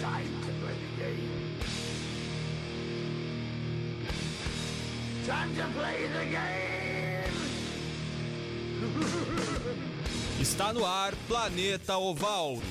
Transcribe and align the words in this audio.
Time 0.00 0.30
to 0.46 0.52
play 0.62 0.76
the 0.84 1.02
game. 1.02 1.30
Time 5.26 5.56
to 5.56 5.64
play 5.76 6.06
the 6.06 6.24
game. 6.24 7.08
Está 10.40 10.72
no 10.72 10.86
ar 10.86 11.14
Planeta 11.26 11.96
Oval. 11.98 12.62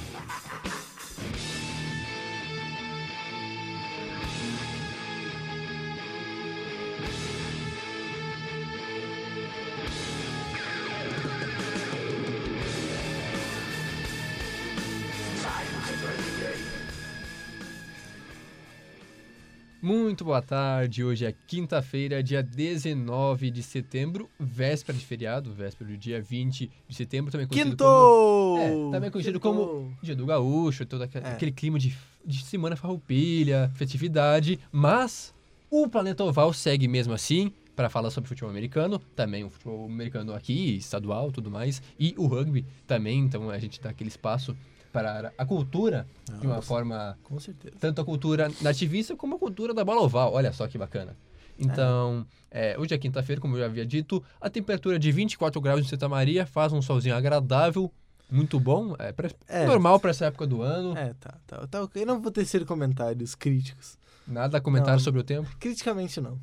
Muito 19.87 20.25
boa 20.25 20.41
tarde, 20.41 21.01
hoje 21.01 21.25
é 21.25 21.33
quinta-feira, 21.47 22.21
dia 22.21 22.43
19 22.43 23.49
de 23.49 23.63
setembro, 23.63 24.29
véspera 24.37 24.97
de 24.97 25.05
feriado, 25.05 25.53
véspera 25.53 25.89
do 25.89 25.95
dia 25.95 26.21
20 26.21 26.69
de 26.89 26.93
setembro, 26.93 27.31
também 27.31 27.47
conhecido 27.47 27.69
Quinto! 27.71 27.85
como... 27.85 28.57
É, 28.59 28.91
também 28.91 29.09
conhecido 29.09 29.39
Quinto! 29.39 29.55
como 29.55 29.97
Dia 30.03 30.13
do 30.13 30.25
Gaúcho, 30.25 30.85
todo 30.85 31.03
aquele, 31.03 31.25
É. 31.25 31.29
aquele 31.31 31.53
clima 31.53 31.79
de, 31.79 31.95
de 32.25 32.43
semana 32.43 32.75
farroupilha, 32.75 33.71
festividade, 33.75 34.59
mas 34.73 35.33
o 35.71 35.87
Planeta 35.87 36.21
Oval 36.25 36.51
segue 36.51 36.85
mesmo 36.85 37.13
assim 37.13 37.49
para 37.73 37.89
falar 37.89 38.09
sobre 38.09 38.27
futebol 38.27 38.49
americano, 38.49 38.99
também 39.15 39.45
o 39.45 39.49
futebol 39.49 39.85
americano 39.85 40.33
aqui, 40.33 40.75
estadual, 40.75 41.31
tudo 41.31 41.49
mais, 41.49 41.81
e 41.97 42.13
o 42.17 42.27
rugby 42.27 42.65
também, 42.85 43.19
então 43.19 43.49
a 43.49 43.57
gente 43.57 43.79
dá 43.79 43.91
aquele 43.91 44.09
espaço 44.09 44.53
para 44.91 45.33
a 45.37 45.45
cultura 45.45 46.07
de 46.39 46.45
uma 46.47 46.55
Nossa. 46.55 46.67
forma 46.67 47.17
Com 47.23 47.39
certeza. 47.39 47.75
tanto 47.79 48.01
a 48.01 48.05
cultura 48.05 48.51
nativista 48.61 49.15
como 49.15 49.35
a 49.35 49.39
cultura 49.39 49.73
da 49.73 49.83
bola 49.85 50.01
oval. 50.01 50.33
Olha 50.33 50.51
só 50.53 50.67
que 50.67 50.77
bacana. 50.77 51.15
Então, 51.59 52.25
é, 52.51 52.77
hoje 52.77 52.93
é 52.93 52.97
quinta-feira, 52.97 53.41
como 53.41 53.55
eu 53.55 53.59
já 53.61 53.65
havia 53.65 53.85
dito, 53.85 54.23
a 54.39 54.49
temperatura 54.49 54.95
é 54.97 54.99
de 54.99 55.11
24 55.11 55.59
graus 55.59 55.81
em 55.81 55.83
Santa 55.89 56.07
Maria, 56.07 56.45
faz 56.45 56.71
um 56.71 56.81
solzinho 56.81 57.15
agradável, 57.15 57.91
muito 58.29 58.59
bom, 58.59 58.95
é, 58.99 59.11
pra- 59.11 59.31
É. 59.47 59.65
normal 59.65 59.99
para 59.99 60.11
essa 60.11 60.25
época 60.25 60.45
do 60.45 60.61
ano. 60.61 60.95
É, 60.97 61.13
tá, 61.19 61.33
tá, 61.47 61.65
tá 61.67 61.81
ok. 61.83 62.05
Não 62.05 62.21
vou 62.21 62.31
tecer 62.31 62.63
comentários 62.65 63.33
críticos. 63.33 63.97
Nada 64.27 64.57
a 64.57 64.61
comentar 64.61 64.93
Não. 64.93 64.99
sobre 64.99 65.21
o 65.21 65.23
tempo. 65.23 65.49
Criticamente, 65.59 66.19
não. 66.21 66.37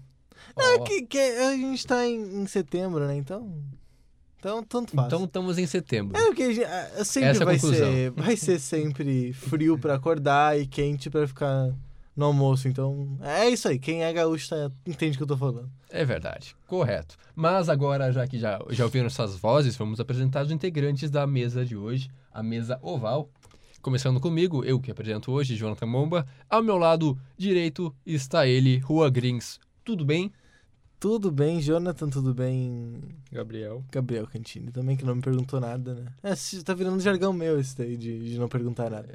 Ó, 0.56 0.60
É 0.62 0.78
que, 0.80 1.02
que 1.02 1.18
a 1.18 1.52
gente 1.56 1.86
tá 1.86 2.04
em, 2.06 2.42
em 2.42 2.46
setembro, 2.46 3.06
né? 3.06 3.14
Então. 3.16 3.62
Então, 4.44 4.62
tanto 4.62 4.94
faz. 4.94 5.06
então 5.06 5.24
estamos 5.24 5.56
em 5.56 5.66
setembro. 5.66 6.14
É 6.18 6.26
porque 6.26 6.42
a 6.42 6.52
gente, 6.52 6.64
ah, 6.64 7.02
sempre 7.02 7.30
Essa 7.30 7.42
é 7.42 7.46
vai 7.46 7.54
conclusão. 7.58 7.90
ser, 7.90 8.10
vai 8.10 8.36
ser 8.36 8.58
sempre 8.58 9.32
frio 9.32 9.78
pra 9.78 9.94
acordar 9.94 10.60
e 10.60 10.66
quente 10.66 11.08
pra 11.08 11.26
ficar 11.26 11.72
no 12.14 12.26
almoço. 12.26 12.68
Então, 12.68 13.16
é 13.22 13.48
isso 13.48 13.66
aí. 13.66 13.78
Quem 13.78 14.04
é 14.04 14.12
gaúcho 14.12 14.50
tá, 14.50 14.70
entende 14.86 15.14
o 15.14 15.16
que 15.16 15.22
eu 15.22 15.26
tô 15.28 15.36
falando. 15.38 15.70
É 15.88 16.04
verdade, 16.04 16.54
correto. 16.66 17.16
Mas 17.34 17.70
agora, 17.70 18.12
já 18.12 18.26
que 18.26 18.38
já, 18.38 18.60
já 18.68 18.84
ouviram 18.84 19.06
essas 19.06 19.34
vozes, 19.34 19.76
vamos 19.76 19.98
apresentar 19.98 20.44
os 20.44 20.50
integrantes 20.50 21.10
da 21.10 21.26
mesa 21.26 21.64
de 21.64 21.74
hoje, 21.74 22.10
a 22.30 22.42
mesa 22.42 22.78
oval. 22.82 23.30
Começando 23.80 24.20
comigo, 24.20 24.62
eu 24.62 24.78
que 24.78 24.90
apresento 24.90 25.32
hoje, 25.32 25.56
Jonathan 25.56 25.86
Momba. 25.86 26.26
Ao 26.50 26.62
meu 26.62 26.76
lado 26.76 27.18
direito 27.38 27.94
está 28.04 28.46
ele, 28.46 28.76
Rua 28.78 29.08
Grins. 29.08 29.58
Tudo 29.82 30.04
bem? 30.04 30.30
Tudo 31.04 31.30
bem, 31.30 31.60
Jonathan? 31.60 32.08
Tudo 32.08 32.32
bem, 32.32 32.98
Gabriel. 33.30 33.84
Gabriel 33.92 34.26
Cantini? 34.26 34.72
Também 34.72 34.96
que 34.96 35.04
não 35.04 35.14
me 35.14 35.20
perguntou 35.20 35.60
nada, 35.60 35.92
né? 35.92 36.06
É, 36.22 36.32
tá 36.64 36.72
virando 36.72 36.98
jargão 36.98 37.30
meu 37.30 37.60
esse 37.60 37.76
daí 37.76 37.94
de, 37.94 38.30
de 38.30 38.38
não 38.38 38.48
perguntar 38.48 38.88
nada. 38.88 39.14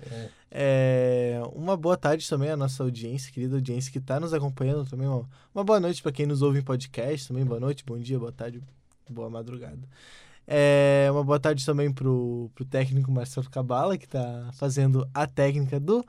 É, 0.51 1.41
uma 1.51 1.75
boa 1.75 1.97
tarde 1.97 2.29
também 2.29 2.51
à 2.51 2.55
nossa 2.55 2.83
audiência, 2.83 3.33
querida 3.33 3.55
audiência 3.55 3.91
que 3.91 3.97
está 3.97 4.19
nos 4.19 4.35
acompanhando 4.35 4.87
também. 4.87 5.07
Uma, 5.07 5.27
uma 5.51 5.63
boa 5.63 5.79
noite 5.79 6.03
para 6.03 6.11
quem 6.11 6.27
nos 6.27 6.43
ouve 6.43 6.59
em 6.59 6.61
podcast 6.61 7.27
também. 7.27 7.43
Boa 7.43 7.59
noite, 7.59 7.83
bom 7.83 7.97
dia, 7.97 8.19
boa 8.19 8.31
tarde, 8.31 8.61
boa 9.09 9.28
madrugada. 9.28 9.81
É, 10.45 11.07
uma 11.11 11.23
boa 11.23 11.39
tarde 11.39 11.66
também 11.66 11.91
pro, 11.91 12.51
pro 12.53 12.66
técnico 12.66 13.11
Marcelo 13.11 13.49
Cabala, 13.49 13.97
que 13.97 14.05
está 14.05 14.51
fazendo 14.53 15.09
a 15.11 15.25
técnica 15.25 15.79
do, 15.79 16.05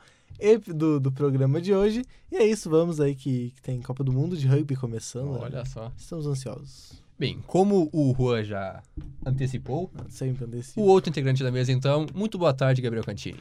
do, 0.74 0.98
do 1.00 1.12
programa 1.12 1.60
de 1.60 1.74
hoje. 1.74 2.04
E 2.30 2.36
é 2.36 2.46
isso, 2.46 2.68
vamos 2.70 3.00
aí 3.00 3.14
que, 3.14 3.50
que 3.50 3.62
tem 3.62 3.80
Copa 3.80 4.02
do 4.02 4.12
Mundo 4.12 4.36
de 4.36 4.46
Rugby 4.46 4.76
começando. 4.76 5.32
né? 5.32 5.40
Olha 5.42 5.64
só. 5.64 5.92
Estamos 5.96 6.26
ansiosos. 6.26 7.02
Bem, 7.18 7.38
como 7.46 7.90
o 7.92 8.12
Rua 8.12 8.42
já 8.42 8.82
antecipou, 9.26 9.90
Sempre 10.08 10.44
andei 10.46 10.62
o 10.74 10.82
outro 10.82 11.10
integrante 11.10 11.42
da 11.42 11.50
mesa, 11.50 11.70
então, 11.70 12.06
muito 12.14 12.38
boa 12.38 12.54
tarde, 12.54 12.80
Gabriel 12.80 13.04
Cantini. 13.04 13.38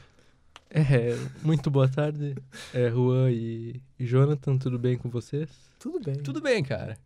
É, 0.70 1.18
muito 1.42 1.72
boa 1.72 1.88
tarde, 1.88 2.36
é, 2.74 2.92
Juan 2.92 3.32
e 3.32 3.82
e 4.00 4.06
Jonathan, 4.06 4.58
tudo 4.58 4.80
bem 4.80 4.98
com 4.98 5.10
vocês? 5.10 5.50
Tudo 5.78 6.00
bem. 6.00 6.16
Tudo 6.16 6.42
bem, 6.42 6.64
cara. 6.64 6.98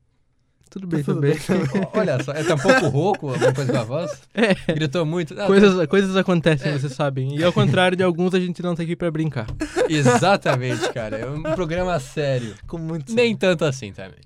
Tudo 0.74 0.88
bem 0.88 1.04
tudo 1.04 1.22
também. 1.22 1.38
Ó, 1.94 2.00
Olha 2.00 2.24
só, 2.24 2.32
é 2.32 2.44
tá 2.44 2.56
um 2.56 2.58
pouco 2.58 2.88
rouco, 2.88 3.30
alguma 3.30 3.54
coisa 3.54 3.72
com 3.72 3.78
a 3.80 3.84
voz? 3.84 4.22
É, 4.34 4.74
Gritou 4.74 5.06
muito. 5.06 5.40
Ah, 5.40 5.46
coisas, 5.46 5.88
coisas 5.88 6.16
acontecem, 6.16 6.72
É. 6.72 6.78
vocês 6.80 6.94
sabem. 6.94 7.38
E 7.38 7.44
ao 7.44 7.54
contrário 7.54 7.96
de 7.96 8.04
alguns, 8.04 8.34
a 8.34 8.40
gente 8.40 8.62
não 8.64 8.74
tá 8.76 8.82
aqui 8.82 8.96
pra 8.96 9.12
brincar. 9.12 9.46
Exatamente, 9.88 10.92
cara. 10.92 11.18
É 11.18 11.30
um 11.30 11.44
programa 11.44 12.00
sério. 12.00 12.56
Com 12.68 12.80
muito 12.80 13.14
Nem 13.14 13.36
tanto 13.36 13.64
assim 13.66 13.92
também. 13.94 14.18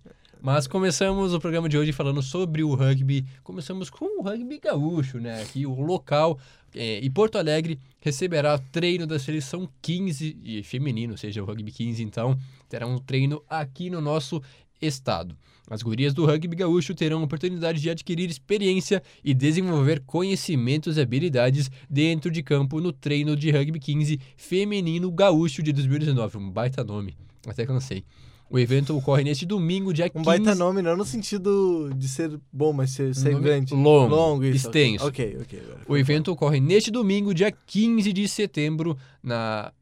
Mas 0.41 0.67
começamos 0.67 1.33
o 1.33 1.39
programa 1.39 1.67
de 1.67 1.77
hoje 1.77 1.91
falando 1.91 2.21
sobre 2.21 2.63
o 2.63 2.73
rugby. 2.75 3.25
Começamos 3.43 3.89
com 3.89 4.19
o 4.19 4.23
rugby 4.23 4.59
gaúcho, 4.59 5.19
né? 5.19 5.41
Aqui 5.41 5.65
o 5.65 5.81
local. 5.81 6.39
é, 6.73 6.99
e 6.99 7.09
Porto 7.09 7.37
Alegre 7.37 7.77
receberá 7.99 8.57
treino 8.71 9.05
da 9.05 9.19
seleção 9.19 9.67
15 9.81 10.37
e 10.43 10.63
feminino, 10.63 11.13
ou 11.13 11.17
seja, 11.17 11.41
o 11.43 11.45
rugby 11.45 11.71
15, 11.71 12.01
então, 12.03 12.37
terá 12.69 12.87
um 12.87 12.97
treino 12.99 13.41
aqui 13.49 13.89
no 13.89 13.99
nosso 13.99 14.41
estado. 14.81 15.35
As 15.69 15.81
gurias 15.81 16.13
do 16.13 16.25
rugby 16.25 16.55
gaúcho 16.55 16.95
terão 16.95 17.19
a 17.19 17.23
oportunidade 17.23 17.81
de 17.81 17.89
adquirir 17.89 18.29
experiência 18.29 19.03
e 19.23 19.33
desenvolver 19.33 20.01
conhecimentos 20.05 20.95
e 20.95 21.01
habilidades 21.01 21.69
dentro 21.89 22.31
de 22.31 22.41
campo 22.41 22.79
no 22.79 22.93
treino 22.93 23.35
de 23.35 23.51
rugby 23.51 23.77
15 23.79 24.19
feminino 24.37 25.11
gaúcho 25.11 25.61
de 25.61 25.73
2019. 25.73 26.37
Um 26.37 26.49
baita 26.49 26.85
nome, 26.85 27.17
até 27.45 27.65
cansei. 27.65 28.05
O 28.49 28.57
evento 28.57 28.95
ocorre 28.95 29.25
neste 29.25 29.45
domingo, 29.45 29.93
dia 29.93 30.09
15. 30.09 30.21
Um 30.21 30.23
baita 30.23 30.55
nome, 30.55 30.81
não 30.81 30.95
no 30.95 31.03
sentido 31.03 31.91
de 31.93 32.07
ser 32.07 32.39
bom, 32.51 32.71
mas 32.71 32.91
ser, 32.91 33.13
ser 33.13 33.31
Nome 33.31 33.43
grande. 33.43 33.73
longo, 33.73 34.15
longo 34.15 34.45
isso, 34.45 34.67
extenso. 34.67 35.05
Ok, 35.05 35.37
ok. 35.41 35.59
agora. 35.65 35.81
O 35.85 35.97
evento 35.97 36.31
ocorre 36.31 36.61
neste 36.61 36.89
domingo, 36.89 37.33
dia 37.33 37.51
15 37.51 38.13
de 38.13 38.25
setembro, 38.25 38.97
na. 39.21 39.73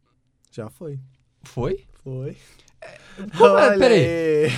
Já 0.52 0.68
foi. 0.72 1.00
Foi? 1.44 1.84
Foi. 2.04 2.36
Como 3.38 3.58
é? 3.58 3.68
Olha 3.68 3.78
Peraí. 3.78 4.50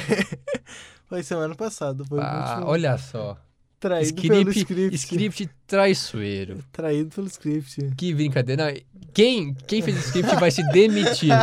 Foi 1.08 1.24
semana 1.24 1.56
passada. 1.56 2.04
Foi 2.06 2.20
o 2.20 2.22
Ah, 2.22 2.62
olha 2.66 2.98
só. 2.98 3.38
Traído 3.80 4.22
pelo 4.22 4.50
Script, 4.50 4.60
script. 4.60 4.96
script 4.96 5.50
traiçoeiro. 5.68 6.58
Traído 6.72 7.10
pelo 7.14 7.28
script. 7.28 7.92
Que 7.96 8.12
brincadeira. 8.14 8.72
Não, 8.72 8.82
quem, 9.14 9.54
quem 9.68 9.82
fez 9.84 9.98
esse 9.98 10.08
script 10.08 10.36
vai 10.36 10.50
ser 10.50 10.64
demitido. 10.72 11.34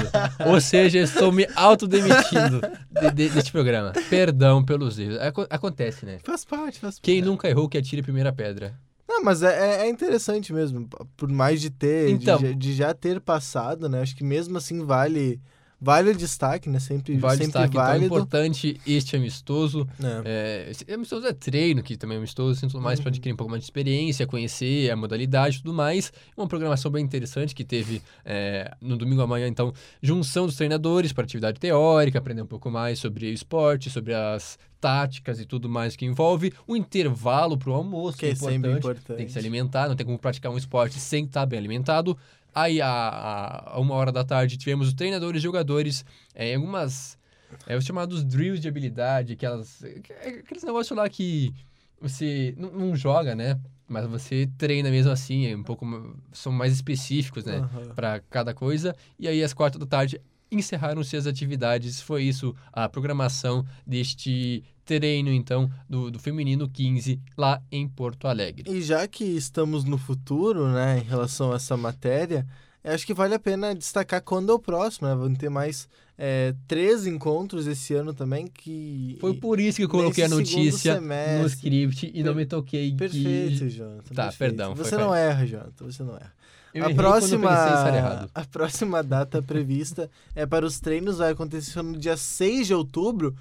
Ou 0.47 0.61
seja, 0.61 0.99
estou 0.99 1.31
me 1.31 1.47
autodemitindo 1.55 2.61
de, 2.91 3.11
de, 3.13 3.29
deste 3.29 3.53
programa. 3.53 3.93
Perdão 4.11 4.65
pelos 4.65 4.99
erros. 4.99 5.19
Aco- 5.19 5.47
Acontece, 5.49 6.05
né? 6.05 6.19
Faz 6.25 6.45
parte, 6.45 6.81
faz 6.81 6.95
parte. 6.97 7.03
Quem 7.03 7.23
nunca 7.23 7.49
errou 7.49 7.69
que 7.69 7.79
atire 7.79 8.01
a 8.01 8.05
primeira 8.05 8.33
pedra. 8.33 8.75
Não, 9.09 9.23
mas 9.23 9.43
é, 9.45 9.83
é- 9.83 9.87
é 9.87 9.89
interessante 9.89 10.53
mesmo. 10.53 10.89
Por 11.17 11.29
mais 11.31 11.61
de 11.61 11.71
ter, 11.71 12.07
de 12.09 12.13
Então. 12.15 12.41
já- 12.41 12.53
de, 12.53 12.73
já 12.75 12.93
ter 12.95 13.21
passado, 13.21 13.89
né? 13.89 14.01
Acho 14.03 14.17
que 14.17 14.25
mesmo 14.25 14.59
assim 14.59 14.85
vale, 14.85 15.41
vale 15.81 16.11
o 16.11 16.15
destaque, 16.17 16.69
né? 16.69 16.79
Sempre, 16.79 17.17
Vale 17.17 17.33
sempre 17.45 17.47
destaque, 17.47 17.69
então, 17.77 17.83
válido. 17.87 18.07
importante 18.07 18.81
este 18.87 19.17
amistoso. 19.17 19.87
É. 20.25 20.73
É, 20.89 20.95
amistoso 20.95 21.27
é 21.27 21.33
treino, 21.33 21.83
que 21.83 21.97
também 21.97 22.17
é 22.17 22.19
amistoso, 22.19 22.53
assim, 22.59 22.69
tudo 22.69 22.83
mais, 22.83 22.99
para 23.01 23.09
Uhum. 23.11 23.15
adquirir 23.15 23.33
um 23.35 23.37
pouco 23.37 23.51
mais 23.51 23.61
de 23.63 23.67
experiência, 23.67 24.27
conhecer 24.27 24.91
a 24.91 24.97
modalidade 24.97 25.57
e 25.57 25.63
tudo 25.63 25.75
mais. 25.75 26.13
Uma 26.37 26.47
programação 26.47 26.91
bem 26.91 27.05
interessante 27.05 27.55
que 27.55 27.65
teve 27.65 28.01
é, 28.25 28.71
no 28.81 28.97
domingo 28.97 29.21
amanhã, 29.23 29.47
então, 29.47 29.73
junção 30.03 30.47
dos 30.47 30.57
treinadores 30.57 31.13
para 31.13 31.25
atividade 31.25 31.59
teórica, 31.61 32.19
aprender 32.19 32.43
um 32.43 32.47
pouco 32.47 32.71
mais 32.71 32.99
sobre 32.99 33.31
esporte, 33.31 33.91
sobre 33.91 34.15
as 34.15 34.59
táticas 34.81 35.41
e 35.41 35.47
tudo 35.47 35.69
mais 35.69 35.97
que 35.97 36.05
envolve. 36.05 36.53
O 36.67 36.77
intervalo 36.77 37.57
para 37.57 37.71
o 37.71 37.75
almoço, 37.75 38.19
Que 38.19 38.27
é 38.27 38.35
sempre 38.35 38.71
importante. 38.73 39.17
Tem 39.17 39.25
que 39.27 39.33
se 39.33 39.39
alimentar, 39.39 39.89
não 39.89 39.97
tem 39.97 40.05
como 40.05 40.19
praticar 40.19 40.53
um 40.53 40.59
esporte 40.59 40.99
sem 41.01 41.25
estar 41.25 41.47
bem 41.47 41.59
alimentado. 41.59 42.17
Aí, 42.55 42.81
a, 42.81 43.65
a, 43.67 43.81
uma 43.81 43.95
hora 43.95 44.13
da 44.13 44.25
tarde, 44.25 44.57
tivemos 44.57 44.89
os 44.89 44.95
treinadores 44.95 45.41
e 45.41 45.43
jogadores 45.43 46.05
é, 46.35 46.53
em 46.53 46.57
algumas 46.57 47.19
é, 47.67 47.77
os 47.77 47.85
chamados 47.85 48.25
drills 48.25 48.61
de 48.61 48.69
habilidade, 48.69 49.33
aquelas, 49.33 49.83
aqueles 49.85 50.63
negócios 50.63 50.97
lá 50.97 51.09
que 51.09 51.53
você 52.01 52.55
não, 52.57 52.71
não 52.71 52.97
joga, 52.97 53.35
né? 53.35 53.59
Mas 53.89 54.07
você 54.07 54.49
treina 54.57 54.91
mesmo 54.91 55.13
assim, 55.13 55.47
é 55.47 55.57
um 55.57 55.63
pouco 55.63 55.87
são 56.33 56.53
mais 56.53 56.73
específicos, 56.73 57.45
né? 57.45 57.59
Aham. 57.59 57.95
Para 57.95 58.21
cada 58.31 58.55
coisa. 58.55 58.95
E 59.19 59.29
aí, 59.29 59.43
às 59.43 59.53
quatro 59.53 59.79
da 59.79 59.87
tarde, 59.87 60.21
encerraram-se 60.57 61.17
as 61.17 61.27
atividades. 61.27 62.01
Foi 62.01 62.23
isso 62.23 62.55
a 62.73 62.89
programação 62.89 63.65
deste 63.87 64.63
treino, 64.85 65.31
então, 65.31 65.71
do, 65.89 66.11
do 66.11 66.19
Feminino 66.19 66.69
15 66.69 67.21
lá 67.37 67.63
em 67.73 67.89
Porto 67.89 68.29
Alegre. 68.29 68.71
E 68.71 68.83
já 68.83 69.07
que 69.09 69.25
estamos 69.25 69.85
no 69.85 69.97
futuro, 69.97 70.69
né, 70.69 70.99
em 70.99 71.09
relação 71.09 71.53
a 71.53 71.57
essa 71.57 71.77
matéria, 71.77 72.47
acho 72.85 73.07
que 73.07 73.15
vale 73.15 73.35
a 73.35 73.39
pena 73.39 73.75
destacar 73.75 74.21
quando 74.23 74.53
é 74.53 74.55
o 74.55 74.59
próximo, 74.59 75.09
né? 75.09 75.15
Vão 75.15 75.35
ter 75.35 75.49
mais 75.49 75.89
é, 76.19 76.55
três 76.69 77.07
encontros 77.07 77.67
esse 77.67 77.95
ano 77.95 78.13
também 78.13 78.47
que... 78.47 79.17
Foi 79.21 79.35
por 79.35 79.59
isso 79.59 79.79
que 79.79 79.85
eu 79.85 79.89
coloquei 79.89 80.25
a 80.25 80.29
notícia 80.29 80.95
semestre. 80.95 81.41
no 81.41 81.47
script 81.47 82.11
e 82.15 82.23
não 82.23 82.35
me 82.35 82.45
toquei 82.45 82.91
que... 82.91 82.97
Perfeito, 82.97 83.69
Jonathan. 83.69 84.15
Tá, 84.15 84.25
perfeito. 84.25 84.39
perdão, 84.39 84.77
foi 84.77 84.85
Você 84.85 84.97
não 84.97 85.09
falha. 85.09 85.21
erra, 85.21 85.47
Jonathan, 85.47 85.85
você 85.87 86.03
não 86.03 86.15
erra. 86.15 86.33
Eu 86.75 86.87
a 86.87 86.95
próxima, 86.95 87.51
a 88.35 88.45
próxima 88.51 89.03
data 89.03 89.41
prevista 89.41 90.11
é 90.35 90.45
para 90.45 90.67
os 90.67 90.81
treinos, 90.81 91.19
vai 91.19 91.31
acontecer 91.33 91.81
no 91.83 91.97
dia 91.97 92.17
6 92.17 92.67
de 92.67 92.75
outubro. 92.75 93.35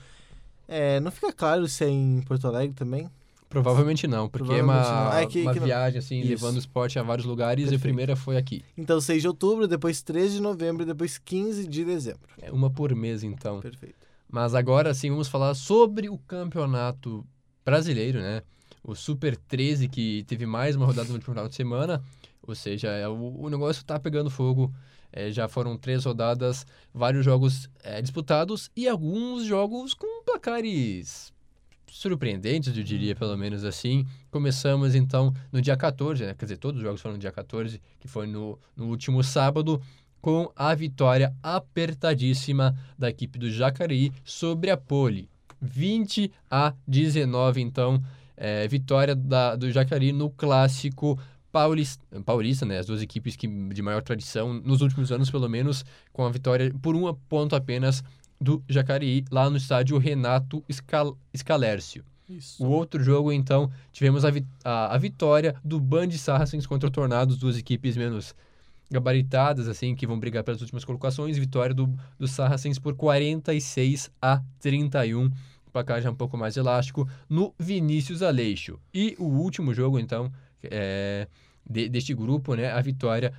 É, 0.68 1.00
não 1.00 1.12
fica 1.12 1.34
claro 1.34 1.68
se 1.68 1.84
é 1.84 1.90
em 1.90 2.22
Porto 2.22 2.48
Alegre 2.48 2.74
também. 2.76 3.10
Provavelmente 3.50 4.08
não, 4.08 4.28
porque 4.30 4.52
é 4.52 4.58
Provavelmente 4.64 4.88
uma, 4.88 5.04
não. 5.12 5.14
É 5.18 5.26
que- 5.28 5.42
uma 5.42 5.54
que 5.54 5.60
viagem, 5.60 6.00
assim, 6.00 6.20
Isso. 6.22 6.30
levando 6.30 6.56
o 6.56 6.60
esporte 6.60 6.98
a 6.98 7.04
vários 7.04 7.26
lugares 7.26 7.64
e 7.64 7.68
a 7.68 7.70
Perfeito. 7.70 7.82
primeira 7.84 8.16
foi 8.16 8.38
aqui. 8.38 8.64
Então, 8.78 9.00
6 9.00 9.22
de 9.22 9.28
outubro, 9.28 9.68
depois 9.68 10.02
13 10.02 10.36
de 10.36 10.42
novembro 10.42 10.86
depois 10.86 11.18
15 11.20 11.68
de 11.68 11.86
dezembro. 11.86 12.22
É 12.42 12.52
uma 12.52 12.70
por 12.72 12.96
mês, 12.96 13.24
então. 13.24 13.60
Perfeito. 13.62 13.96
Mas 14.30 14.56
agora 14.56 14.92
sim 14.96 15.12
vamos 15.12 15.28
falar 15.28 15.54
sobre 15.54 16.10
o 16.10 16.18
campeonato 16.20 17.24
brasileiro, 17.64 18.20
né? 18.20 18.42
O 18.84 18.96
Super 18.96 19.38
13, 19.38 19.88
que 19.88 20.24
teve 20.28 20.46
mais 20.48 20.76
uma 20.76 20.88
rodada 20.88 21.08
no 21.10 21.14
último 21.16 21.34
final 21.36 21.48
de 21.48 21.54
semana. 21.56 22.04
Ou 22.45 22.56
seja, 22.56 22.90
é, 22.90 23.07
o, 23.07 23.42
o 23.42 23.50
negócio 23.50 23.84
tá 23.84 24.00
pegando 24.00 24.30
fogo. 24.30 24.74
É, 25.12 25.31
já 25.31 25.48
foram 25.48 25.78
três 25.78 26.06
rodadas, 26.06 26.66
vários 26.94 27.24
jogos 27.24 27.69
é, 27.84 28.01
disputados 28.01 28.72
e 28.75 28.88
alguns 28.88 29.45
jogos 29.45 29.94
com 29.94 30.24
placares 30.24 31.31
surpreendentes, 31.94 32.75
eu 32.75 32.84
diria, 32.84 33.16
pelo 33.16 33.38
menos 33.38 33.63
assim. 33.63 34.06
Começamos 34.31 34.95
então 34.95 35.34
no 35.51 35.62
dia 35.62 35.78
14, 35.78 36.25
né? 36.25 36.34
quer 36.34 36.45
dizer, 36.45 36.57
todos 36.57 36.80
os 36.80 36.84
jogos 36.84 37.00
foram 37.00 37.13
no 37.13 37.19
dia 37.19 37.31
14, 37.31 37.80
que 38.00 38.07
foi 38.07 38.25
no, 38.25 38.57
no 38.75 38.88
último 38.88 39.24
sábado, 39.24 39.80
com 40.19 40.51
a 40.56 40.74
vitória 40.74 41.36
apertadíssima 41.44 42.75
da 42.98 43.10
equipe 43.10 43.38
do 43.38 43.51
Jacareí 43.51 44.12
sobre 44.24 44.72
a 44.72 44.78
Poli. 44.78 45.30
20 45.62 46.31
a 46.50 46.74
19, 46.88 47.62
então, 47.62 48.04
é, 48.36 48.68
vitória 48.68 49.16
da, 49.16 49.56
do 49.56 49.72
Jacareí 49.72 50.12
no 50.12 50.30
clássico 50.30 51.19
paulista, 51.54 52.04
paulista, 52.26 52.66
né? 52.66 52.80
As 52.80 52.88
duas 52.88 53.02
equipes 53.02 53.36
que, 53.36 53.48
de 53.48 53.82
maior 53.84 54.02
tradição, 54.02 54.54
nos 54.56 54.82
últimos 54.82 55.12
anos, 55.12 55.30
pelo 55.30 55.48
menos, 55.48 55.86
com 56.12 56.26
a 56.26 56.30
vitória 56.32 56.74
por 56.82 56.96
um 56.96 57.14
ponto 57.30 57.56
apenas 57.56 58.04
do 58.42 58.62
Jacareí, 58.68 59.24
lá 59.32 59.50
no 59.50 59.56
estádio 59.56 59.98
Renato 60.00 60.64
Scal 60.70 61.16
Scalércio. 61.38 62.04
Isso. 62.28 62.64
O 62.66 62.70
outro 62.70 63.04
jogo, 63.04 63.32
então, 63.32 63.72
tivemos 63.92 64.26
a, 64.26 64.32
vi- 64.32 64.46
a, 64.66 64.96
a 64.96 64.98
vitória 64.98 65.56
do 65.64 65.80
Band 65.80 66.10
Saracens 66.12 66.66
contra 66.66 66.90
o 66.90 66.92
Tornados, 66.92 67.38
duas 67.38 67.58
equipes 67.58 67.96
menos 67.96 68.34
gabaritadas, 68.90 69.68
assim, 69.68 69.96
que 69.96 70.08
vão 70.08 70.20
brigar 70.20 70.44
pelas 70.44 70.62
últimas 70.62 70.84
colocações. 70.84 71.38
Vitória 71.38 71.76
do, 71.76 71.88
do 72.18 72.28
Saracens 72.28 72.80
por 72.80 72.96
46 72.96 74.10
a 74.22 74.42
31. 74.60 75.30
Placar 75.72 76.02
já 76.02 76.10
um 76.10 76.16
pouco 76.16 76.38
mais 76.38 76.58
elástico 76.58 77.08
no 77.30 77.54
Vinícius 77.60 78.22
Aleixo. 78.22 78.80
E 78.94 79.16
o 79.20 79.26
último 79.26 79.74
jogo, 79.74 80.00
então, 80.00 80.32
é, 80.64 81.28
de- 81.69 81.89
deste 81.89 82.13
grupo, 82.13 82.56
né? 82.56 82.71
A 82.71 82.81
vitória 82.81 83.33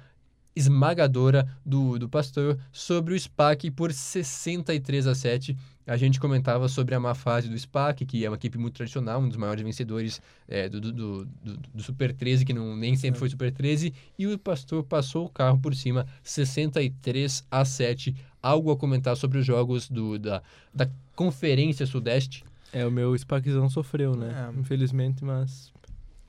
esmagadora 0.56 1.48
do, 1.66 1.98
do 1.98 2.08
Pastor 2.08 2.56
sobre 2.72 3.12
o 3.14 3.18
SPAC 3.18 3.70
por 3.72 3.92
63 3.92 5.06
a 5.08 5.14
7. 5.14 5.56
A 5.86 5.96
gente 5.96 6.18
comentava 6.18 6.66
sobre 6.68 6.94
a 6.94 7.00
má 7.00 7.14
fase 7.14 7.48
do 7.48 7.58
SPAC, 7.58 8.06
que 8.06 8.24
é 8.24 8.30
uma 8.30 8.36
equipe 8.36 8.56
muito 8.56 8.74
tradicional, 8.76 9.20
um 9.20 9.28
dos 9.28 9.36
maiores 9.36 9.62
vencedores 9.62 10.22
é, 10.48 10.68
do, 10.68 10.80
do, 10.80 10.92
do, 10.92 11.24
do- 11.26 11.56
do 11.74 11.82
Super 11.82 12.14
13, 12.14 12.44
que 12.44 12.52
não, 12.54 12.74
nem 12.76 12.96
sempre 12.96 13.18
foi 13.18 13.28
Super 13.28 13.52
13, 13.52 13.92
e 14.18 14.26
o 14.26 14.38
Pastor 14.38 14.82
passou 14.84 15.26
o 15.26 15.28
carro 15.28 15.58
por 15.58 15.74
cima, 15.74 16.06
63 16.22 17.44
a 17.50 17.64
7. 17.64 18.14
Algo 18.42 18.70
a 18.70 18.76
comentar 18.76 19.16
sobre 19.16 19.38
os 19.38 19.44
jogos 19.46 19.88
do, 19.90 20.18
da, 20.18 20.42
da 20.74 20.88
Conferência 21.16 21.84
Sudeste. 21.86 22.44
É, 22.72 22.86
o 22.86 22.90
meu 22.90 23.14
Spaczão 23.16 23.68
sofreu, 23.68 24.14
né? 24.16 24.50
É. 24.54 24.58
Infelizmente, 24.60 25.24
mas 25.24 25.72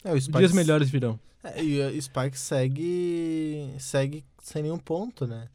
É, 0.05 0.13
o 0.13 0.21
Sparks, 0.21 0.51
dias 0.51 0.51
melhores 0.51 0.89
virão. 0.89 1.19
É, 1.43 1.63
e 1.63 1.81
o 1.81 2.01
Sparks 2.01 2.39
segue, 2.39 3.73
segue 3.79 4.23
sem 4.41 4.61
nenhum 4.61 4.77
ponto, 4.77 5.25
né? 5.25 5.47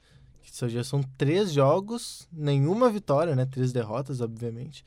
Isso 0.44 0.68
já 0.68 0.82
são 0.82 1.00
três 1.16 1.52
jogos, 1.52 2.26
nenhuma 2.32 2.90
vitória, 2.90 3.36
né? 3.36 3.46
Três 3.46 3.72
derrotas, 3.72 4.20
obviamente. 4.20 4.84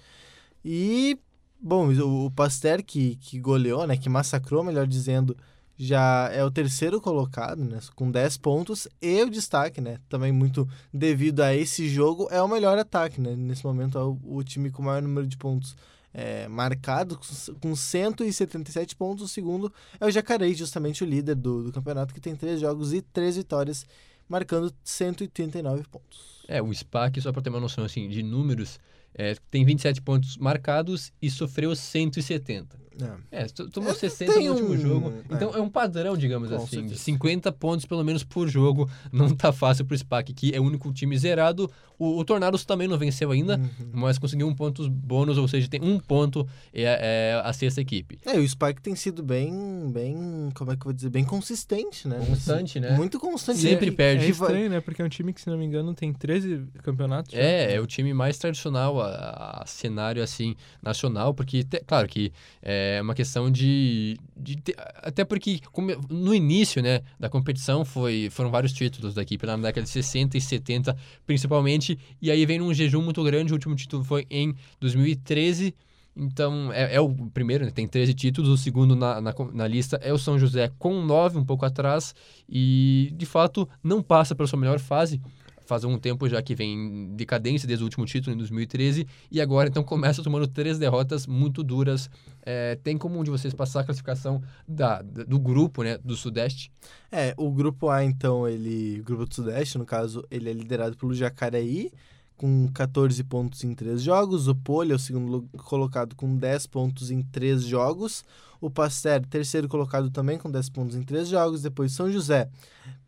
E, 0.65 1.17
bom, 1.59 1.87
o, 1.93 2.25
o 2.25 2.31
Pasteur 2.31 2.83
que, 2.83 3.15
que 3.15 3.39
goleou, 3.39 3.87
né? 3.87 3.95
Que 3.95 4.09
massacrou, 4.09 4.65
melhor 4.65 4.85
dizendo, 4.85 5.37
já 5.77 6.29
é 6.33 6.43
o 6.43 6.51
terceiro 6.51 6.99
colocado, 6.99 7.63
né? 7.63 7.79
Com 7.95 8.11
10 8.11 8.35
pontos. 8.37 8.85
E 9.01 9.23
o 9.23 9.29
destaque, 9.29 9.79
né? 9.79 9.97
Também 10.09 10.33
muito 10.33 10.67
devido 10.93 11.39
a 11.39 11.55
esse 11.55 11.87
jogo, 11.87 12.27
é 12.29 12.41
o 12.41 12.49
melhor 12.49 12.77
ataque, 12.77 13.21
né? 13.21 13.33
Nesse 13.33 13.65
momento 13.65 13.97
é 13.97 14.03
o, 14.03 14.19
o 14.25 14.43
time 14.43 14.69
com 14.69 14.81
o 14.81 14.85
maior 14.85 15.01
número 15.01 15.25
de 15.25 15.37
pontos 15.37 15.73
é, 16.13 16.47
marcado, 16.47 17.17
com- 17.17 17.55
com 17.59 17.75
177 17.75 18.95
pontos. 18.95 19.25
O 19.25 19.27
segundo 19.27 19.71
é 19.99 20.05
o 20.05 20.11
Jacareí, 20.11 20.53
justamente 20.53 21.03
o 21.03 21.07
líder 21.07 21.35
do, 21.35 21.63
do 21.63 21.71
campeonato, 21.71 22.13
que 22.13 22.19
tem 22.21 22.35
três 22.35 22.59
jogos 22.61 22.93
e 22.93 23.01
três 23.01 23.35
vitórias, 23.35 23.85
marcando 24.29 24.73
189 24.83 25.83
pontos. 25.89 26.43
É, 26.47 26.61
o 26.61 26.71
SPAC, 26.73 27.19
só 27.21 27.31
para 27.31 27.41
ter 27.41 27.49
uma 27.49 27.59
noção 27.59 27.83
assim, 27.83 28.07
de 28.09 28.21
números, 28.21 28.79
é, 29.15 29.35
tem 29.49 29.63
27 29.65 30.01
pontos 30.01 30.37
marcados 30.37 31.11
e 31.21 31.29
sofreu 31.29 31.75
170. 31.75 32.82
É. 33.31 33.43
É, 33.43 33.45
to- 33.45 33.69
tomou 33.69 33.91
É, 33.91 33.93
60 33.95 34.33
tem 34.33 34.45
no 34.47 34.51
último 34.53 34.69
um- 34.73 34.77
jogo. 34.77 35.13
é. 35.29 35.35
Então 35.35 35.53
é 35.55 35.61
um 35.61 35.69
padrão, 35.69 36.15
digamos 36.17 36.49
Com 36.49 36.55
assim, 36.55 36.65
de 36.65 36.71
certeza. 36.89 36.97
50 37.03 37.51
pontos 37.51 37.85
pelo 37.85 38.03
menos 38.03 38.23
por 38.23 38.47
jogo. 38.47 38.89
Não 39.11 39.29
tá 39.35 39.51
fácil 39.51 39.85
pro 39.85 39.97
SPAC, 39.97 40.33
que 40.33 40.53
é 40.53 40.59
o 40.59 40.63
único 40.63 40.91
time 40.93 41.17
zerado. 41.17 41.69
O, 41.99 42.17
o 42.17 42.25
Tornados 42.25 42.65
também 42.65 42.87
não 42.87 42.97
venceu 42.97 43.29
ainda, 43.31 43.55
Uhum. 43.57 43.69
mas 43.93 44.17
conseguiu 44.17 44.47
um 44.47 44.53
ponto 44.55 44.89
bônus, 44.89 45.37
ou 45.37 45.47
seja, 45.47 45.67
tem 45.69 45.79
um 45.81 45.99
ponto 45.99 46.45
é, 46.73 46.83
é 46.83 47.41
a 47.43 47.53
sexta 47.53 47.79
equipe. 47.81 48.17
É, 48.25 48.37
o 48.39 48.47
Spike 48.49 48.81
tem 48.81 48.95
sido 48.95 49.21
bem, 49.23 49.53
bem, 49.91 50.49
como 50.55 50.71
é 50.71 50.75
que 50.75 50.81
eu 50.81 50.85
vou 50.85 50.93
dizer, 50.93 51.09
bem 51.09 51.23
consistente, 51.23 52.07
né? 52.07 52.17
Constante, 52.27 52.79
né? 52.79 52.91
Muito 52.97 53.19
constante. 53.19 53.59
Sempre 53.59 53.87
E- 53.87 53.91
perde. 53.91 54.25
É 54.25 54.31
vai- 54.31 54.47
estranho, 54.49 54.69
né? 54.71 54.81
Porque 54.81 55.01
é 55.01 55.05
um 55.05 55.09
time 55.09 55.31
que, 55.31 55.39
se 55.39 55.47
não 55.49 55.57
me 55.57 55.65
engano, 55.65 55.93
tem 55.93 56.11
13 56.11 56.63
campeonatos. 56.81 57.31
já. 57.31 57.39
É, 57.39 57.75
é 57.75 57.79
o 57.79 57.85
time 57.85 58.11
mais 58.13 58.37
tradicional 58.39 58.99
a, 58.99 59.61
a 59.61 59.65
cenário 59.65 60.21
assim 60.23 60.55
nacional, 60.81 61.33
porque 61.33 61.63
te- 61.63 61.83
claro 61.85 62.07
que 62.07 62.33
é 62.61 62.82
uma 63.01 63.13
questão 63.13 63.49
de, 63.51 64.17
de 64.35 64.57
ter- 64.57 64.75
até 64.97 65.23
porque 65.25 65.59
como- 65.71 65.91
no 66.09 66.33
início, 66.33 66.81
né, 66.81 67.01
da 67.19 67.29
competição 67.29 67.83
foi 67.85 68.29
foram 68.31 68.49
vários 68.49 68.73
títulos 68.73 69.13
da 69.13 69.21
equipe 69.21 69.45
na 69.45 69.55
década 69.57 69.83
de 69.83 69.89
60 69.89 70.37
e 70.37 70.41
70, 70.41 70.95
principalmente, 71.25 71.97
e 72.21 72.29
aí 72.31 72.45
vem 72.45 72.59
num 72.59 72.73
jejum 72.73 73.01
muito 73.01 73.23
grande, 73.23 73.51
o 73.51 73.55
último 73.55 73.75
título 73.75 74.03
foi 74.03 74.25
em 74.29 74.53
2013. 74.79 75.73
Então, 76.15 76.71
é, 76.71 76.93
é 76.93 77.01
o 77.01 77.09
primeiro, 77.09 77.65
né? 77.65 77.71
tem 77.71 77.87
13 77.87 78.13
títulos. 78.13 78.47
O 78.51 78.55
segundo 78.57 78.95
na, 78.95 79.19
na, 79.19 79.33
na 79.51 79.67
lista 79.67 79.97
é 80.01 80.13
o 80.13 80.17
São 80.19 80.37
José, 80.37 80.69
com 80.77 81.01
9, 81.03 81.39
um 81.39 81.43
pouco 81.43 81.65
atrás. 81.65 82.13
E, 82.47 83.11
de 83.17 83.25
fato, 83.25 83.67
não 83.83 83.99
passa 84.01 84.35
pela 84.35 84.47
sua 84.47 84.59
melhor 84.59 84.77
fase 84.79 85.19
faz 85.65 85.83
um 85.83 85.97
tempo 85.97 86.27
já 86.27 86.41
que 86.41 86.55
vem 86.55 86.73
em 86.73 87.15
decadência 87.15 87.67
desde 87.67 87.83
o 87.83 87.87
último 87.87 88.05
título 88.05 88.35
em 88.35 88.37
2013 88.37 89.07
e 89.31 89.41
agora 89.41 89.69
então 89.69 89.83
começa 89.83 90.23
tomando 90.23 90.47
três 90.47 90.77
derrotas 90.77 91.27
muito 91.27 91.63
duras. 91.63 92.09
É, 92.45 92.75
tem 92.83 92.97
como 92.97 93.19
um 93.19 93.23
de 93.23 93.31
vocês 93.31 93.53
passar 93.53 93.81
a 93.81 93.83
classificação 93.83 94.41
da, 94.67 95.01
do 95.01 95.39
grupo, 95.39 95.83
né, 95.83 95.97
do 96.03 96.15
Sudeste? 96.15 96.71
É, 97.11 97.33
o 97.37 97.51
grupo 97.51 97.89
A, 97.89 98.03
então, 98.03 98.47
ele. 98.47 98.99
O 98.99 99.03
grupo 99.03 99.25
do 99.25 99.33
Sudeste, 99.35 99.77
no 99.77 99.85
caso, 99.85 100.25
ele 100.31 100.49
é 100.49 100.53
liderado 100.53 100.97
pelo 100.97 101.13
Jacareí, 101.13 101.91
com 102.37 102.67
14 102.73 103.23
pontos 103.23 103.63
em 103.63 103.73
3 103.73 104.01
jogos. 104.01 104.47
O 104.47 104.55
Poli 104.55 104.91
é 104.91 104.95
o 104.95 104.99
segundo 104.99 105.47
colocado 105.63 106.15
com 106.15 106.35
10 106.35 106.67
pontos 106.67 107.11
em 107.11 107.21
3 107.21 107.63
jogos. 107.63 108.23
O 108.59 108.69
Pasteur, 108.69 109.25
terceiro 109.25 109.67
colocado 109.67 110.09
também 110.09 110.37
com 110.37 110.49
10 110.49 110.69
pontos 110.69 110.95
em 110.95 111.03
3 111.03 111.27
jogos. 111.27 111.61
Depois 111.61 111.91
São 111.91 112.11
José, 112.11 112.49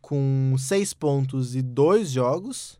com 0.00 0.54
6 0.58 0.94
pontos 0.94 1.54
e 1.56 1.62
2 1.62 2.10
jogos. 2.10 2.78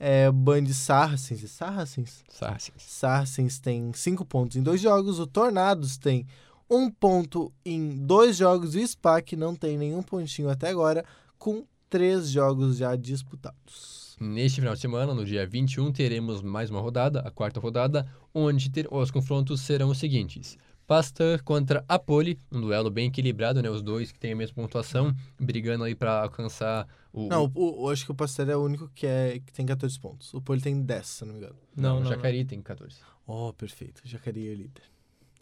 É, 0.00 0.30
Band 0.30 0.66
Sarracens. 0.66 1.42
é 1.42 1.46
Sarracens? 1.48 2.24
Saracens. 2.28 2.82
Saracens 2.82 3.58
tem 3.58 3.92
5 3.92 4.24
pontos 4.24 4.56
em 4.56 4.62
2 4.62 4.80
jogos. 4.80 5.18
O 5.18 5.26
Tornados 5.26 5.96
tem 5.96 6.24
um 6.70 6.90
ponto 6.90 7.52
em 7.64 7.96
dois 7.96 8.36
jogos 8.36 8.74
e 8.74 8.80
o 8.80 8.86
SPAC 8.86 9.34
não 9.36 9.54
tem 9.54 9.78
nenhum 9.78 10.02
pontinho 10.02 10.50
até 10.50 10.68
agora, 10.68 11.04
com 11.38 11.64
três 11.88 12.28
jogos 12.28 12.76
já 12.76 12.94
disputados. 12.94 14.07
Neste 14.20 14.60
final 14.60 14.74
de 14.74 14.80
semana, 14.80 15.14
no 15.14 15.24
dia 15.24 15.46
21, 15.46 15.92
teremos 15.92 16.42
mais 16.42 16.70
uma 16.70 16.80
rodada, 16.80 17.20
a 17.20 17.30
quarta 17.30 17.60
rodada, 17.60 18.06
onde 18.34 18.68
ter- 18.70 18.88
os 18.90 19.10
confrontos 19.10 19.60
serão 19.60 19.90
os 19.90 19.98
seguintes. 19.98 20.56
Pasteur 20.86 21.42
contra 21.44 21.84
Apoli, 21.86 22.38
um 22.50 22.60
duelo 22.60 22.90
bem 22.90 23.08
equilibrado, 23.08 23.62
né? 23.62 23.68
Os 23.70 23.82
dois 23.82 24.10
que 24.10 24.18
têm 24.18 24.32
a 24.32 24.36
mesma 24.36 24.54
pontuação, 24.54 25.14
brigando 25.38 25.84
aí 25.84 25.94
para 25.94 26.22
alcançar 26.22 26.88
o, 27.12 27.28
Não, 27.28 27.44
o, 27.54 27.84
o- 27.84 27.90
acho 27.90 28.04
que 28.06 28.10
o 28.10 28.14
Pasteur 28.14 28.48
é 28.48 28.56
o 28.56 28.64
único 28.64 28.90
que, 28.94 29.06
é, 29.06 29.38
que 29.44 29.52
tem 29.52 29.66
14 29.66 30.00
pontos. 30.00 30.32
O 30.34 30.40
Poli 30.40 30.60
tem 30.62 30.80
10, 30.80 31.06
se 31.06 31.24
não 31.24 31.32
me 31.34 31.38
engano. 31.40 31.56
Não, 31.76 31.90
Não, 31.90 31.96
o 31.98 32.04
não, 32.04 32.10
Jacareí 32.10 32.44
tem 32.44 32.60
14. 32.62 32.96
Oh, 33.26 33.52
perfeito. 33.52 34.00
Jacareí 34.04 34.48
é 34.48 34.52
o 34.52 34.54
líder. 34.56 34.82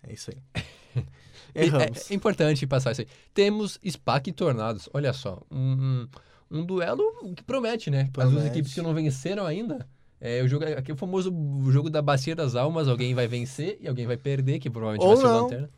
É 0.02 0.12
isso 0.12 0.30
aí. 0.30 0.62
É, 1.54 1.64
Erramos. 1.66 2.10
é 2.10 2.14
importante 2.14 2.66
passar 2.66 2.92
isso 2.92 3.02
aí. 3.02 3.06
Temos 3.34 3.78
SPAC 3.86 4.30
e 4.30 4.32
Tornados. 4.32 4.88
Olha 4.94 5.12
só, 5.12 5.42
um, 5.50 6.06
um 6.50 6.64
duelo 6.64 7.02
que 7.34 7.42
promete, 7.42 7.90
né? 7.90 8.08
As 8.16 8.30
duas 8.30 8.44
equipes 8.46 8.72
que 8.74 8.82
não 8.82 8.94
venceram 8.94 9.44
ainda. 9.46 9.86
É 10.20 10.42
o 10.42 10.48
jogo, 10.48 10.64
aqui 10.64 10.90
é 10.90 10.94
o 10.94 10.96
famoso 10.96 11.30
jogo 11.70 11.90
da 11.90 12.00
bacia 12.00 12.34
das 12.34 12.54
almas, 12.54 12.88
alguém 12.88 13.14
vai 13.14 13.28
vencer 13.28 13.78
e 13.80 13.86
alguém 13.88 14.06
vai 14.06 14.16
perder, 14.16 14.58
que 14.58 14.70
provavelmente 14.70 15.02
Ou 15.04 15.08
vai 15.14 15.16
ser 15.18 15.26
o 15.26 15.28
não. 15.28 15.42
Lanterna. 15.42 15.70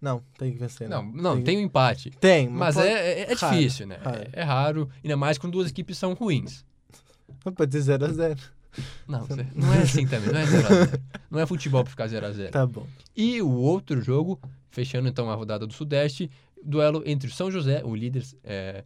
Não, 0.00 0.22
tem 0.38 0.52
que 0.52 0.58
vencer. 0.58 0.88
Não, 0.88 1.02
não, 1.02 1.42
tem 1.42 1.58
um 1.58 1.60
empate. 1.60 2.10
Tem, 2.20 2.48
Mas 2.48 2.74
pode- 2.74 2.86
é, 2.88 2.92
é, 3.20 3.32
é 3.32 3.34
raro, 3.34 3.56
difícil, 3.56 3.86
né? 3.86 3.98
raro. 4.02 4.18
É, 4.18 4.28
é 4.32 4.42
raro, 4.42 4.88
ainda 5.02 5.16
mais 5.16 5.36
quando 5.38 5.52
duas 5.54 5.70
equipes 5.70 5.96
são 5.98 6.14
ruins. 6.14 6.64
Pode 7.54 7.72
ser 7.82 7.98
0x0. 7.98 8.38
Não, 9.08 9.26
cê- 9.26 9.46
não 9.54 9.72
é 9.74 9.82
assim 9.82 10.06
também, 10.06 10.30
não 10.32 10.38
é 10.40 10.44
0x0. 10.44 11.00
Não 11.30 11.40
é 11.40 11.46
futebol 11.46 11.82
pra 11.82 11.90
ficar 11.90 12.08
0x0. 12.08 12.50
Tá 12.50 12.66
bom. 12.66 12.86
E 13.16 13.40
o 13.42 13.50
outro 13.50 14.00
jogo, 14.02 14.38
fechando 14.70 15.08
então 15.08 15.30
a 15.30 15.34
rodada 15.34 15.66
do 15.66 15.72
Sudeste, 15.72 16.30
duelo 16.64 17.02
entre 17.06 17.28
o 17.28 17.32
São 17.32 17.50
José, 17.50 17.82
o 17.84 17.94
líder. 17.94 18.24
é, 18.44 18.54
é, 18.54 18.84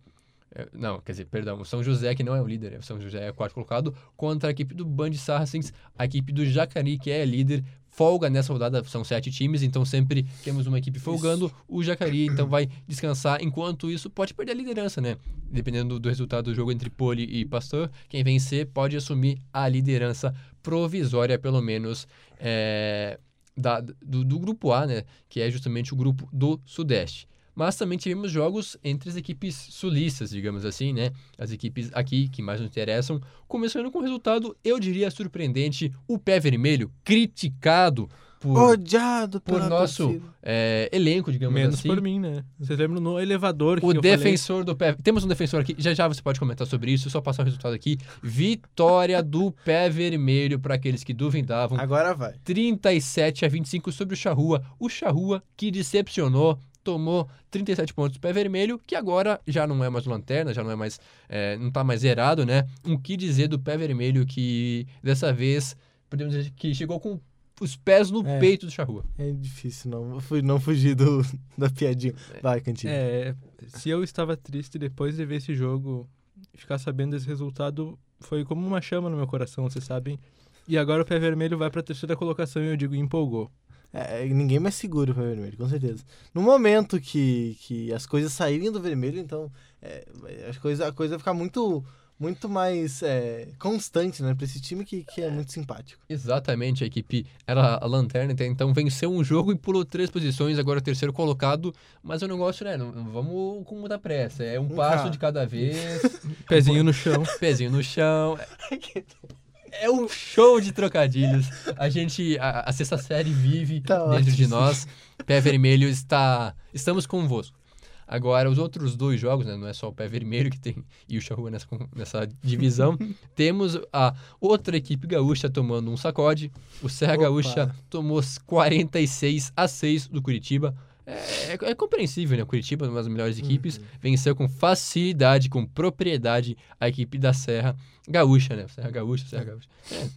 não, 0.72 1.00
quer 1.00 1.12
dizer, 1.12 1.26
perdão, 1.26 1.60
o 1.60 1.64
São 1.64 1.82
José, 1.82 2.14
que 2.14 2.22
não 2.24 2.34
é 2.34 2.42
o 2.42 2.46
líder, 2.46 2.72
é 2.72 2.78
o 2.78 2.82
São 2.82 3.00
José 3.00 3.26
é 3.26 3.30
o 3.30 3.34
quarto 3.34 3.54
colocado, 3.54 3.94
contra 4.16 4.48
a 4.48 4.52
equipe 4.52 4.74
do 4.74 4.84
Band 4.84 5.12
Saracens, 5.14 5.72
a 5.96 6.04
equipe 6.04 6.32
do 6.32 6.44
Jacarí, 6.44 6.98
que 6.98 7.10
é 7.10 7.24
líder. 7.24 7.64
Folga 7.92 8.30
nessa 8.30 8.52
rodada, 8.52 8.84
são 8.84 9.02
sete 9.02 9.32
times, 9.32 9.64
então 9.64 9.84
sempre 9.84 10.24
temos 10.44 10.64
uma 10.68 10.78
equipe 10.78 11.00
folgando. 11.00 11.52
O 11.66 11.82
Jacarí, 11.82 12.24
então, 12.26 12.46
vai 12.48 12.68
descansar. 12.86 13.42
Enquanto 13.42 13.90
isso, 13.90 14.08
pode 14.08 14.32
perder 14.32 14.52
a 14.52 14.54
liderança, 14.54 15.00
né? 15.00 15.16
Dependendo 15.50 15.98
do 15.98 16.08
resultado 16.08 16.44
do 16.44 16.54
jogo 16.54 16.70
entre 16.70 16.88
Poli 16.88 17.24
e 17.24 17.44
Pasteur, 17.44 17.90
quem 18.08 18.22
vencer 18.22 18.66
pode 18.66 18.96
assumir 18.96 19.42
a 19.52 19.68
liderança 19.68 20.32
provisória, 20.62 21.36
pelo 21.36 21.60
menos, 21.60 22.06
é, 22.38 23.18
da- 23.56 23.80
do, 23.80 24.24
do 24.24 24.38
grupo 24.38 24.70
A, 24.72 24.86
né? 24.86 25.02
Que 25.28 25.40
é 25.40 25.50
justamente 25.50 25.92
o 25.92 25.96
grupo 25.96 26.28
do 26.32 26.60
Sudeste. 26.64 27.28
Mas 27.60 27.76
também 27.76 27.98
tivemos 27.98 28.32
jogos 28.32 28.78
entre 28.82 29.10
as 29.10 29.16
equipes 29.16 29.54
sulistas, 29.54 30.30
digamos 30.30 30.64
assim, 30.64 30.94
né? 30.94 31.10
As 31.36 31.52
equipes 31.52 31.90
aqui 31.92 32.26
que 32.26 32.40
mais 32.40 32.58
nos 32.58 32.70
interessam. 32.70 33.20
Começando 33.46 33.90
com 33.90 33.98
um 33.98 34.00
resultado, 34.00 34.56
eu 34.64 34.80
diria, 34.80 35.10
surpreendente. 35.10 35.92
O 36.08 36.18
pé 36.18 36.40
vermelho, 36.40 36.90
criticado 37.04 38.08
por, 38.40 38.56
Odiado 38.56 39.42
por 39.42 39.62
nosso 39.68 40.22
é, 40.42 40.88
elenco, 40.90 41.30
digamos 41.30 41.54
Menos 41.54 41.74
assim. 41.74 41.88
por 41.88 42.00
mim, 42.00 42.18
né? 42.18 42.42
Vocês 42.58 42.78
lembram 42.78 42.98
no 42.98 43.20
elevador 43.20 43.78
que 43.78 43.84
O 43.84 43.90
eu 43.90 43.96
falei? 43.96 44.16
defensor 44.16 44.64
do 44.64 44.74
pé. 44.74 44.96
Temos 45.02 45.22
um 45.22 45.28
defensor 45.28 45.60
aqui. 45.60 45.76
Já 45.76 45.92
já 45.92 46.08
você 46.08 46.22
pode 46.22 46.40
comentar 46.40 46.66
sobre 46.66 46.90
isso. 46.90 47.10
Só 47.10 47.20
passar 47.20 47.42
o 47.42 47.44
resultado 47.44 47.74
aqui. 47.74 47.98
Vitória 48.22 49.22
do 49.22 49.52
pé 49.66 49.90
vermelho 49.90 50.58
para 50.58 50.76
aqueles 50.76 51.04
que 51.04 51.12
duvidavam. 51.12 51.78
Agora 51.78 52.14
vai. 52.14 52.32
37 52.42 53.44
a 53.44 53.48
25 53.48 53.92
sobre 53.92 54.14
o 54.14 54.16
Charrua. 54.16 54.62
O 54.78 54.88
Charrua 54.88 55.42
que 55.54 55.70
decepcionou, 55.70 56.58
tomou 56.82 57.28
37 57.50 57.92
pontos 57.94 58.16
do 58.18 58.20
pé 58.20 58.32
vermelho, 58.32 58.80
que 58.86 58.94
agora 58.94 59.40
já 59.46 59.66
não 59.66 59.82
é 59.84 59.90
mais 59.90 60.06
lanterna, 60.06 60.52
já 60.54 60.62
não 60.64 60.70
é 60.70 60.76
mais, 60.76 60.98
é, 61.28 61.56
não 61.58 61.70
tá 61.70 61.84
mais 61.84 62.00
zerado, 62.00 62.44
né? 62.46 62.66
Um 62.84 62.96
que 62.98 63.16
dizer 63.16 63.48
do 63.48 63.58
pé 63.58 63.76
vermelho 63.76 64.26
que 64.26 64.86
dessa 65.02 65.32
vez 65.32 65.76
podemos 66.08 66.34
dizer 66.34 66.50
que 66.50 66.74
chegou 66.74 66.98
com 66.98 67.20
os 67.60 67.76
pés 67.76 68.10
no 68.10 68.26
É. 68.26 68.38
peito 68.40 68.66
do 68.66 68.72
Charrua. 68.72 69.04
É 69.18 69.30
difícil 69.32 69.90
não, 69.90 70.18
não 70.42 70.58
fugir 70.60 70.94
do, 70.94 71.22
da 71.56 71.68
piadinha. 71.68 72.14
Vai, 72.42 72.60
Cantinho. 72.60 72.90
É, 72.92 73.34
se 73.66 73.90
eu 73.90 74.02
estava 74.02 74.36
triste 74.36 74.78
depois 74.78 75.16
de 75.16 75.24
ver 75.26 75.36
esse 75.36 75.54
jogo 75.54 76.08
ficar 76.54 76.78
sabendo 76.78 77.12
desse 77.12 77.26
resultado, 77.26 77.98
foi 78.20 78.44
como 78.44 78.66
uma 78.66 78.80
chama 78.80 79.10
no 79.10 79.16
meu 79.16 79.26
coração, 79.26 79.64
vocês 79.68 79.84
sabem. 79.84 80.18
E 80.66 80.78
agora 80.78 81.02
o 81.02 81.04
pé 81.04 81.18
vermelho 81.18 81.58
vai 81.58 81.70
para 81.70 81.80
a 81.80 81.84
terceira 81.84 82.16
colocação 82.16 82.62
e 82.62 82.68
eu 82.68 82.76
digo 82.76 82.94
empolgou. 82.94 83.50
É, 83.92 84.24
ninguém 84.26 84.58
mais 84.60 84.76
segura 84.76 85.10
o 85.10 85.14
pé 85.14 85.22
vermelho, 85.22 85.56
com 85.56 85.68
certeza. 85.68 86.04
No 86.32 86.42
momento 86.42 87.00
que, 87.00 87.56
que 87.60 87.92
as 87.92 88.06
coisas 88.06 88.32
saírem 88.32 88.70
do 88.70 88.80
vermelho, 88.80 89.18
então 89.18 89.50
é, 89.82 90.06
as 90.48 90.56
coisa, 90.58 90.86
a 90.88 90.92
coisa 90.92 91.14
vai 91.14 91.18
ficar 91.18 91.34
muito, 91.34 91.84
muito 92.16 92.48
mais 92.48 93.02
é, 93.02 93.48
constante, 93.58 94.22
né? 94.22 94.32
Pra 94.32 94.44
esse 94.44 94.60
time 94.60 94.84
que, 94.84 95.02
que 95.02 95.20
é 95.22 95.28
muito 95.28 95.50
simpático. 95.52 96.00
Exatamente, 96.08 96.84
a 96.84 96.86
equipe 96.86 97.26
era 97.44 97.78
a 97.82 97.86
lanterna, 97.86 98.32
até 98.32 98.46
então 98.46 98.72
venceu 98.72 99.10
um 99.10 99.24
jogo 99.24 99.50
e 99.50 99.56
pulou 99.56 99.84
três 99.84 100.08
posições, 100.08 100.56
agora 100.56 100.78
é 100.78 100.82
o 100.82 100.84
terceiro 100.84 101.12
colocado. 101.12 101.74
Mas 102.00 102.22
o 102.22 102.28
negócio, 102.28 102.64
né? 102.64 102.76
Não 102.76 102.92
vamos 103.10 103.64
com 103.66 103.74
muita 103.74 103.98
pressa. 103.98 104.44
É 104.44 104.60
um 104.60 104.66
Um 104.66 104.76
passo 104.76 104.98
carro. 104.98 105.10
de 105.10 105.18
cada 105.18 105.44
vez. 105.44 106.00
Pezinho 106.48 106.84
no 106.84 106.92
chão. 106.92 107.24
pezinho 107.40 107.72
no 107.72 107.82
chão. 107.82 108.38
É 109.72 109.90
um 109.90 110.08
show 110.08 110.60
de 110.60 110.72
trocadilhos. 110.72 111.46
A 111.76 111.88
gente, 111.88 112.38
a, 112.38 112.60
a 112.60 112.72
sexta 112.72 112.98
série 112.98 113.30
vive 113.30 113.80
Tá 113.80 114.04
dentro 114.16 114.32
de 114.32 114.44
ótimo. 114.44 114.48
nós. 114.60 114.86
Pé 115.26 115.40
Vermelho 115.40 115.88
está, 115.88 116.54
estamos 116.72 117.06
convosco. 117.06 117.58
Agora, 118.06 118.50
os 118.50 118.58
outros 118.58 118.96
dois 118.96 119.20
jogos, 119.20 119.46
né, 119.46 119.56
não 119.56 119.68
é 119.68 119.72
só 119.72 119.88
o 119.88 119.92
Pé 119.92 120.08
Vermelho 120.08 120.50
que 120.50 120.58
tem 120.58 120.84
e 121.08 121.16
o 121.16 121.22
Charrua 121.22 121.48
nessa, 121.48 121.68
nessa 121.94 122.28
divisão, 122.42 122.98
temos 123.36 123.78
a 123.92 124.12
outra 124.40 124.76
equipe 124.76 125.06
gaúcha 125.06 125.48
tomando 125.48 125.90
um 125.92 125.96
sacode. 125.96 126.50
O 126.82 126.88
Serra 126.88 127.14
Opa. 127.14 127.22
Gaúcha 127.22 127.74
tomou 127.88 128.20
46 128.46 129.52
a 129.56 129.68
6 129.68 130.08
do 130.08 130.20
Curitiba. 130.20 130.74
É, 131.06 131.52
é- 131.54 131.70
é 131.70 131.74
compreensível, 131.74 132.36
né? 132.38 132.44
Curitiba, 132.44 132.86
uma 132.86 132.94
das 132.96 133.08
melhores 133.08 133.38
equipes, 133.38 133.80
venceu 134.00 134.34
com 134.36 134.48
facilidade, 134.48 135.48
com 135.48 135.64
propriedade 135.66 136.56
a 136.78 136.88
equipe 136.88 137.18
da 137.18 137.32
Serra 137.32 137.74
Gaúcha, 138.08 138.54
né? 138.56 138.66
Serra 138.68 138.90
Gaúcha, 138.90 139.26
Serra 139.26 139.44
Gaúcha. 139.44 139.68
É. 139.92 140.08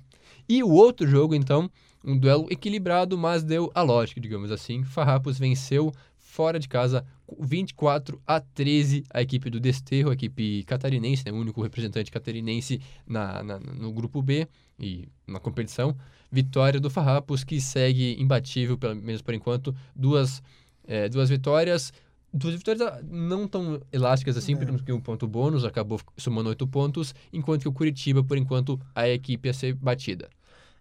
E 0.48 0.64
o 0.64 0.70
outro 0.70 1.08
jogo, 1.08 1.34
então, 1.36 1.70
um 2.04 2.18
duelo 2.18 2.48
equilibrado, 2.52 3.18
mas 3.18 3.44
deu 3.44 3.72
a 3.74 3.82
lógica, 3.82 4.20
digamos 4.20 4.52
assim. 4.52 4.84
Farrapos 4.84 5.40
venceu 5.40 5.92
fora 6.18 6.60
de 6.60 6.68
casa 6.68 7.06
com 7.26 7.46
24 7.46 8.22
a 8.28 8.40
13 8.42 9.04
a 9.14 9.22
equipe 9.22 9.50
do 9.50 9.60
Desterro, 9.60 10.10
a 10.10 10.14
equipe 10.14 10.64
catarinense, 10.64 11.24
né? 11.26 11.32
o 11.32 11.36
único 11.36 11.62
representante 11.62 12.12
catarinense 12.12 12.82
na, 13.08 13.42
na- 13.44 13.60
no 13.60 13.92
grupo 13.94 14.22
B 14.22 14.48
e 14.80 15.08
na 15.28 15.40
competição. 15.40 15.96
Vitória 16.32 16.80
do 16.80 16.90
Farrapos, 16.90 17.44
que 17.44 17.62
segue 17.62 18.20
imbatível, 18.20 18.78
pelo 18.78 18.96
menos 18.96 19.22
por 19.22 19.34
enquanto, 19.36 19.74
duas, 19.96 20.42
é, 20.88 21.10
duas 21.10 21.30
vitórias. 21.30 21.94
Duas 22.34 22.56
vitórias 22.56 22.82
ah, 22.82 23.00
não 23.04 23.48
tão 23.48 23.80
elásticas 23.92 24.36
assim, 24.36 24.54
É. 24.54 24.58
porque 24.58 24.92
um 24.92 25.00
ponto 25.00 25.28
bônus 25.28 25.64
acabou 25.64 26.00
somando 26.18 26.50
oito 26.50 26.68
pontos, 26.68 27.14
enquanto 27.32 27.62
que 27.62 27.68
o 27.68 27.72
Curitiba, 27.74 28.24
por 28.24 28.38
enquanto, 28.38 28.80
a 28.96 29.08
equipe 29.08 29.50
a 29.50 29.54
ser 29.54 29.74
batida. 29.76 30.30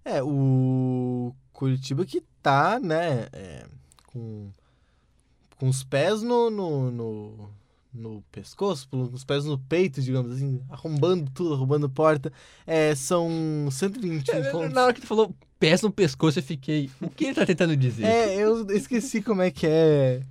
É, 0.02 0.22
o 0.22 1.34
Curitiba 1.52 2.06
que 2.06 2.22
tá, 2.42 2.80
né, 2.80 3.28
é, 3.32 3.66
com, 4.06 4.48
com 5.58 5.68
os 5.68 5.84
pés 5.84 6.22
no, 6.22 6.50
no, 6.50 6.90
no, 6.90 7.50
no 7.92 8.22
pescoço, 8.32 8.88
com 8.88 9.02
os 9.02 9.24
pés 9.24 9.44
no 9.44 9.58
peito, 9.58 10.00
digamos 10.00 10.32
assim, 10.32 10.60
arrombando 10.70 11.30
tudo, 11.32 11.54
arrombando 11.54 11.88
porta. 11.88 12.32
É, 12.66 12.94
são 12.94 13.68
121 13.70 14.50
pontos. 14.50 14.72
Na 14.72 14.84
hora 14.84 14.94
que 14.94 15.00
tu 15.00 15.06
falou 15.06 15.34
pés 15.58 15.82
no 15.82 15.90
pescoço, 15.90 16.38
eu 16.38 16.42
fiquei. 16.42 16.90
O 17.00 17.08
que 17.08 17.26
ele 17.26 17.34
tá 17.34 17.46
tentando 17.46 17.76
dizer? 17.76 18.04
É, 18.04 18.36
eu 18.36 18.66
esqueci 18.70 19.20
como 19.20 19.42
é 19.42 19.50
que 19.50 19.66
é. 19.66 20.22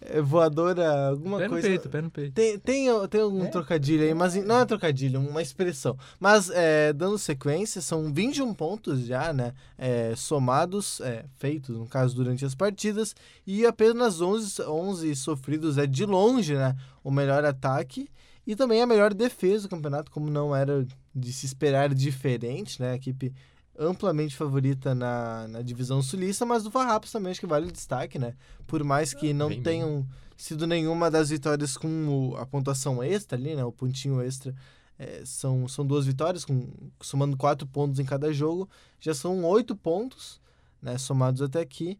É 0.00 0.20
voadora, 0.20 1.08
alguma 1.08 1.38
Pé 1.38 1.44
no 1.44 1.50
coisa. 1.50 1.68
peito, 1.68 1.88
pé 1.88 2.02
no 2.02 2.10
peito. 2.10 2.32
Tem, 2.32 2.58
tem, 2.58 2.86
tem 3.08 3.20
algum 3.20 3.44
É? 3.44 3.48
trocadilho 3.48 4.02
aí, 4.04 4.12
mas 4.14 4.34
não 4.36 4.58
é 4.60 4.64
trocadilho, 4.66 5.18
uma 5.20 5.40
expressão. 5.42 5.96
Mas, 6.20 6.50
é, 6.50 6.92
dando 6.92 7.16
sequência, 7.18 7.80
são 7.80 8.12
21 8.12 8.52
pontos 8.54 9.00
já, 9.06 9.32
né? 9.32 9.52
é, 9.78 10.14
somados, 10.16 11.00
é, 11.00 11.24
feitos, 11.38 11.76
no 11.76 11.86
caso, 11.86 12.14
durante 12.14 12.44
as 12.44 12.54
partidas. 12.54 13.14
E 13.46 13.64
apenas 13.66 14.20
11, 14.20 14.62
11 14.62 15.16
sofridos 15.16 15.78
é, 15.78 15.86
de 15.86 16.04
longe, 16.04 16.54
né? 16.54 16.76
O 17.02 17.10
melhor 17.10 17.44
ataque. 17.44 18.08
E 18.46 18.54
também 18.54 18.80
a 18.80 18.86
melhor 18.86 19.12
defesa 19.12 19.64
do 19.64 19.70
campeonato, 19.70 20.10
como 20.10 20.30
não 20.30 20.54
era 20.54 20.86
de 21.14 21.32
se 21.32 21.46
esperar 21.46 21.92
diferente, 21.94 22.80
né? 22.80 22.92
A 22.92 22.96
equipe 22.96 23.32
amplamente 23.78 24.36
favorita 24.36 24.94
na, 24.94 25.46
na 25.48 25.62
divisão 25.62 26.02
sulista, 26.02 26.44
mas 26.46 26.62
do 26.62 26.70
Farrapos 26.70 27.10
também 27.12 27.30
acho 27.30 27.40
que 27.40 27.46
vale 27.46 27.66
o 27.68 27.72
destaque, 27.72 28.18
né? 28.18 28.34
Por 28.66 28.82
mais 28.84 29.12
que 29.12 29.32
não 29.32 29.48
bem, 29.48 29.62
tenham 29.62 30.06
sido 30.36 30.66
nenhuma 30.66 31.10
das 31.10 31.30
vitórias 31.30 31.76
com 31.76 31.88
o- 32.32 32.36
a 32.36 32.44
pontuação 32.46 33.02
extra 33.02 33.36
ali, 33.38 33.54
né? 33.54 33.64
O 33.64 33.72
pontinho 33.72 34.20
extra. 34.20 34.54
é, 34.98 35.20
são, 35.26 35.68
são 35.68 35.84
duas 35.86 36.06
vitórias, 36.06 36.42
com, 36.42 36.68
somando 37.02 37.36
quatro 37.36 37.66
pontos 37.66 37.98
em 38.00 38.04
cada 38.04 38.32
jogo. 38.32 38.66
Já 38.98 39.12
são 39.12 39.44
oito 39.44 39.76
pontos, 39.76 40.40
né? 40.80 40.96
Somados 40.96 41.42
até 41.42 41.60
aqui. 41.60 41.98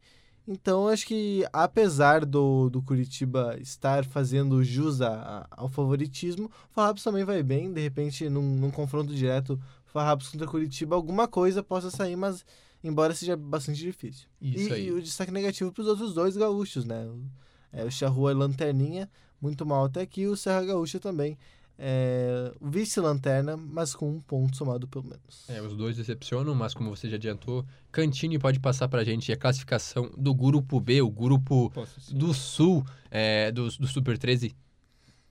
Então, 0.49 0.88
acho 0.88 1.06
que 1.06 1.45
apesar 1.52 2.25
do, 2.25 2.71
do 2.71 2.80
Curitiba 2.80 3.54
estar 3.61 4.04
fazendo 4.06 4.64
jus 4.64 5.00
a- 5.02 5.11
a- 5.11 5.47
ao 5.62 5.68
favoritismo, 5.68 6.47
o 6.47 6.73
Farrapos 6.75 7.02
também 7.02 7.23
vai 7.25 7.42
bem. 7.42 7.71
De 7.71 7.80
repente, 7.83 8.30
num, 8.30 8.40
num 8.56 8.71
confronto 8.71 9.12
direto, 9.14 9.61
Farrapos 9.87 10.28
contra 10.28 10.47
Curitiba, 10.47 10.95
alguma 10.95 11.26
coisa 11.26 11.62
possa 11.62 11.90
sair, 11.90 12.16
mas 12.16 12.45
embora 12.83 13.14
seja 13.14 13.37
bastante 13.37 13.78
difícil. 13.78 14.28
Isso 14.40 14.69
e, 14.69 14.73
aí. 14.73 14.87
e 14.87 14.93
o 14.93 15.00
destaque 15.00 15.33
negativo 15.33 15.73
para 15.73 15.83
os 15.83 15.88
outros 15.88 16.14
dois 16.14 16.37
gaúchos, 16.37 16.85
né? 16.85 17.07
O, 17.07 17.25
é, 17.73 17.85
o 17.85 17.90
Charrua 17.90 18.33
e 18.33 18.35
Lanterninha, 18.35 19.09
muito 19.40 19.64
mal 19.66 19.85
até 19.85 20.02
aqui, 20.02 20.26
o 20.26 20.37
Serra 20.37 20.64
Gaúcha 20.64 20.99
também. 20.99 21.37
É, 21.78 22.52
vice-lanterna, 22.59 23.55
mas 23.55 23.95
com 23.95 24.11
um 24.11 24.21
ponto 24.21 24.57
somado 24.57 24.88
pelo 24.88 25.05
menos. 25.05 25.45
É, 25.47 25.61
os 25.61 25.76
dois 25.76 25.97
decepcionam, 25.97 26.55
mas 26.55 26.73
como 26.73 26.88
você 26.88 27.09
já 27.09 27.16
adiantou, 27.16 27.66
Cantini 27.93 28.38
pode 28.38 28.59
passar 28.61 28.88
pra 28.88 29.05
gente 29.05 29.31
a 29.31 29.37
classificação 29.37 30.11
do 30.16 30.35
grupo 30.35 30.81
B, 30.81 31.02
o 31.02 31.11
grupo 31.11 31.71
Posso 31.71 32.14
do 32.14 32.33
Sul, 32.33 32.83
é, 33.11 33.52
do, 33.52 33.69
do 33.69 33.87
Super 33.87 34.16
13. 34.16 34.57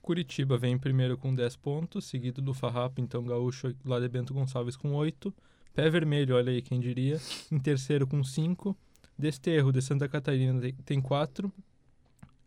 Curitiba 0.09 0.55
vem 0.55 0.73
em 0.73 0.77
primeiro 0.77 1.17
com 1.17 1.33
10 1.33 1.55
pontos, 1.55 2.05
seguido 2.05 2.39
do 2.39 2.53
Farrapo, 2.53 3.01
então 3.01 3.23
Gaúcho 3.25 3.75
lá 3.83 3.99
de 3.99 4.07
Bento 4.07 4.35
Gonçalves 4.35 4.77
com 4.77 4.93
8. 4.93 5.33
Pé 5.73 5.89
Vermelho, 5.89 6.35
olha 6.35 6.51
aí 6.51 6.61
quem 6.61 6.79
diria, 6.79 7.19
em 7.51 7.57
terceiro 7.57 8.05
com 8.05 8.23
5. 8.23 8.77
Desterro 9.17 9.71
de 9.73 9.81
Santa 9.81 10.07
Catarina 10.07 10.61
tem- 10.61 10.73
tem 10.85 11.01
4. 11.01 11.51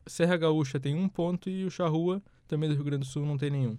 Serra 0.07 0.37
Gaúcha 0.37 0.79
tem 0.79 0.95
um 0.95 1.09
ponto 1.09 1.51
e 1.51 1.65
o 1.65 1.71
Charrua, 1.71 2.23
também 2.47 2.69
do 2.69 2.77
Rio 2.77 2.85
Grande 2.85 3.01
do 3.01 3.07
Sul, 3.11 3.27
não 3.27 3.37
tem 3.37 3.51
nenhum. 3.51 3.77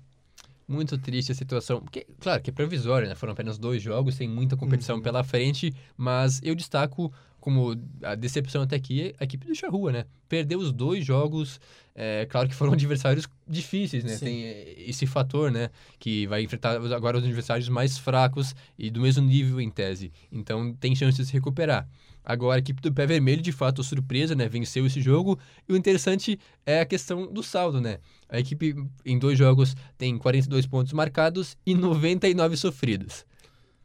Muito 0.68 0.98
triste 0.98 1.32
a 1.32 1.36
situação. 1.36 1.80
Porque, 1.82 2.06
claro, 2.20 2.44
que 2.44 2.50
é 2.50 2.54
provisório, 2.54 3.08
né? 3.08 3.16
Foram 3.16 3.32
apenas 3.32 3.58
dois 3.58 3.82
jogos, 3.82 4.18
tem 4.18 4.28
muita 4.28 4.58
competição 4.58 4.98
Uhum. 4.98 5.02
pela 5.02 5.24
frente, 5.24 5.74
mas 5.96 6.42
eu 6.44 6.54
destaco 6.54 7.12
como 7.40 7.76
a 8.04 8.16
decepção 8.16 8.62
até 8.62 8.76
aqui 8.76 9.16
a 9.20 9.24
equipe 9.24 9.46
do 9.46 9.56
Charrua, 9.56 9.92
né? 9.92 10.06
Perdeu 10.28 10.60
os 10.60 10.72
dois 10.72 11.06
jogos, 11.06 11.60
é, 11.96 12.26
claro 12.30 12.48
que 12.48 12.56
foram 12.56 12.74
adversários 12.74 13.28
difíceis, 13.48 14.04
né? 14.04 14.16
Sim. 14.16 14.26
Tem 14.26 14.44
é, 14.44 14.76
esse 14.88 15.06
fator, 15.06 15.52
né? 15.52 15.70
Que 16.00 16.28
vai 16.28 16.44
enfrentar 16.44 16.76
agora 16.94 17.18
os 17.18 17.24
adversários 17.24 17.68
mais 17.70 17.98
fracos 17.98 18.56
e 18.78 18.90
do 18.90 19.02
mesmo 19.02 19.26
nível 19.26 19.60
em 19.60 19.70
tese. 19.70 20.12
Então 20.32 20.74
tem 20.74 20.96
chance 20.96 21.18
de 21.18 21.26
se 21.26 21.34
recuperar. 21.34 21.88
Agora, 22.24 22.58
a 22.58 22.60
equipe 22.60 22.82
do 22.82 22.94
Pé 22.94 23.08
Vermelho, 23.08 23.42
de 23.42 23.52
fato, 23.52 23.84
surpresa, 23.84 24.36
né? 24.36 24.48
Venceu 24.48 24.86
esse 24.86 25.02
jogo. 25.02 25.40
E 25.68 25.74
o 25.74 25.76
interessante 25.76 26.40
é 26.66 26.80
a 26.80 26.86
questão 26.86 27.32
do 27.32 27.42
saldo, 27.42 27.82
né? 27.82 27.98
A 28.30 28.40
equipe, 28.40 28.76
em 29.04 29.18
dois 29.18 29.38
jogos, 29.38 29.76
tem 29.98 30.16
42 30.18 30.68
pontos 30.68 30.94
marcados 30.94 31.58
e 31.66 31.74
99 31.74 32.56
sofridos. 32.56 33.26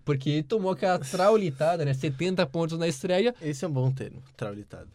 Porque 0.05 0.43
tomou 0.43 0.71
aquela 0.73 0.99
traulitada, 0.99 1.85
né? 1.85 1.95
70 1.95 2.45
pontos 2.47 2.79
na 2.79 2.87
estreia. 2.89 3.35
Esse 3.41 3.65
é 3.65 3.69
um 3.69 3.73
bom 3.73 3.91
termo, 3.91 4.23
traulitada. 4.37 4.89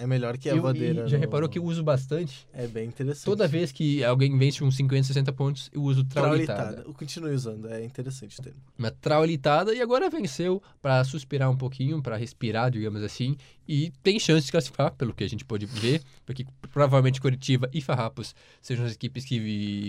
É 0.00 0.06
melhor 0.06 0.38
que 0.38 0.48
a 0.48 0.54
Eu- 0.54 0.62
voadeira. 0.62 1.06
e 1.06 1.08
já 1.08 1.16
no- 1.16 1.20
reparou 1.22 1.48
que 1.48 1.58
eu 1.58 1.64
uso 1.64 1.82
bastante? 1.82 2.46
É 2.52 2.68
bem 2.68 2.86
interessante. 2.86 3.24
Toda 3.24 3.48
vez 3.48 3.72
que 3.72 4.04
alguém 4.04 4.38
vence 4.38 4.62
uns 4.62 4.76
50, 4.76 5.02
60 5.08 5.32
pontos, 5.32 5.68
eu 5.72 5.82
uso 5.82 6.04
traulitada. 6.04 6.58
Traulitada. 6.60 6.88
Eu 6.88 6.94
continuo 6.94 7.28
usando, 7.34 7.68
é 7.68 7.84
interessante 7.84 8.38
o 8.38 8.42
termo. 8.44 8.60
Uma 8.78 8.92
traulitada 8.92 9.74
e 9.74 9.82
agora 9.82 10.08
venceu 10.08 10.62
para 10.80 11.02
suspirar 11.02 11.50
um 11.50 11.56
pouquinho, 11.56 12.00
para 12.00 12.16
respirar, 12.16 12.70
digamos 12.70 13.02
assim, 13.02 13.36
e 13.66 13.90
tem 14.00 14.20
chance 14.20 14.46
de 14.46 14.52
classificar, 14.52 14.92
pelo 14.92 15.12
que 15.12 15.24
a 15.24 15.28
gente 15.28 15.44
pode 15.44 15.66
ver, 15.66 16.00
porque 16.24 16.46
provavelmente 16.72 17.20
Curitiba 17.20 17.68
e 17.74 17.80
Farrapos 17.82 18.36
sejam 18.62 18.86
as 18.86 18.92
equipes 18.92 19.24
que 19.24 19.34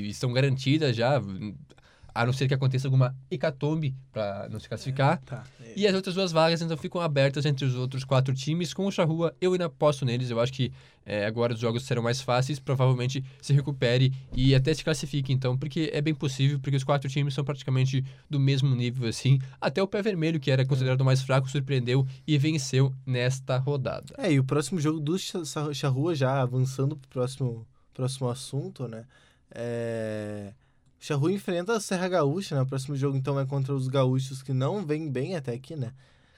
estão 0.09 0.33
garantidas 0.33 0.95
já, 0.95 1.21
a 2.13 2.25
não 2.25 2.33
ser 2.33 2.47
que 2.47 2.53
aconteça 2.53 2.87
alguma 2.87 3.15
hecatombe 3.29 3.95
para 4.11 4.47
não 4.49 4.59
se 4.59 4.67
classificar. 4.67 5.21
Tá. 5.25 5.43
é. 5.61 5.73
E 5.75 5.87
as 5.87 5.93
outras 5.95 6.15
duas 6.15 6.31
vagas 6.31 6.61
então 6.61 6.75
ficam 6.77 6.99
abertas 7.01 7.45
entre 7.45 7.65
os 7.65 7.75
outros 7.75 8.03
quatro 8.03 8.33
times. 8.33 8.73
Com 8.73 8.85
o 8.85 8.91
Charrua, 8.91 9.35
eu 9.39 9.53
ainda 9.53 9.65
aposto 9.65 10.05
neles. 10.05 10.29
Eu 10.29 10.39
acho 10.39 10.51
que 10.51 10.71
é, 11.05 11.25
agora 11.25 11.53
os 11.53 11.59
jogos 11.59 11.83
serão 11.83 12.03
mais 12.03 12.21
fáceis. 12.21 12.59
Provavelmente 12.59 13.23
se 13.41 13.53
recupere 13.53 14.13
e 14.33 14.53
até 14.53 14.73
se 14.73 14.83
classifique, 14.83 15.31
então, 15.33 15.57
porque 15.57 15.89
é 15.93 16.01
bem 16.01 16.13
possível, 16.13 16.59
porque 16.59 16.75
os 16.77 16.83
quatro 16.83 17.09
times 17.09 17.33
são 17.33 17.43
praticamente 17.43 18.03
do 18.29 18.39
mesmo 18.39 18.75
nível, 18.75 19.07
assim. 19.07 19.39
Até 19.59 19.81
o 19.81 19.87
Pé 19.87 20.01
Vermelho, 20.01 20.39
que 20.39 20.51
era 20.51 20.65
considerado 20.65 21.01
o 21.01 21.05
mais 21.05 21.21
fraco, 21.21 21.49
surpreendeu 21.49 22.05
e 22.27 22.37
venceu 22.37 22.93
nesta 23.05 23.57
rodada. 23.57 24.13
É, 24.17 24.31
e 24.31 24.39
o 24.39 24.43
próximo 24.43 24.79
jogo 24.79 24.99
do 24.99 25.17
Cha- 25.17 25.45
Cha- 25.45 25.73
Charrua, 25.73 26.13
já 26.13 26.41
avançando 26.41 26.95
pro 26.95 27.09
próximo, 27.09 27.65
próximo 27.93 28.29
assunto, 28.29 28.87
né? 28.87 29.05
É... 29.51 30.53
O 30.99 31.05
Charrua 31.05 31.31
enfrenta 31.31 31.73
a 31.73 31.79
Serra 31.79 32.07
Gaúcha, 32.09 32.55
né? 32.55 32.61
O 32.61 32.65
próximo 32.65 32.95
jogo, 32.95 33.15
então, 33.15 33.39
é 33.39 33.45
contra 33.45 33.73
os 33.73 33.87
gaúchos 33.87 34.41
que 34.41 34.53
não 34.53 34.85
vêm 34.85 35.09
bem 35.09 35.35
até 35.35 35.53
aqui, 35.53 35.75
né? 35.75 35.93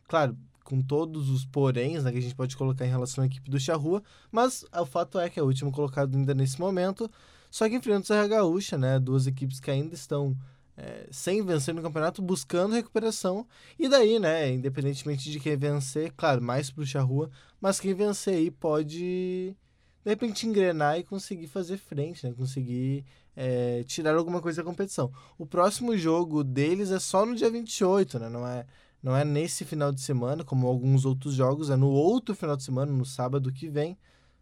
Claro, 0.07 0.37
com 0.63 0.81
todos 0.81 1.29
os 1.29 1.45
poréns 1.45 2.03
né, 2.03 2.11
que 2.11 2.17
a 2.19 2.21
gente 2.21 2.35
pode 2.35 2.55
colocar 2.55 2.85
em 2.85 2.89
relação 2.89 3.23
à 3.23 3.27
equipe 3.27 3.49
do 3.49 3.59
Charrua, 3.59 4.03
mas 4.31 4.63
o 4.71 4.85
fato 4.85 5.19
é 5.19 5.29
que 5.29 5.39
é 5.39 5.43
o 5.43 5.47
último 5.47 5.71
colocado 5.71 6.15
ainda 6.15 6.33
nesse 6.33 6.59
momento, 6.59 7.09
só 7.49 7.67
que 7.67 7.75
enfrenta 7.75 8.01
o 8.01 8.05
Serra 8.05 8.27
Gaúcha, 8.27 8.77
né? 8.77 8.99
Duas 8.99 9.27
equipes 9.27 9.59
que 9.59 9.71
ainda 9.71 9.95
estão 9.95 10.37
é, 10.77 11.07
sem 11.11 11.43
vencer 11.43 11.73
no 11.73 11.81
campeonato, 11.81 12.21
buscando 12.21 12.73
recuperação. 12.73 13.45
E 13.77 13.89
daí, 13.89 14.19
né, 14.19 14.51
independentemente 14.51 15.29
de 15.29 15.39
quem 15.39 15.57
vencer, 15.57 16.13
claro, 16.15 16.41
mais 16.41 16.71
pro 16.71 16.85
Charrua, 16.85 17.29
mas 17.59 17.79
quem 17.79 17.93
vencer 17.93 18.35
aí 18.35 18.49
pode, 18.49 19.55
de 20.03 20.09
repente, 20.09 20.47
engrenar 20.47 20.97
e 20.97 21.03
conseguir 21.03 21.47
fazer 21.47 21.77
frente, 21.77 22.25
né? 22.25 22.33
Conseguir 22.35 23.05
é, 23.35 23.83
tirar 23.83 24.15
alguma 24.15 24.41
coisa 24.41 24.63
da 24.63 24.69
competição. 24.69 25.11
O 25.37 25.45
próximo 25.45 25.95
jogo 25.95 26.43
deles 26.43 26.89
é 26.91 26.99
só 26.99 27.25
no 27.25 27.35
dia 27.35 27.51
28, 27.51 28.17
né? 28.17 28.29
Não 28.29 28.47
é, 28.47 28.65
não 29.01 29.15
é 29.15 29.23
nesse 29.23 29.63
final 29.63 29.91
de 29.91 30.01
semana, 30.01 30.43
como 30.43 30.67
alguns 30.67 31.05
outros 31.05 31.33
jogos, 31.35 31.69
é 31.69 31.75
no 31.75 31.89
outro 31.89 32.33
final 32.33 32.57
de 32.57 32.63
semana, 32.63 32.91
no 32.91 33.05
sábado 33.05 33.51
que 33.51 33.69
vem. 33.69 33.97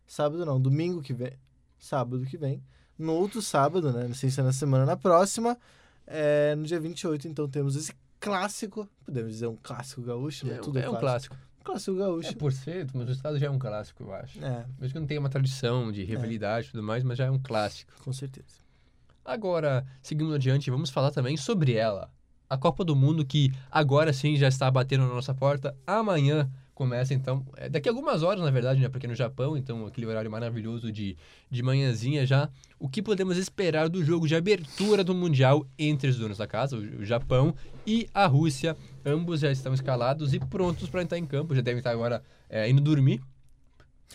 Sábado 0.07 0.45
não, 0.45 0.59
domingo 0.59 1.01
que 1.01 1.13
vem. 1.13 1.33
Sábado 1.77 2.25
que 2.25 2.37
vem. 2.37 2.63
No 2.97 3.13
outro 3.13 3.41
sábado, 3.41 3.91
né? 3.91 4.13
Sem 4.13 4.29
ser 4.29 4.43
na 4.43 4.53
semana 4.53 4.85
na 4.85 4.95
próxima. 4.95 5.57
É, 6.07 6.55
no 6.55 6.63
dia 6.63 6.79
28, 6.79 7.27
então, 7.27 7.47
temos 7.49 7.75
esse 7.75 7.93
clássico. 8.19 8.87
Podemos 9.05 9.31
dizer 9.33 9.47
um 9.47 9.57
clássico 9.61 10.01
gaúcho, 10.01 10.47
né? 10.47 10.55
É, 10.55 10.57
Tudo 10.59 10.79
é 10.79 10.89
um 10.89 10.95
clássico. 10.95 11.35
Clássico 11.35 11.48
gaúcho. 11.95 12.29
É, 12.29 12.33
por 12.33 12.51
ser, 12.51 12.87
mas 12.93 13.09
o 13.09 13.11
estado 13.11 13.37
já 13.37 13.47
é 13.47 13.49
um 13.49 13.59
clássico, 13.59 14.03
eu 14.03 14.13
acho. 14.13 14.43
É, 14.43 14.65
Mesmo 14.79 14.93
que 14.93 14.99
não 14.99 15.07
tenha 15.07 15.19
uma 15.19 15.29
tradição 15.29 15.91
de 15.91 16.03
rivalidade 16.03 16.67
e 16.67 16.71
tudo 16.71 16.83
mais, 16.83 17.03
mas 17.03 17.17
já 17.17 17.25
é 17.25 17.31
um 17.31 17.39
clássico. 17.39 17.91
com 18.03 18.13
certeza. 18.13 18.59
Agora, 19.23 19.85
seguindo 20.01 20.33
adiante, 20.33 20.71
vamos 20.71 20.89
falar 20.89 21.11
também 21.11 21.37
sobre 21.37 21.73
ela. 21.73 22.11
A 22.49 22.57
Copa 22.57 22.83
do 22.83 22.95
Mundo 22.95 23.23
que 23.23 23.51
agora 23.69 24.11
sim 24.11 24.35
já 24.35 24.47
está 24.47 24.71
batendo 24.71 25.05
na 25.07 25.13
nossa 25.13 25.35
porta. 25.35 25.75
Amanhã 25.85 26.49
começa 26.79 27.13
então, 27.13 27.45
é, 27.57 27.67
daqui 27.67 27.89
a 27.89 27.91
algumas 27.91 28.23
horas 28.23 28.41
na 28.41 28.49
verdade, 28.49 28.79
né, 28.79 28.87
porque 28.87 29.05
no 29.05 29.13
Japão, 29.13 29.57
então 29.57 29.85
aquele 29.85 30.07
horário 30.07 30.31
maravilhoso 30.31 30.89
de, 30.93 31.17
de 31.51 31.61
manhãzinha 31.61 32.25
já. 32.25 32.49
O 32.79 32.87
que 32.87 33.01
podemos 33.01 33.35
esperar 33.35 33.89
do 33.89 34.01
jogo 34.01 34.25
de 34.25 34.33
abertura 34.33 35.03
do 35.03 35.13
Mundial 35.13 35.67
entre 35.77 36.09
os 36.09 36.17
donos 36.17 36.37
da 36.37 36.47
casa, 36.47 36.77
o, 36.77 36.79
o 36.79 37.05
Japão 37.05 37.53
e 37.85 38.07
a 38.13 38.25
Rússia? 38.25 38.77
Ambos 39.05 39.41
já 39.41 39.51
estão 39.51 39.73
escalados 39.73 40.33
e 40.33 40.39
prontos 40.39 40.89
para 40.89 41.01
entrar 41.03 41.17
em 41.17 41.25
campo, 41.25 41.53
já 41.53 41.59
devem 41.59 41.79
estar 41.79 41.91
agora 41.91 42.23
é, 42.49 42.69
indo 42.69 42.79
dormir. 42.79 43.21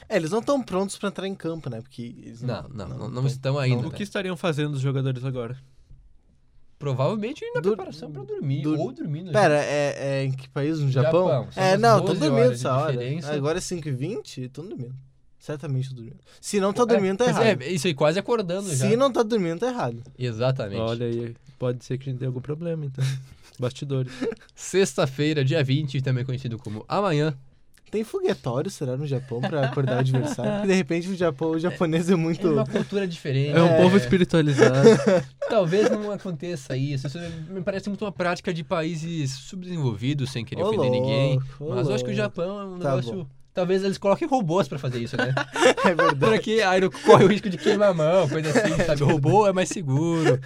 É, 0.08 0.16
eles 0.16 0.30
não 0.30 0.38
estão 0.40 0.62
prontos 0.62 0.96
pra 0.96 1.10
entrar 1.10 1.28
em 1.28 1.34
campo, 1.34 1.68
né? 1.68 1.82
Porque 1.82 2.14
eles 2.18 2.40
Não, 2.40 2.62
não, 2.70 2.88
não, 2.88 2.98
não 2.98 3.12
tão- 3.12 3.26
estão 3.26 3.58
ainda. 3.58 3.86
O 3.86 3.90
né? 3.90 3.96
que 3.96 4.02
estariam 4.02 4.36
fazendo 4.38 4.72
os 4.72 4.80
jogadores 4.80 5.22
agora? 5.22 5.56
Provavelmente 6.84 7.44
na 7.54 7.60
Dur- 7.60 7.72
preparação 7.76 8.10
para 8.12 8.22
dormir, 8.24 8.62
dur- 8.62 8.78
ou 8.78 8.92
dormindo. 8.92 9.32
Pera, 9.32 9.54
é, 9.62 9.94
é 10.20 10.24
em 10.24 10.32
que 10.32 10.48
país? 10.48 10.78
No 10.78 10.90
Japão? 10.90 11.28
Japão, 11.28 11.48
É, 11.56 11.76
não, 11.76 12.00
tô 12.00 12.06
12 12.08 12.20
dormindo 12.20 12.52
essa 12.52 12.76
hora. 12.76 13.00
Agora 13.34 13.58
é 13.58 13.60
5h20, 13.60 14.48
tô 14.50 14.62
dormindo. 14.62 14.94
Certamente 15.38 15.90
tô 15.90 15.96
dormindo. 15.96 16.16
Se 16.40 16.58
não 16.60 16.72
tá 16.72 16.82
É, 16.82 16.86
dormindo, 16.86 17.18
tá 17.18 17.24
pois 17.24 17.36
errado. 17.36 17.62
É, 17.62 17.70
isso 17.70 17.86
aí, 17.86 17.92
quase 17.94 18.18
acordando 18.18 18.74
já. 18.74 18.88
Se 18.88 18.96
não 18.96 19.12
tá 19.12 19.22
dormindo, 19.22 19.58
tá 19.60 19.68
errado. 19.68 20.02
Exatamente. 20.18 20.80
Olha 20.80 21.06
aí, 21.06 21.34
pode 21.58 21.84
ser 21.84 21.98
que 21.98 22.08
a 22.08 22.12
gente 22.12 22.18
tenha 22.20 22.28
algum 22.30 22.40
problema, 22.40 22.84
então. 22.86 23.04
Bastidores. 23.58 24.12
Sexta-feira, 24.54 25.44
dia 25.44 25.62
20, 25.62 26.00
também 26.00 26.24
conhecido 26.24 26.58
como 26.58 26.84
amanhã. 26.88 27.36
Tem 27.94 28.02
foguetório, 28.02 28.68
será, 28.72 28.96
no 28.96 29.06
Japão 29.06 29.40
pra 29.40 29.66
acordar 29.66 29.98
o 29.98 29.98
adversário? 30.00 30.50
Porque 30.54 30.66
de 30.66 30.74
repente 30.74 31.08
o, 31.10 31.14
Japão, 31.14 31.50
o 31.52 31.58
japonês 31.60 32.10
é 32.10 32.16
muito. 32.16 32.44
É 32.44 32.50
uma 32.50 32.66
cultura 32.66 33.06
diferente. 33.06 33.56
É 33.56 33.62
um 33.62 33.68
É. 33.68 33.80
povo 33.80 33.96
espiritualizado. 33.96 34.88
Talvez 35.48 35.88
não 35.88 36.10
aconteça 36.10 36.76
isso. 36.76 37.06
Isso 37.06 37.18
me 37.48 37.60
parece 37.62 37.88
muito 37.88 38.04
uma 38.04 38.10
prática 38.10 38.52
de 38.52 38.64
países 38.64 39.30
subdesenvolvidos, 39.30 40.32
sem 40.32 40.44
querer 40.44 40.64
Ô, 40.64 40.70
ofender 40.70 40.90
ninguém. 40.90 41.34
louco, 41.58 41.74
Mas 41.76 41.88
eu 41.88 41.94
acho 41.94 42.04
que 42.04 42.10
o. 42.10 42.14
Japão 42.14 42.60
é 42.60 42.64
um 42.64 42.78
Tá 42.80 42.90
negócio. 42.96 43.14
bom. 43.14 43.26
Talvez 43.54 43.84
eles 43.84 43.96
coloquem 43.96 44.26
robôs 44.26 44.66
pra 44.66 44.76
fazer 44.80 44.98
isso, 44.98 45.16
né? 45.16 45.32
É 45.86 45.94
verdade. 45.94 46.16
Porque 46.18 46.60
aí 46.66 46.80
corre 47.04 47.24
o 47.24 47.28
risco 47.28 47.48
de 47.48 47.56
queimar 47.56 47.90
a 47.90 47.94
mão, 47.94 48.28
coisa 48.28 48.48
assim, 48.50 48.74
sabe? 48.84 49.04
O 49.04 49.06
robô 49.06 49.46
é 49.46 49.52
mais 49.52 49.68
seguro. 49.68 50.40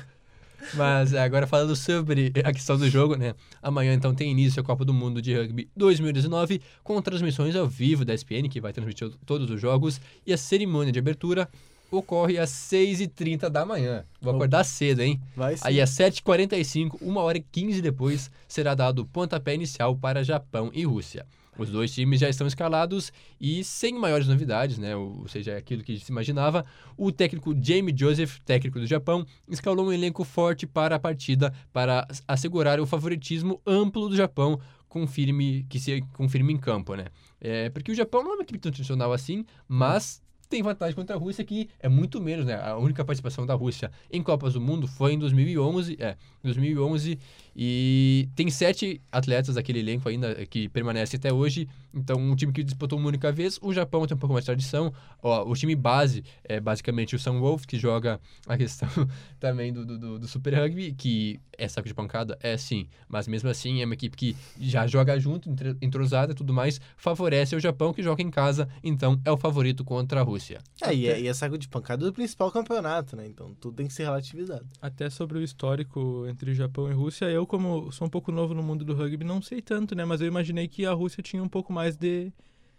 Mas 0.74 1.12
é, 1.12 1.20
agora 1.20 1.46
falando 1.46 1.74
sobre 1.74 2.33
a 2.44 2.52
questão 2.52 2.76
do 2.76 2.88
jogo, 2.88 3.16
né? 3.16 3.35
Amanhã 3.62 3.94
então 3.94 4.14
tem 4.14 4.31
início 4.31 4.61
a 4.61 4.64
Copa 4.64 4.85
do 4.85 4.92
Mundo 4.92 5.20
de 5.22 5.35
Rugby 5.35 5.68
2019 5.76 6.61
com 6.83 7.00
transmissões 7.00 7.57
ao 7.57 7.66
vivo 7.66 8.04
da 8.04 8.14
ESPN, 8.14 8.48
que 8.48 8.61
vai 8.61 8.72
transmitir 8.72 9.11
todos 9.24 9.50
os 9.50 9.61
jogos, 9.61 10.00
e 10.26 10.33
a 10.33 10.37
cerimônia 10.37 10.92
de 10.92 10.98
abertura 10.98 11.48
ocorre 11.90 12.38
às 12.38 12.50
6h30 12.50 13.48
da 13.48 13.64
manhã. 13.64 14.04
Vou 14.20 14.35
acordar 14.35 14.64
cedo, 14.64 15.00
hein? 15.00 15.20
Vai 15.35 15.57
sim. 15.57 15.62
Aí 15.64 15.81
às 15.81 15.90
7h45, 15.90 16.98
uma 17.00 17.22
hora 17.22 17.38
e 17.38 17.40
15 17.40 17.81
depois, 17.81 18.31
será 18.46 18.74
dado 18.74 19.00
o 19.00 19.07
pontapé 19.07 19.54
inicial 19.54 19.96
para 19.96 20.22
Japão 20.22 20.70
e 20.74 20.85
Rússia. 20.85 21.26
Os 21.59 21.71
dois 21.71 21.92
times 21.92 22.21
já 22.21 22.29
estão 22.29 22.47
escalados 22.47 23.12
e 23.40 23.64
sem 23.64 23.92
maiores 23.92 24.29
novidades, 24.29 24.79
né? 24.79 24.94
Ou 24.94 25.27
seja, 25.27 25.57
aquilo 25.57 25.83
que 25.83 25.99
se 25.99 26.11
imaginava. 26.11 26.64
O 26.97 27.11
técnico 27.11 27.55
Jamie 27.61 27.94
Joseph, 27.97 28.38
técnico 28.44 28.79
do 28.79 28.87
Japão, 28.87 29.27
escalou 29.49 29.87
um 29.87 29.92
elenco 29.92 30.25
forte 30.25 30.66
para 30.66 30.97
a 30.97 30.99
partida 30.99 31.53
para 31.73 32.07
assegurar 32.27 32.81
o 32.81 32.87
favoritismo 32.87 33.61
amplo 33.66 34.09
do 34.09 34.16
Japão 34.16 34.61
confirme, 34.88 35.66
que 35.68 35.79
se 35.79 36.01
confirme 36.14 36.53
em 36.53 36.57
campo, 36.57 36.94
né? 36.94 37.07
É, 37.40 37.68
porque 37.68 37.92
o 37.92 37.94
Japão 37.94 38.23
não 38.23 38.33
é 38.33 38.35
uma 38.35 38.42
equipe 38.42 38.59
tão 38.59 38.73
tradicional 38.73 39.12
assim, 39.12 39.44
mas 39.68 40.23
tem 40.48 40.62
vantagem 40.62 40.94
contra 40.94 41.14
a 41.14 41.18
Rússia 41.18 41.44
que 41.44 41.68
é 41.78 41.88
muito 41.88 42.20
menos, 42.20 42.46
né? 42.46 42.54
A 42.54 42.76
única 42.76 43.04
participação 43.04 43.44
da 43.44 43.54
Rússia 43.54 43.90
em 44.11 44.22
Copas 44.22 44.54
do 44.54 44.61
Mundo 44.61 44.87
foi 44.87 45.12
em 45.12 45.18
2011, 45.18 45.96
é, 46.00 46.16
2011 46.42 47.18
E 47.54 48.28
tem 48.34 48.48
sete 48.50 49.00
atletas 49.11 49.56
daquele 49.56 49.80
elenco 49.80 50.08
ainda 50.08 50.46
que 50.46 50.68
permanecem 50.68 51.18
até 51.18 51.32
hoje. 51.32 51.68
Então, 51.92 52.16
um 52.16 52.37
time 52.37 52.52
que 52.52 52.62
disputou 52.62 52.98
uma 52.98 53.08
única 53.08 53.32
vez. 53.32 53.58
O 53.61 53.72
Japão 53.72 54.06
tem 54.06 54.14
um 54.16 54.18
pouco 54.18 54.32
mais 54.32 54.44
de 54.44 54.46
tradição. 54.46 54.92
Ó, 55.22 55.44
o 55.44 55.54
time 55.54 55.74
base 55.74 56.22
é 56.44 56.61
basicamente 56.61 57.16
o 57.16 57.18
Sunwolf, 57.18 57.66
que 57.66 57.76
joga 57.76 58.20
a 58.46 58.56
questão 58.56 58.88
também 59.40 59.72
do, 59.72 59.84
do, 59.84 60.18
do 60.18 60.28
Super 60.28 60.54
Rugby, 60.54 60.92
que 60.92 61.40
é 61.56 61.66
saco 61.66 61.88
de 61.88 61.94
pancada? 61.94 62.38
É 62.40 62.56
sim. 62.56 62.87
Mas 63.08 63.26
mesmo 63.26 63.48
assim, 63.50 63.82
é 63.82 63.84
uma 63.84 63.94
equipe 63.94 64.16
que 64.16 64.37
já 64.61 64.87
joga 64.87 65.18
junto, 65.18 65.50
entrosada 65.82 66.32
e 66.32 66.34
tudo 66.34 66.52
mais. 66.52 66.80
Favorece 66.96 67.56
o 67.56 67.61
Japão, 67.61 67.92
que 67.92 68.02
joga 68.02 68.22
em 68.22 68.30
casa. 68.30 68.68
Então, 68.84 69.20
é 69.24 69.32
o 69.32 69.37
favorito 69.37 69.84
contra 69.84 70.20
a 70.20 70.22
Rússia. 70.22 70.38
É, 70.81 70.94
e 70.94 71.07
é, 71.07 71.20
e 71.20 71.27
é 71.27 71.35
saco 71.35 71.59
de 71.59 71.68
pancada 71.68 72.05
do 72.05 72.12
principal 72.12 72.51
campeonato, 72.51 73.16
né? 73.16 73.27
Então 73.27 73.55
tudo 73.55 73.77
tem 73.77 73.87
que 73.87 73.92
ser 73.92 74.05
relativizado. 74.05 74.66
Até 74.81 75.11
sobre 75.11 75.38
o 75.38 75.42
histórico 75.42 76.27
entre 76.29 76.55
Japão 76.55 76.90
e 76.90 76.94
Rússia, 76.94 77.27
eu, 77.27 77.46
como 77.46 77.90
sou 77.92 78.07
um 78.07 78.11
pouco 78.11 78.31
novo 78.33 78.55
no 78.55 78.62
mundo 78.62 78.85
do 78.85 78.94
rugby, 78.94 79.24
não 79.24 79.42
sei 79.42 79.61
tanto, 79.61 79.94
né? 79.94 80.05
Mas 80.05 80.20
eu 80.20 80.27
imaginei 80.27 80.68
que 80.68 80.87
a 80.87 80.92
Rússia 80.92 81.22
tinha 81.22 81.42
um 81.42 81.48
pouco 81.48 81.72
mais 81.72 81.96
de 81.96 82.33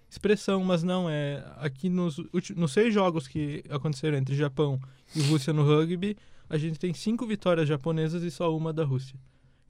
expressão, 0.10 0.64
mas 0.64 0.84
não, 0.84 1.10
é. 1.10 1.44
Aqui 1.58 1.90
nos, 1.90 2.18
nos 2.56 2.72
seis 2.72 2.94
jogos 2.94 3.28
que 3.28 3.64
aconteceram 3.70 4.18
entre 4.18 4.36
Japão 4.36 4.80
e 5.16 5.22
Rússia 5.22 5.54
no 5.54 5.64
rugby, 5.64 6.18
a 6.50 6.58
gente 6.58 6.80
tem 6.80 6.94
cinco 6.94 7.28
vitórias 7.28 7.68
japonesas 7.68 8.24
e 8.24 8.32
só 8.32 8.56
uma 8.56 8.74
da 8.74 8.84
Rússia. 8.84 9.20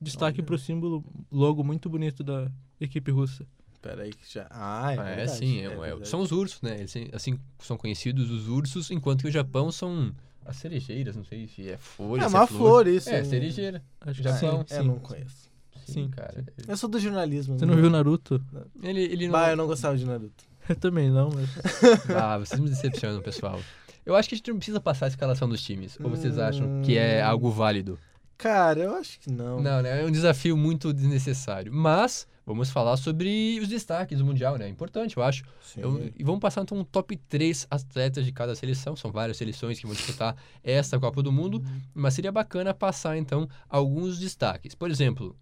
Destaque 0.02 0.40
Olha. 0.40 0.46
pro 0.46 0.58
símbolo, 0.58 1.04
logo 1.30 1.64
muito 1.64 1.90
bonito 1.90 2.24
da 2.24 2.50
equipe 2.80 3.12
russa. 3.12 3.46
Pera 3.82 4.04
aí 4.04 4.12
que 4.12 4.34
já. 4.34 4.46
Ah, 4.50 4.92
é, 4.92 4.94
É, 4.94 5.16
verdade, 5.16 5.38
sim, 5.38 5.60
é- 5.62 5.64
é- 5.66 5.70
verdade. 5.70 6.08
são 6.08 6.20
os 6.22 6.32
ursos, 6.32 6.62
né? 6.62 6.78
Eles, 6.80 6.94
assim 7.14 7.40
são 7.60 7.78
conhecidos 7.78 8.30
os 8.30 8.48
ursos, 8.48 8.92
enquanto 8.92 9.22
que 9.22 9.28
o 9.28 9.32
Japão 9.32 9.72
são 9.72 10.14
as 10.46 10.58
cerejeiras, 10.58 11.16
não 11.16 11.24
sei 11.24 11.48
se 11.48 11.70
é 11.70 11.78
folha, 11.78 12.24
É 12.24 12.28
uma 12.28 12.46
flor, 12.48 12.88
isso. 12.88 13.10
É, 13.10 13.24
cerejeira. 13.24 13.82
Acho 14.02 14.22
Já 14.22 14.34
que 14.34 14.40
sim, 14.40 14.46
são- 14.48 14.60
Eu 14.70 14.82
sim. 14.82 14.88
não 14.88 15.00
conheço. 15.00 15.50
Sim, 15.86 15.94
Sim, 15.94 16.10
cara. 16.10 16.46
Eu 16.68 16.78
sou 16.78 16.90
do 16.90 17.00
jornalismo. 17.00 17.58
Você 17.58 17.66
né? 17.66 17.74
não 17.74 17.82
viu 17.82 17.90
Naruto? 17.90 18.44
Ele, 18.84 19.02
ele 19.02 19.26
não... 19.28 19.32
Bah, 19.32 19.50
eu 19.52 19.58
não 19.58 19.66
gostava 19.66 19.98
de 19.98 20.06
Naruto. 20.06 20.44
Eu 20.68 20.76
também 20.76 21.10
não, 21.10 21.30
mas. 21.34 21.50
Ah, 22.16 22.38
vocês 22.38 22.60
me 22.60 22.70
decepcionam, 22.70 23.22
pessoal. 23.22 23.60
Eu 24.06 24.16
acho 24.16 24.30
que 24.30 24.36
a 24.36 24.38
gente 24.38 24.52
não 24.52 24.58
precisa 24.58 24.80
passar 24.80 25.06
a 25.06 25.10
escalação 25.10 25.48
dos 25.50 25.62
times. 25.64 25.98
Ou 26.00 26.10
vocês 26.10 26.38
acham 26.38 26.82
que 26.84 26.96
é 26.98 27.24
Hum. 27.24 27.30
algo 27.30 27.50
válido? 27.50 27.98
Cara, 28.38 28.80
eu 28.82 28.94
acho 28.96 29.20
que 29.20 29.32
não. 29.32 29.60
Não, 29.62 29.82
né? 29.82 30.02
É 30.02 30.06
um 30.06 30.12
desafio 30.12 30.56
muito 30.56 30.94
desnecessário. 30.94 31.74
Mas 31.74 32.28
vamos 32.54 32.70
falar 32.72 32.98
sobre 32.98 33.60
os 33.62 33.68
destaques 33.68 34.18
do 34.18 34.26
Mundial, 34.26 34.58
né? 34.58 34.66
É 34.66 34.70
importante, 34.70 35.16
eu 35.18 35.24
acho. 35.24 35.44
Sim. 35.64 35.82
Eu- 35.82 36.12
e 36.18 36.24
vamos 36.24 36.40
passar 36.40 36.62
então 36.64 36.78
um 36.78 36.84
top 36.84 37.16
3 37.30 37.68
atletas 37.70 38.26
de 38.26 38.32
cada 38.32 38.56
seleção. 38.56 38.96
São 38.96 39.12
várias 39.12 39.38
seleções 39.38 39.80
que 39.80 39.86
vão 39.86 39.96
disputar 39.96 40.36
esta 40.64 41.00
Copa 41.00 41.22
do 41.22 41.32
Mundo. 41.32 41.64
Mas 41.94 42.14
seria 42.16 42.32
bacana 42.32 42.74
passar 42.74 43.18
então 43.18 43.48
alguns 43.70 44.18
destaques. 44.20 44.74
Por 44.76 44.90
exemplo, 44.90 45.36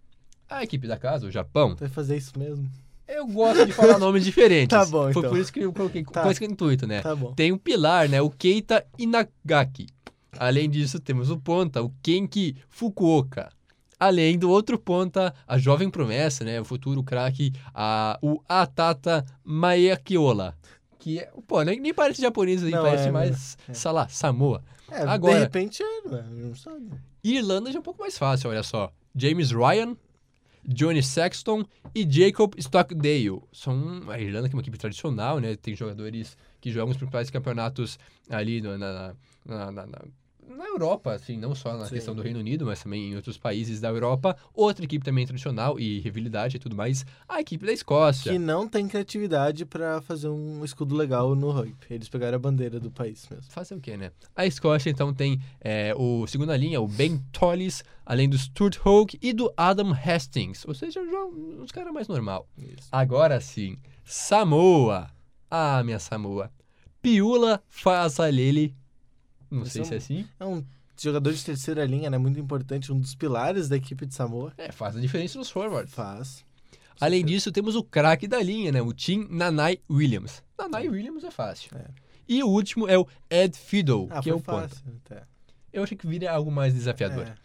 a 0.50 0.64
equipe 0.64 0.88
da 0.88 0.98
casa, 0.98 1.26
o 1.28 1.32
Japão. 1.32 1.76
Vai 1.76 1.90
fazer 1.90 2.18
isso 2.18 2.38
mesmo? 2.38 2.70
Eu 3.08 3.26
gosto 3.26 3.66
de 3.66 3.72
falar 3.72 3.98
nomes 3.98 4.24
diferentes. 4.26 4.78
Tá 4.78 4.86
bom, 4.86 5.04
Foi 5.04 5.22
então. 5.22 5.30
por 5.32 5.40
isso 5.40 5.52
que 5.54 5.62
eu 5.62 5.72
coloquei 5.72 6.04
Tá. 6.04 6.24
com 6.24 6.30
esse 6.32 6.44
intuito, 6.44 6.86
né? 6.86 7.02
Tá 7.02 7.16
bom. 7.16 7.34
Tem 7.34 7.54
o 7.54 7.58
pilar, 7.58 8.10
né? 8.10 8.22
O 8.22 8.30
Keita 8.30 8.86
Inagaki. 8.98 9.88
Além 10.38 10.70
disso, 10.70 11.00
temos 11.00 11.32
o 11.32 11.38
ponta, 11.38 11.82
o 11.82 11.90
Kenki 12.04 12.58
Fukuoka. 12.70 13.50
Além 14.00 14.38
do 14.38 14.50
outro 14.50 14.78
ponta, 14.78 15.34
a 15.48 15.58
jovem 15.58 15.90
promessa, 15.90 16.44
né? 16.44 16.62
O 16.62 16.66
futuro 16.66 17.02
craque, 17.04 17.52
a, 17.74 18.20
o 18.22 18.42
Atata 18.48 19.26
Maekiola. 19.44 20.56
Que 21.00 21.20
é, 21.20 21.32
pô, 21.48 21.62
nem, 21.64 21.80
nem 21.80 21.94
parece 21.94 22.22
japonês 22.22 22.64
aí, 22.64 22.72
Não, 22.72 22.84
parece 22.84 23.08
é, 23.08 23.12
mais, 23.12 23.58
é. 23.68 23.74
sei 23.74 23.92
lá, 23.92 24.08
Samoa. 24.08 24.64
É, 24.92 25.02
Agora- 25.04 25.36
de 25.36 25.40
repente 25.42 25.82
é, 25.84 26.08
ué, 26.10 26.24
não 26.30 26.56
sabe. 26.56 26.90
Irlanda 27.24 27.72
já 27.72 27.78
é 27.78 27.80
um 27.80 27.84
pouco 27.84 28.00
mais 28.02 28.18
fácil, 28.18 28.50
olha 28.50 28.64
só. 28.64 28.92
James 29.16 29.52
Ryan, 29.52 29.96
Johnny 30.66 31.02
Sexton 31.02 31.66
e 31.96 32.06
Jacob 32.10 32.54
Stockdale. 32.58 33.42
São 33.52 34.02
a 34.10 34.20
Irlanda 34.20 34.48
que 34.50 34.56
é 34.56 34.58
uma 34.58 34.62
equipe 34.62 34.78
tradicional, 34.78 35.40
né? 35.40 35.56
Tem 35.56 35.76
jogadores 35.76 36.38
que 36.62 36.72
jogam 36.72 36.92
os 36.92 36.98
principais 36.98 37.30
campeonatos 37.30 37.98
ali 38.30 38.62
no- 38.62 38.78
na, 38.78 39.14
na, 39.46 39.72
na, 39.72 39.86
na- 39.88 40.06
na 40.48 40.66
Europa, 40.66 41.14
assim, 41.14 41.38
não 41.38 41.54
só 41.54 41.78
na 41.78 41.86
Sim. 41.86 41.96
questão 41.96 42.16
do 42.16 42.22
Reino 42.22 42.40
Unido, 42.40 42.66
mas 42.66 42.82
também 42.82 43.12
em 43.12 43.16
outros 43.16 43.38
países 43.38 43.82
da 43.82 43.90
Europa. 43.90 44.36
Outra 44.54 44.86
equipe 44.86 45.04
também 45.04 45.26
tradicional 45.26 45.80
e 45.80 46.00
rivalidade 46.00 46.58
e 46.58 46.60
tudo 46.60 46.76
mais, 46.76 47.06
a 47.28 47.40
equipe 47.42 47.66
da 47.66 47.72
Escócia. 47.72 48.32
Que 48.32 48.40
não 48.40 48.68
tem 48.68 48.88
criatividade 48.88 49.66
pra 49.66 50.02
fazer 50.02 50.30
um 50.30 50.64
escudo 50.64 50.96
legal 50.96 51.36
no 51.36 51.52
rugby. 51.52 51.76
Eles 51.90 52.10
pegaram 52.10 52.36
a 52.36 52.40
bandeira 52.40 52.80
do 52.80 52.90
país 52.90 53.28
mesmo. 53.30 53.46
Fazer 53.52 53.76
o 53.76 53.80
quê, 53.80 53.98
né? 53.98 54.12
A 54.36 54.46
Escócia, 54.46 54.90
então, 54.90 55.14
tem 55.14 55.40
é, 55.60 55.94
o 55.96 56.26
segunda 56.28 56.56
linha, 56.56 56.82
o 56.82 56.88
Ben 56.88 57.20
Tollis, 57.32 57.84
além 58.06 58.30
do 58.30 58.38
Stuart 58.38 58.78
Hoke 58.86 59.20
e 59.22 59.34
do 59.34 59.52
Adam 59.58 59.92
Hastings. 59.92 60.66
Ou 60.66 60.74
seja, 60.74 61.04
já 61.06 61.26
uns 61.26 61.72
caras 61.72 61.94
mais 61.94 62.08
normal. 62.08 62.48
Isso. 62.58 62.88
Agora 62.92 63.40
sim, 63.42 63.78
Samoa. 64.04 65.10
Ah, 65.50 65.82
minha 65.84 66.00
Samoa. 66.00 66.52
Piula 67.02 67.62
Fazalele. 67.68 68.76
Não 69.50 69.66
sei 69.66 69.84
se 69.86 69.94
é 69.94 69.98
assim. 69.98 70.28
É 70.40 70.46
um 70.46 70.64
jogador 71.00 71.32
de 71.34 71.44
terceira 71.44 71.86
linha, 71.86 72.10
né? 72.10 72.18
Muito 72.18 72.40
importante, 72.40 72.92
um 72.92 73.00
dos 73.00 73.16
pilares 73.16 73.70
da 73.70 73.78
equipe 73.78 74.06
de 74.06 74.14
Samoa. 74.14 74.52
É, 74.58 74.72
faz 74.72 74.96
a 74.96 75.00
diferença 75.00 75.38
nos 75.38 75.50
forwards. 75.50 75.94
Faz. 75.94 76.46
Além 77.00 77.24
disso, 77.24 77.52
temos 77.52 77.76
o 77.76 77.84
craque 77.84 78.28
da 78.28 78.42
linha, 78.42 78.72
né? 78.72 78.82
O 78.82 78.92
Tim 78.92 79.28
Nanai 79.30 79.80
Williams. 79.90 80.42
Nanai 80.58 80.90
Williams 80.90 81.24
é 81.24 81.30
fácil. 81.32 81.70
É. 81.78 81.86
E 82.28 82.44
o 82.44 82.48
último 82.48 82.88
é 82.90 82.98
o 82.98 83.08
Ed 83.30 83.56
Fiddle, 83.58 84.08
Ah, 84.10 84.22
que 84.22 84.30
é 84.30 84.34
o 84.34 84.42
ponta. 84.42 84.68
fácil. 84.70 84.84
Até. 85.06 85.24
Eu 85.72 85.84
achei 85.84 85.96
que 85.96 86.08
viria 86.08 86.32
algo 86.32 86.52
mais 86.52 86.74
desafiador. 86.74 87.28
É. 87.28 87.36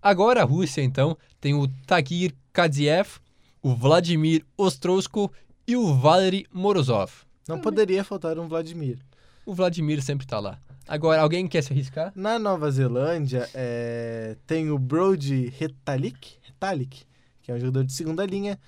Agora 0.00 0.40
a 0.42 0.44
Rússia, 0.44 0.82
então, 0.82 1.16
tem 1.40 1.54
o 1.54 1.66
Tagir 1.86 2.32
Kadziev, 2.52 3.18
o 3.60 3.74
Vladimir 3.74 4.44
Ostrousko 4.56 5.32
e 5.66 5.76
o 5.76 5.94
Valery 5.94 6.46
Morozov. 6.52 7.12
Não 7.48 7.60
poderia 7.60 8.04
faltar 8.04 8.38
um 8.38 8.46
Vladimir. 8.48 8.98
O 9.44 9.52
Vladimir 9.52 10.00
sempre 10.02 10.26
tá 10.26 10.38
lá. 10.38 10.58
Agora, 10.88 11.20
alguém 11.22 11.46
quer 11.46 11.62
se 11.62 11.72
arriscar? 11.72 12.12
Na 12.14 12.38
Nova 12.38 12.70
Zelândia, 12.70 13.48
é, 13.54 14.36
tem 14.46 14.70
o 14.70 14.78
Brody 14.78 15.52
Retalik, 15.58 16.36
Retalik, 16.42 17.04
que 17.42 17.50
é 17.50 17.54
um 17.54 17.58
jogador 17.60 17.84
de 17.84 17.92
segunda 17.92 18.24
linha, 18.26 18.58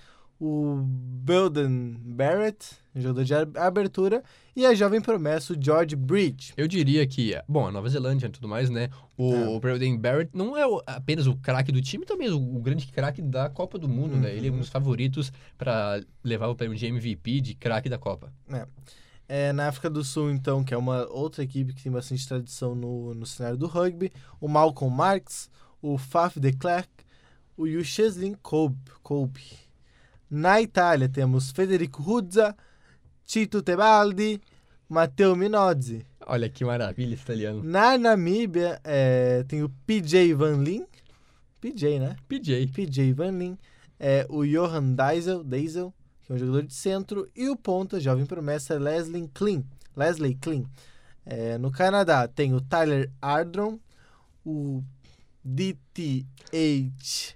o 0.40 0.76
Belden 0.84 1.96
Barrett, 2.00 2.66
um 2.94 3.00
jogador 3.00 3.24
de 3.24 3.34
ab- 3.34 3.56
abertura, 3.58 4.22
e 4.54 4.64
a 4.66 4.74
jovem 4.74 5.00
promessa, 5.00 5.52
o 5.52 5.56
George 5.60 5.96
Bridge. 5.96 6.52
Eu 6.56 6.66
diria 6.68 7.06
que, 7.06 7.34
bom, 7.48 7.66
a 7.66 7.72
Nova 7.72 7.88
Zelândia 7.88 8.26
e 8.26 8.30
tudo 8.30 8.46
mais, 8.48 8.68
né? 8.70 8.90
O 9.16 9.32
É. 9.56 9.60
Braden 9.60 9.96
Barrett 9.98 10.30
não 10.34 10.56
é 10.56 10.66
o- 10.66 10.82
apenas 10.86 11.26
o 11.26 11.36
craque 11.36 11.72
do 11.72 11.80
time, 11.80 12.04
também 12.04 12.28
é 12.28 12.32
o, 12.32 12.36
o 12.56 12.60
grande 12.60 12.86
craque 12.88 13.22
da 13.22 13.48
Copa 13.48 13.78
do 13.78 13.88
Mundo, 13.88 14.16
né? 14.16 14.34
Ele 14.34 14.48
é 14.48 14.52
um 14.52 14.58
dos 14.58 14.68
favoritos 14.68 15.32
para 15.56 16.00
levar 16.22 16.48
o 16.48 16.54
prêmio 16.54 16.76
de 16.76 16.86
MVP, 16.86 17.40
de 17.40 17.54
craque 17.54 17.88
da 17.88 17.98
Copa. 17.98 18.32
É, 18.52 18.66
na 19.54 19.68
África 19.68 19.88
do 19.88 20.04
Sul, 20.04 20.30
então, 20.30 20.62
que 20.62 20.74
é 20.74 20.76
uma 20.76 21.06
outra 21.10 21.42
equipe 21.42 21.72
que 21.72 21.82
tem 21.82 21.92
bastante 21.92 22.26
tradição 22.26 22.74
no, 22.74 23.14
no 23.14 23.26
cenário 23.26 23.56
do 23.56 23.66
rugby, 23.66 24.12
o 24.40 24.48
Malcolm 24.48 24.94
Marx, 24.94 25.50
o 25.80 25.96
Faf 25.96 26.38
de 26.38 26.52
Klerk, 26.52 26.88
o 27.56 27.66
Yucheslin 27.66 28.34
Kolb. 28.42 29.38
Na 30.30 30.60
Itália, 30.60 31.08
temos 31.08 31.50
Federico 31.50 32.02
Ruzza, 32.02 32.56
Tito 33.24 33.62
Tebaldi, 33.62 34.40
Matteo 34.88 35.34
Minozzi. 35.36 36.04
Olha 36.26 36.48
que 36.48 36.64
maravilha 36.64 37.14
esse 37.14 37.22
italiano. 37.22 37.62
Na 37.62 37.96
Namíbia, 37.98 38.80
é, 38.84 39.44
tem 39.44 39.62
o 39.62 39.68
PJ 39.86 40.34
Van 40.34 40.62
Lin. 40.62 40.86
PJ, 41.60 41.98
né? 41.98 42.16
PJ. 42.28 42.66
PJ 42.68 43.12
Van 43.12 43.30
Lin. 43.30 43.58
É, 43.98 44.26
o 44.28 44.44
Johan 44.44 44.94
Diesel, 44.94 45.44
Diesel, 45.44 45.94
que 46.24 46.32
é 46.32 46.34
um 46.34 46.38
jogador 46.38 46.62
de 46.62 46.74
centro. 46.74 47.28
E 47.34 47.48
o 47.48 47.56
ponta, 47.56 48.00
jovem 48.00 48.26
promessa, 48.26 48.78
Leslie 48.78 49.28
Klein. 49.32 49.64
Leslie 49.96 50.34
Klein. 50.34 50.66
É, 51.24 51.56
no 51.58 51.70
Canadá, 51.70 52.28
tem 52.28 52.54
o 52.54 52.60
Tyler 52.60 53.10
Ardron, 53.20 53.78
o 54.44 54.82
DTH 55.44 57.34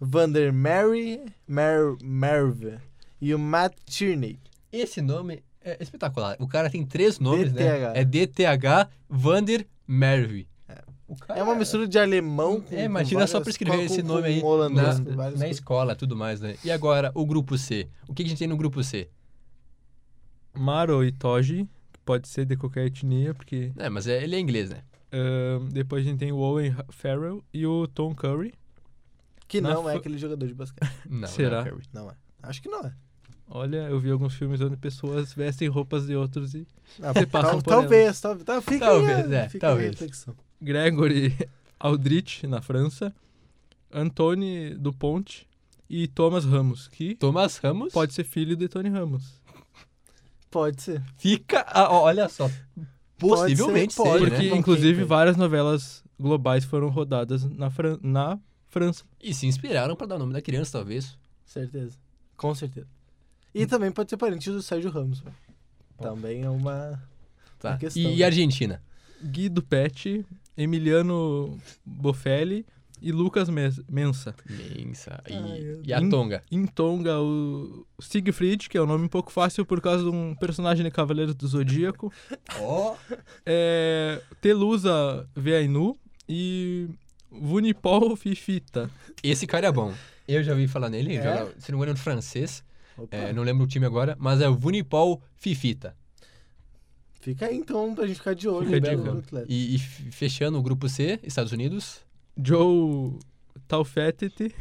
Vander 0.00 0.52
Mary, 0.52 1.24
Mer, 1.46 1.96
Merve 2.02 2.78
e 3.20 3.34
o 3.34 3.38
Matt 3.38 3.74
Tierney. 3.86 4.38
Esse 4.70 5.00
nome 5.00 5.42
é 5.62 5.78
espetacular. 5.80 6.36
O 6.38 6.46
cara 6.46 6.68
tem 6.68 6.84
três 6.84 7.18
nomes, 7.18 7.52
DTH. 7.52 7.58
né? 7.58 7.92
É 7.94 8.04
DTH 8.04 8.90
Vander 9.08 9.66
Merve. 9.86 10.46
O 11.06 11.16
cara 11.16 11.38
É 11.38 11.42
uma 11.42 11.54
mistura 11.54 11.86
de 11.86 11.98
alemão 11.98 12.60
com. 12.60 12.74
É, 12.74 12.78
com 12.78 12.84
imagina 12.84 13.26
só 13.26 13.38
várias- 13.38 13.42
pra 13.42 13.50
escrever 13.50 13.76
com- 13.76 13.82
esse 13.84 14.02
com- 14.02 14.08
nome 14.08 14.26
aí 14.26 14.40
com 14.40 14.46
holandês, 14.46 14.98
na, 15.00 15.04
com 15.32 15.38
na 15.38 15.48
escola 15.48 15.92
e 15.92 15.96
tudo 15.96 16.16
mais, 16.16 16.40
né? 16.40 16.56
E 16.64 16.70
agora, 16.70 17.12
o 17.14 17.26
grupo 17.26 17.58
C. 17.58 17.88
O 18.08 18.14
que 18.14 18.22
a 18.22 18.26
gente 18.26 18.38
tem 18.38 18.48
no 18.48 18.56
grupo 18.56 18.82
C? 18.82 19.08
Maro 20.56 21.04
Itoji, 21.04 21.68
que 21.92 22.00
pode 22.04 22.28
ser 22.28 22.44
de 22.46 22.56
qualquer 22.56 22.86
etnia, 22.86 23.34
porque. 23.34 23.72
É, 23.76 23.88
mas 23.88 24.06
é, 24.06 24.22
ele 24.22 24.36
é 24.36 24.38
inglês, 24.38 24.70
né? 24.70 24.82
ahn, 25.12 25.68
depois 25.70 26.04
a 26.04 26.08
gente 26.10 26.18
tem 26.18 26.32
o 26.32 26.38
Owen 26.38 26.74
Farrell 26.90 27.44
e 27.52 27.66
o 27.66 27.86
Tom 27.86 28.14
Curry. 28.14 28.52
Que 29.46 29.60
Na 29.60 29.74
não 29.74 29.88
é 29.88 29.92
fu- 29.92 29.98
aquele 29.98 30.16
jogador 30.18 30.46
de 30.46 30.54
basquete. 30.54 30.90
Não, 31.08 31.28
Será? 31.28 31.64
não 31.64 31.70
é. 31.70 31.80
Não 31.92 32.10
é. 32.10 32.14
Acho 32.42 32.62
que 32.62 32.68
não 32.68 32.80
é. 32.80 32.92
Olha, 33.46 33.76
eu 33.88 34.00
vi 34.00 34.10
alguns 34.10 34.34
filmes 34.34 34.60
onde 34.60 34.76
pessoas 34.76 35.32
vestem 35.34 35.68
roupas 35.68 36.06
de 36.06 36.16
outros 36.16 36.54
e. 36.54 36.66
Ah, 37.02 37.12
Se 37.12 37.26
passam 37.26 37.50
tal- 37.60 37.62
por 37.62 37.70
talvez, 37.82 38.20
talvez. 38.20 38.44
Tá, 38.44 38.60
fica 38.62 38.86
Talvez, 38.86 39.26
aí, 39.26 39.34
é, 39.34 39.48
fica 39.48 39.66
talvez. 39.68 39.90
reflexão. 39.90 40.34
Gregory 40.64 41.36
Aldrich, 41.78 42.46
na 42.46 42.60
França. 42.62 43.14
Antony 43.92 44.70
do 44.74 44.92
Ponte 44.92 45.46
e 45.88 46.08
Thomas 46.08 46.44
Ramos, 46.44 46.88
que 46.88 47.14
Thomas 47.14 47.58
Ramos 47.58 47.92
pode 47.92 48.12
ser 48.12 48.24
filho 48.24 48.56
de 48.56 48.66
Tony 48.68 48.88
Ramos. 48.88 49.40
Pode 50.50 50.82
ser. 50.82 51.02
fica. 51.16 51.64
ah, 51.68 51.88
ó, 51.90 52.02
olha 52.04 52.28
só. 52.28 52.50
Possivelmente 53.18 53.94
Pode 53.94 54.08
ser, 54.08 54.10
pode, 54.10 54.24
seja, 54.24 54.30
Porque, 54.30 54.44
né? 54.46 54.50
Não, 54.50 54.56
inclusive, 54.58 54.98
quem- 54.98 55.04
várias 55.06 55.36
novelas 55.36 56.02
globais 56.18 56.64
foram 56.64 56.88
rodadas 56.88 57.44
na, 57.44 57.70
Fran- 57.70 57.98
na 58.02 58.38
França. 58.68 59.04
E 59.22 59.32
se 59.32 59.46
inspiraram 59.46 59.94
pra 59.96 60.06
dar 60.06 60.16
o 60.16 60.18
nome 60.18 60.32
da 60.32 60.42
criança, 60.42 60.72
talvez. 60.72 61.16
Certeza. 61.44 61.96
Com 62.36 62.54
certeza. 62.54 62.86
E 63.54 63.66
também 63.66 63.92
pode 63.92 64.10
ser 64.10 64.16
parente 64.16 64.50
do 64.50 64.60
Sérgio 64.62 64.90
Ramos. 64.90 65.20
velho. 65.20 65.36
Também 65.98 66.42
é 66.42 66.50
uma. 66.50 67.00
Tá. 67.60 67.70
Uma 67.70 67.78
questão, 67.78 68.02
E, 68.02 68.16
né? 68.18 68.24
a 68.24 68.30
Argentina? 69.24 69.32
Guido 69.32 69.62
Pet, 69.62 70.24
Emiliano 70.56 71.58
Bofelli 71.84 72.64
e 73.02 73.12
Lucas 73.12 73.48
Mes- 73.48 73.80
Mensa. 73.88 74.34
Mensa. 74.48 75.20
E, 75.28 75.34
Ai, 75.34 75.80
e 75.84 75.92
a 75.92 76.00
Em- 76.00 76.08
Tonga? 76.08 76.42
Em 76.50 76.66
Tonga, 76.66 77.20
o 77.20 77.86
Siegfried, 78.00 78.68
que 78.68 78.78
é 78.78 78.82
um 78.82 78.86
nome 78.86 79.04
um 79.04 79.08
pouco 79.08 79.30
fácil 79.32 79.64
por 79.66 79.80
causa 79.80 80.02
de 80.04 80.10
um 80.10 80.34
personagem 80.34 80.84
de 80.84 80.90
Cavaleiros 80.90 81.34
do 81.34 81.46
Zodíaco. 81.46 82.12
Ó. 82.60 82.96
É, 83.44 84.22
Telusa 84.40 85.28
Veainu 85.34 85.98
e 86.28 86.88
Vunipol 87.30 88.16
Fifita. 88.16 88.90
Esse 89.22 89.46
cara 89.46 89.66
é 89.66 89.72
bom. 89.72 89.92
Eu 90.26 90.42
já 90.42 90.52
ouvi 90.52 90.66
falar 90.66 90.88
nele, 90.88 91.10
ele 91.16 91.18
É? 91.18 91.22
joga, 91.38 91.54
se 91.58 91.70
não 91.70 91.78
me 91.78 91.84
engano, 91.84 91.98
no 91.98 92.02
francês. 92.02 92.64
É, 93.10 93.32
não 93.32 93.42
lembro 93.42 93.64
o 93.64 93.66
time 93.66 93.84
agora, 93.84 94.16
mas 94.20 94.40
é 94.40 94.48
o 94.48 94.54
Vunipol 94.54 95.20
Fifita. 95.36 95.94
Fica 97.24 97.46
aí 97.46 97.56
então 97.56 97.94
pra 97.94 98.06
gente 98.06 98.16
ficar 98.16 98.34
de 98.34 98.46
olho 98.46 98.66
Fica 98.66 98.80
belo 98.80 99.18
atleta. 99.18 99.46
E, 99.48 99.76
e 99.76 99.78
fechando 99.78 100.58
o 100.58 100.62
grupo 100.62 100.90
C, 100.90 101.18
Estados 101.22 101.52
Unidos. 101.52 102.00
Joe 102.36 103.18
Taufetete, 103.66 104.54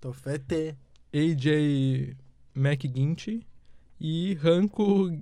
Tofete. 0.00 0.74
AJ 1.12 2.16
McGuinty 2.54 3.46
e 4.00 4.32
Ranko 4.34 5.12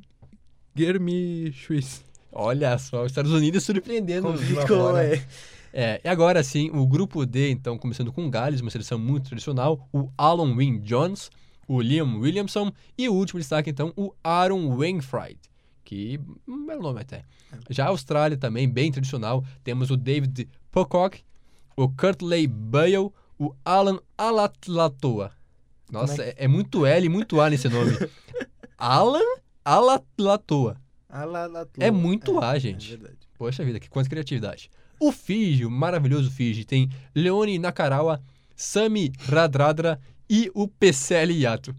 Germichuis. 0.72 2.04
Olha 2.30 2.78
só, 2.78 3.02
os 3.02 3.11
Estados 3.11 3.33
Unidos 3.33 3.64
surpreendendo. 3.64 4.28
Complicou, 4.28 4.96
é. 4.96 5.24
É, 5.72 6.00
e 6.04 6.09
agora 6.09 6.44
sim, 6.44 6.70
o 6.72 6.87
grupo 6.87 7.26
D, 7.26 7.50
então, 7.50 7.76
começando 7.76 8.12
com 8.12 8.24
o 8.24 8.30
Gales, 8.30 8.61
uma 8.61 8.70
seleção 8.70 8.96
muito 8.96 9.26
tradicional, 9.26 9.88
o 9.92 10.09
Alan 10.16 10.54
Wynne 10.54 10.78
Jones, 10.78 11.28
o 11.66 11.80
Liam 11.80 12.20
Williamson 12.20 12.70
e 12.96 13.09
o 13.09 13.12
último 13.12 13.40
destaque, 13.40 13.70
então, 13.70 13.92
o 13.96 14.14
Aaron 14.22 14.76
Wainwright, 14.76 15.40
que 15.85 16.18
um 16.49 16.66
belo 16.66 16.83
nome 16.83 17.01
até. 17.01 17.25
Já 17.70 17.85
a 17.85 17.88
Austrália 17.88 18.37
também, 18.37 18.68
bem 18.68 18.90
tradicional, 18.90 19.44
temos 19.62 19.90
o 19.90 19.97
David 19.97 20.49
Pocock, 20.70 21.23
o 21.77 21.88
Curtley 21.88 22.47
Bale, 22.47 23.11
o 23.38 23.55
Alan 23.64 23.99
Alatlatoa. 24.16 25.33
Nossa, 25.90 26.16
Como 26.16 26.29
é, 26.29 26.35
é 26.37 26.49
muito 26.49 26.87
L 26.87 27.07
e 27.07 27.09
muito 27.09 27.40
A 27.40 27.51
nesse 27.51 27.68
nome. 27.68 27.92
Alan 28.79 29.20
Alatlatoa. 29.64 30.77
Lá, 31.09 31.49
É 31.79 31.90
muito 31.90 32.40
A, 32.40 32.59
gente. 32.59 32.92
É 32.92 32.97
verdade. 32.97 33.18
Poxa 33.38 33.64
vida, 33.64 33.79
que 33.79 33.88
quanta 33.88 34.09
criatividade. 34.09 34.68
O 34.99 35.12
Fiji, 35.12 35.64
o 35.64 35.70
maravilhoso 35.70 36.31
Fiji, 36.31 36.64
tem 36.64 36.90
Leone 37.14 37.59
Nakarawa, 37.59 38.20
Sami 38.57 39.12
Radradra 39.18 40.01
e 40.29 40.51
o 40.55 40.66
PCL 40.66 41.33
Yato. 41.33 41.77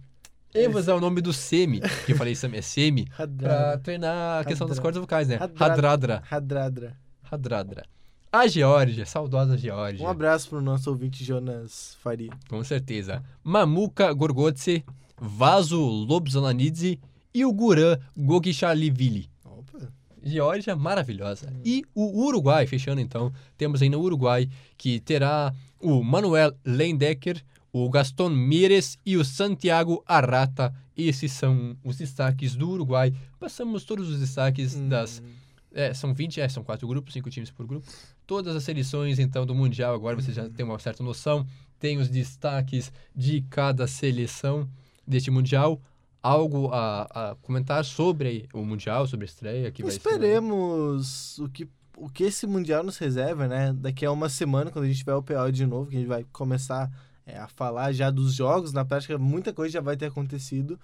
Vou 0.70 0.80
usar 0.80 0.96
o 0.96 1.00
nome 1.02 1.22
do 1.22 1.34
Semi, 1.34 1.82
que 2.06 2.13
eu 2.13 2.18
falei 2.18 2.34
é 2.34 2.62
Semi, 2.62 3.06
pra 3.38 3.78
treinar 3.80 4.41
a 4.41 4.46
questão 4.46 4.68
das 4.68 4.80
cordas 4.80 5.02
vocais, 5.02 5.28
né? 5.28 5.36
Hadra- 5.36 5.56
Radradra. 5.68 6.24
Radradra. 6.26 6.98
Radradra. 7.24 7.86
A 8.32 8.48
Geórgia, 8.48 9.06
saudosa 9.06 9.58
Geórgia. 9.58 10.06
Um 10.06 10.10
abraço 10.10 10.50
pro 10.50 10.62
nosso 10.62 10.89
ouvinte 10.89 11.24
Jonas 11.24 11.96
Faria. 12.02 12.32
Com 12.50 12.63
certeza. 12.63 13.24
Mamuka 13.44 14.12
Gorgotse, 14.13 14.84
Vaso 15.18 15.80
Lobzananidze 15.80 17.00
e 17.34 17.46
o 17.46 17.54
Guran 17.54 17.98
Gogichalivili. 18.18 19.30
Opa. 19.46 19.88
Geórgia 20.22 20.76
maravilhosa. 20.76 21.52
E 21.63 21.84
o 21.94 22.26
Uruguai, 22.26 22.65
fechando 22.68 23.00
então, 23.00 23.32
temos 23.58 23.82
aí 23.82 23.89
no 23.89 24.00
Uruguai 24.02 24.50
que 24.78 25.00
terá 25.00 25.54
o 25.80 26.04
Manuel 26.04 26.54
Lendecker, 26.65 27.41
o 27.78 27.90
Gaston 27.90 28.30
Mires 28.30 28.98
e 29.06 29.18
o 29.18 29.26
Santiago 29.26 30.02
Arrata. 30.08 30.74
Esses 30.96 31.34
são 31.34 31.76
os 31.84 31.98
destaques 31.98 32.56
do 32.56 32.70
Uruguai. 32.70 33.14
Passamos 33.38 33.84
todos 33.84 34.10
os 34.10 34.18
destaques 34.18 34.76
das. 34.76 35.20
Hum, 35.20 35.30
É, 35.74 35.94
são 35.94 36.14
20, 36.14 36.40
é, 36.40 36.48
são 36.48 36.64
quatro 36.64 36.88
grupos, 36.88 37.12
cinco 37.12 37.30
times 37.30 37.52
por 37.52 37.68
grupo. 37.68 37.86
Todas 38.26 38.56
as 38.56 38.64
seleções, 38.64 39.20
então, 39.20 39.46
do 39.46 39.54
Mundial, 39.54 39.94
agora 39.94 40.16
você 40.16 40.32
já 40.32 40.48
tem 40.48 40.66
uma 40.66 40.80
certa 40.80 41.04
noção. 41.04 41.46
Tem 41.78 41.98
os 41.98 42.08
destaques 42.08 42.94
de 43.14 43.42
cada 43.50 43.86
seleção 43.88 44.70
deste 45.06 45.30
Mundial. 45.30 45.82
Algo 46.24 46.70
a, 46.72 47.02
a 47.32 47.36
comentar 47.42 47.84
sobre 47.84 48.48
o 48.54 48.64
Mundial, 48.64 49.06
sobre 49.06 49.26
a 49.26 49.28
estreia 49.28 49.70
que 49.70 49.84
vai 49.84 49.92
ser. 49.92 49.98
Esperemos 49.98 51.38
o 51.40 51.50
que, 51.50 51.68
o 51.98 52.08
que 52.08 52.24
esse 52.24 52.48
Mundial 52.48 52.86
nos 52.86 52.98
reserva, 52.98 53.50
né? 53.50 53.74
Daqui 53.74 54.06
a 54.06 54.12
uma 54.14 54.30
semana, 54.30 54.72
quando 54.72 54.86
a 54.86 54.88
gente 54.88 55.00
tiver 55.00 55.14
o 55.14 55.22
PO 55.22 55.52
de 55.52 55.66
novo, 55.66 55.90
que 55.90 55.98
a 55.98 56.00
gente 56.00 56.08
vai 56.08 56.26
começar 56.32 56.90
é, 57.26 57.38
a 57.38 57.48
falar 57.48 57.92
já 57.92 58.10
dos 58.12 58.34
jogos. 58.34 58.72
Na 58.74 58.86
prática, 58.86 59.18
muita 59.18 59.54
coisa 59.54 59.74
já 59.74 59.82
vai 59.82 59.98
ter 59.98 60.06
acontecido. 60.06 60.80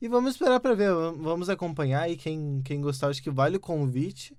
E 0.00 0.06
vamos 0.08 0.32
esperar 0.34 0.60
para 0.60 0.74
ver, 0.74 0.92
vamos 0.92 1.48
acompanhar. 1.48 2.08
E 2.10 2.16
quem, 2.16 2.60
quem 2.64 2.80
gostar, 2.80 3.08
acho 3.08 3.22
que 3.22 3.30
vale 3.30 3.56
o 3.56 3.60
convite. 3.60 4.36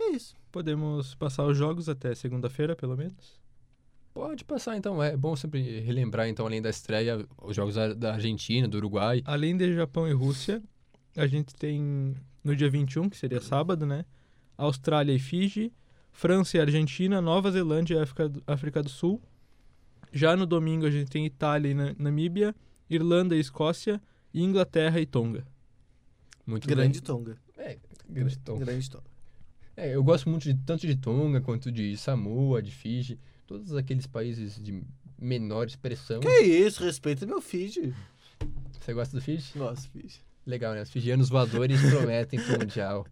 É 0.00 0.10
isso. 0.10 0.34
Podemos 0.50 1.14
passar 1.14 1.44
os 1.46 1.56
jogos 1.56 1.88
até 1.88 2.14
segunda-feira, 2.14 2.74
pelo 2.76 2.96
menos? 2.96 3.40
Pode 4.14 4.44
passar, 4.44 4.76
então. 4.76 5.02
É 5.02 5.16
bom 5.16 5.34
sempre 5.34 5.80
relembrar, 5.80 6.28
então, 6.28 6.46
além 6.46 6.60
da 6.60 6.68
estreia, 6.70 7.26
os 7.42 7.56
jogos 7.56 7.74
da- 7.96 8.12
Argentina, 8.14 8.68
do 8.68 8.76
Uruguai. 8.76 9.22
Além 9.24 9.56
de 9.56 9.74
Japão 9.74 10.06
e 10.06 10.12
Rússia, 10.12 10.62
a 11.16 11.26
gente 11.26 11.54
tem 11.54 12.14
no 12.44 12.54
dia 12.54 12.68
21, 12.68 13.08
que 13.08 13.16
seria 13.16 13.40
sábado, 13.40 13.86
né? 13.86 14.04
Austrália 14.56 15.12
e 15.12 15.18
Fiji, 15.18 15.72
França 16.10 16.58
e 16.58 16.60
Argentina, 16.60 17.20
Nova 17.22 17.50
Zelândia 17.50 17.94
e 17.94 17.98
África 18.00 18.30
África 18.46 18.82
do 18.82 18.90
Sul. 18.90 19.20
Já 20.12 20.36
no 20.36 20.46
domingo 20.46 20.86
a 20.86 20.90
gente 20.90 21.10
tem 21.10 21.24
Itália 21.26 21.70
e 21.70 21.74
Na- 21.74 21.94
Namíbia, 21.98 22.54
Irlanda 22.90 23.34
e 23.34 23.40
Escócia, 23.40 24.00
e 24.32 24.42
Inglaterra 24.42 25.00
e 25.00 25.06
Tonga. 25.06 25.46
Muito 26.46 26.66
Grande 26.68 27.00
bem. 27.00 27.06
Tonga. 27.06 27.36
É, 27.56 27.78
grande 28.08 28.38
Tonga. 28.38 28.64
Grande 28.64 28.90
Tonga. 28.90 29.04
É, 29.76 29.94
eu 29.94 30.02
gosto 30.04 30.28
muito 30.28 30.42
de 30.42 30.54
tanto 30.54 30.86
de 30.86 30.96
Tonga 30.96 31.40
quanto 31.40 31.72
de 31.72 31.96
Samoa, 31.96 32.60
de 32.62 32.70
Fiji, 32.70 33.18
todos 33.46 33.74
aqueles 33.74 34.06
países 34.06 34.62
de 34.62 34.82
menor 35.18 35.66
expressão. 35.66 36.20
Que 36.20 36.40
isso, 36.40 36.82
respeita 36.84 37.24
meu 37.24 37.40
feed. 37.40 37.94
Você 38.80 38.92
gosta 38.92 39.16
do 39.16 39.22
Fiji? 39.22 39.56
Nossa, 39.56 39.88
feed. 39.88 40.20
Legal, 40.46 40.74
né? 40.74 40.82
Os 40.82 40.90
fijianos 40.90 41.28
voadores 41.28 41.80
prometem 41.90 42.40
pro 42.40 42.58
Mundial. 42.58 43.06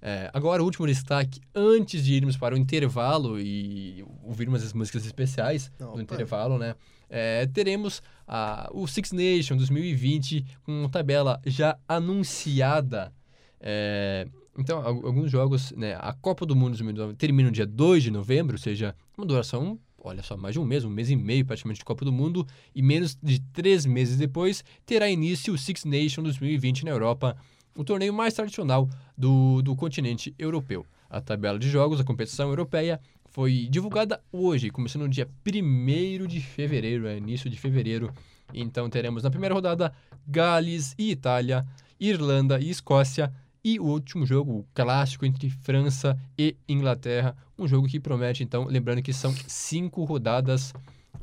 É, 0.00 0.28
agora, 0.34 0.62
o 0.62 0.64
último 0.64 0.86
destaque, 0.86 1.40
antes 1.54 2.04
de 2.04 2.14
irmos 2.14 2.36
para 2.36 2.54
o 2.54 2.58
intervalo 2.58 3.38
e 3.40 4.04
ouvirmos 4.24 4.64
as 4.64 4.72
músicas 4.72 5.06
especiais 5.06 5.70
Opa. 5.80 5.92
do 5.94 6.00
intervalo, 6.02 6.58
né? 6.58 6.74
É, 7.08 7.46
teremos 7.46 8.02
a, 8.26 8.68
o 8.72 8.86
Six 8.88 9.12
Nations 9.12 9.58
2020 9.58 10.44
com 10.64 10.72
uma 10.80 10.88
tabela 10.88 11.40
já 11.46 11.78
anunciada. 11.86 13.12
É, 13.60 14.26
então, 14.58 14.78
al- 14.78 15.06
alguns 15.06 15.30
jogos, 15.30 15.72
né? 15.72 15.94
A 16.00 16.12
Copa 16.12 16.44
do 16.44 16.56
Mundo 16.56 16.70
2019 16.70 17.14
termina 17.14 17.48
no 17.48 17.54
dia 17.54 17.66
2 17.66 18.02
de 18.02 18.10
novembro, 18.10 18.54
ou 18.54 18.58
seja, 18.58 18.94
uma 19.16 19.26
duração, 19.26 19.78
olha 20.02 20.22
só, 20.22 20.36
mais 20.36 20.54
de 20.54 20.60
um 20.60 20.64
mês, 20.64 20.84
um 20.84 20.90
mês 20.90 21.10
e 21.10 21.16
meio 21.16 21.44
praticamente 21.44 21.78
de 21.78 21.84
Copa 21.84 22.04
do 22.04 22.12
Mundo, 22.12 22.46
e 22.74 22.82
menos 22.82 23.16
de 23.22 23.40
três 23.52 23.86
meses 23.86 24.18
depois 24.18 24.64
terá 24.84 25.08
início 25.08 25.54
o 25.54 25.58
Six 25.58 25.84
Nations 25.84 26.24
2020 26.24 26.84
na 26.84 26.90
Europa, 26.90 27.36
o 27.76 27.84
torneio 27.84 28.12
mais 28.12 28.34
tradicional 28.34 28.88
do, 29.16 29.62
do 29.62 29.74
continente 29.74 30.34
europeu. 30.38 30.84
A 31.08 31.20
tabela 31.20 31.58
de 31.58 31.68
jogos 31.68 31.98
da 31.98 32.04
competição 32.04 32.48
europeia 32.48 33.00
foi 33.30 33.66
divulgada 33.70 34.20
hoje, 34.30 34.70
começando 34.70 35.02
no 35.02 35.08
dia 35.08 35.28
1 35.46 36.26
de 36.26 36.40
fevereiro, 36.40 37.06
é 37.06 37.16
início 37.16 37.48
de 37.48 37.58
fevereiro. 37.58 38.12
Então 38.52 38.90
teremos 38.90 39.22
na 39.22 39.30
primeira 39.30 39.54
rodada 39.54 39.92
Gales 40.26 40.94
e 40.98 41.10
Itália, 41.10 41.64
Irlanda 41.98 42.60
e 42.60 42.68
Escócia, 42.68 43.32
e 43.64 43.78
o 43.78 43.84
último 43.84 44.26
jogo, 44.26 44.58
o 44.58 44.66
clássico 44.74 45.24
entre 45.24 45.48
França 45.50 46.18
e 46.36 46.56
Inglaterra. 46.68 47.36
Um 47.58 47.68
jogo 47.68 47.86
que 47.86 48.00
promete, 48.00 48.42
então, 48.42 48.64
lembrando 48.64 49.02
que 49.02 49.12
são 49.12 49.34
cinco 49.46 50.04
rodadas. 50.04 50.72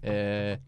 É, 0.02 0.60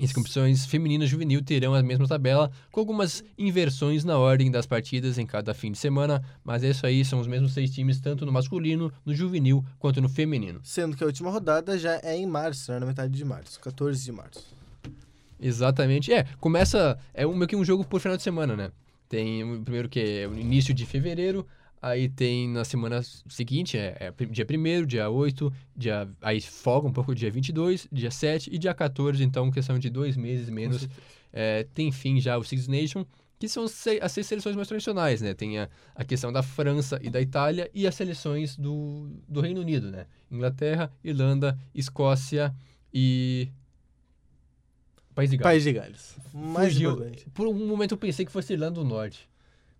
as 0.00 0.12
competições 0.12 0.64
femininas 0.64 1.08
juvenil 1.08 1.42
terão 1.42 1.74
a 1.74 1.82
mesma 1.82 2.08
tabela, 2.08 2.50
com 2.70 2.80
algumas 2.80 3.22
inversões 3.36 4.04
na 4.04 4.16
ordem 4.16 4.50
das 4.50 4.64
partidas 4.64 5.18
em 5.18 5.26
cada 5.26 5.52
fim 5.52 5.70
de 5.70 5.78
semana, 5.78 6.22
mas 6.42 6.64
é 6.64 6.70
isso 6.70 6.86
aí, 6.86 7.04
são 7.04 7.20
os 7.20 7.26
mesmos 7.26 7.52
seis 7.52 7.70
times, 7.70 8.00
tanto 8.00 8.24
no 8.24 8.32
masculino, 8.32 8.92
no 9.04 9.14
juvenil, 9.14 9.64
quanto 9.78 10.00
no 10.00 10.08
feminino. 10.08 10.60
Sendo 10.64 10.96
que 10.96 11.04
a 11.04 11.06
última 11.06 11.30
rodada 11.30 11.78
já 11.78 12.00
é 12.02 12.16
em 12.16 12.26
março, 12.26 12.72
né? 12.72 12.78
Na 12.78 12.86
metade 12.86 13.12
de 13.12 13.24
março, 13.24 13.60
14 13.60 14.02
de 14.02 14.12
março. 14.12 14.46
Exatamente. 15.40 16.12
É, 16.12 16.24
começa. 16.38 16.96
É 17.12 17.26
um, 17.26 17.34
meio 17.34 17.48
que 17.48 17.56
um 17.56 17.64
jogo 17.64 17.84
por 17.84 18.00
final 18.00 18.16
de 18.16 18.22
semana, 18.22 18.56
né? 18.56 18.70
Tem 19.12 19.44
o 19.44 19.60
primeiro 19.60 19.90
que 19.90 20.00
é 20.00 20.26
o 20.26 20.38
início 20.38 20.72
de 20.72 20.86
fevereiro, 20.86 21.46
Aí 21.82 22.08
tem 22.08 22.48
na 22.48 22.64
semana 22.64 23.02
seguinte, 23.28 23.76
é, 23.76 23.96
é 23.98 24.26
dia 24.26 24.46
1 24.48 24.86
dia 24.86 25.10
8, 25.10 25.52
dia, 25.76 26.08
aí 26.22 26.40
folga 26.40 26.86
um 26.86 26.92
pouco 26.92 27.12
dia 27.12 27.28
22, 27.28 27.88
dia 27.90 28.10
7 28.12 28.50
e 28.54 28.56
dia 28.56 28.72
14, 28.72 29.20
então 29.24 29.50
questão 29.50 29.76
de 29.80 29.90
dois 29.90 30.16
meses 30.16 30.48
menos, 30.48 30.88
é, 31.32 31.66
tem 31.74 31.90
fim 31.90 32.20
já 32.20 32.38
o 32.38 32.44
Six 32.44 32.68
Nations, 32.68 33.04
que 33.36 33.48
são 33.48 33.64
as 33.64 34.12
seis 34.12 34.26
seleções 34.28 34.54
mais 34.54 34.68
tradicionais, 34.68 35.20
né? 35.20 35.34
Tem 35.34 35.58
a, 35.58 35.68
a 35.92 36.04
questão 36.04 36.32
da 36.32 36.40
França 36.40 37.00
e 37.02 37.10
da 37.10 37.20
Itália 37.20 37.68
e 37.74 37.84
as 37.84 37.96
seleções 37.96 38.56
do, 38.56 39.10
do 39.28 39.40
Reino 39.40 39.60
Unido, 39.60 39.90
né? 39.90 40.06
Inglaterra, 40.30 40.88
Irlanda, 41.02 41.58
Escócia 41.74 42.54
e... 42.94 43.48
País 45.14 45.30
de 45.30 45.36
Gales. 45.36 45.52
País 45.52 45.64
de 45.64 45.72
Gales. 45.72 46.16
Mais 46.32 46.72
Fugiu. 46.72 46.92
importante. 46.92 47.26
Por 47.34 47.46
um 47.46 47.66
momento 47.66 47.92
eu 47.92 47.98
pensei 47.98 48.24
que 48.24 48.32
fosse 48.32 48.52
Irlanda 48.52 48.80
do 48.80 48.84
Norte, 48.84 49.28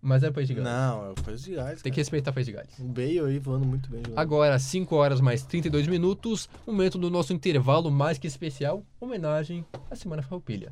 mas 0.01 0.21
é 0.23 0.29
País 0.31 0.47
de 0.47 0.53
Gales. 0.53 0.69
Não, 0.71 1.05
é 1.07 1.09
o 1.11 1.15
País 1.15 1.41
de 1.43 1.55
Gales. 1.55 1.81
Tem 1.81 1.91
que 1.91 1.95
cara. 1.95 2.01
respeitar 2.01 2.31
o 2.31 2.33
País 2.33 2.45
de 2.45 2.51
Gales. 2.51 2.79
O 2.79 2.83
Bale 2.83 3.19
aí 3.19 3.39
voando 3.39 3.65
muito 3.65 3.89
bem. 3.89 4.01
jogando. 4.05 4.19
Agora, 4.19 4.59
5 4.59 4.95
horas 4.95 5.19
mais 5.21 5.43
32 5.43 5.87
minutos, 5.87 6.47
momento 6.67 6.97
do 6.97 7.09
nosso 7.09 7.33
intervalo 7.33 7.89
mais 7.89 8.17
que 8.17 8.27
especial, 8.27 8.83
homenagem 8.99 9.65
à 9.89 9.95
Semana 9.95 10.21
Farroupilha. 10.21 10.71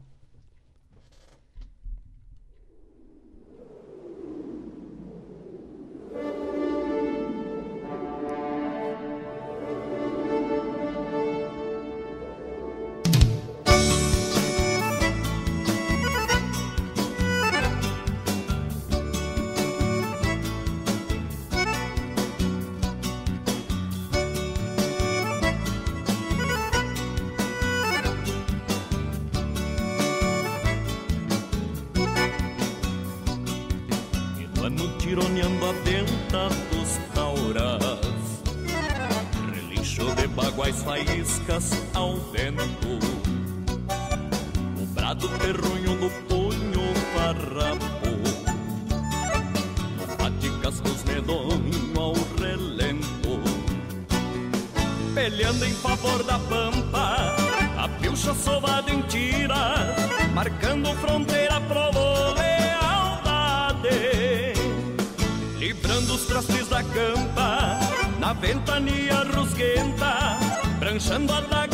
Faíscas 41.05 41.71
ao 41.93 42.17
vento. 42.31 42.99
O 44.77 44.85
brado 44.93 45.29
perrunho 45.29 45.95
no 45.95 46.09
punho 46.27 46.93
farrapo 47.13 48.11
No 49.97 50.07
paticascos 50.17 51.03
medonho 51.03 51.99
ao 51.99 52.13
relento. 52.39 53.41
Peleando 55.13 55.65
em 55.65 55.73
favor 55.73 56.23
da 56.23 56.39
pampa 56.39 57.35
A 57.77 57.89
pilcha 57.99 58.33
sovada 58.33 58.89
em 58.89 59.01
tira 59.01 59.93
Marcando 60.33 60.95
fronteira 60.95 61.59
pro 61.59 61.91
lealdade 62.39 63.89
Livrando 65.59 66.15
os 66.15 66.25
trastes 66.25 66.69
da 66.69 66.81
campa 66.81 67.77
Na 68.19 68.31
ventania 68.31 69.25
rusguenta 69.35 69.90
Pranchando 71.11 71.33
a 71.33 71.70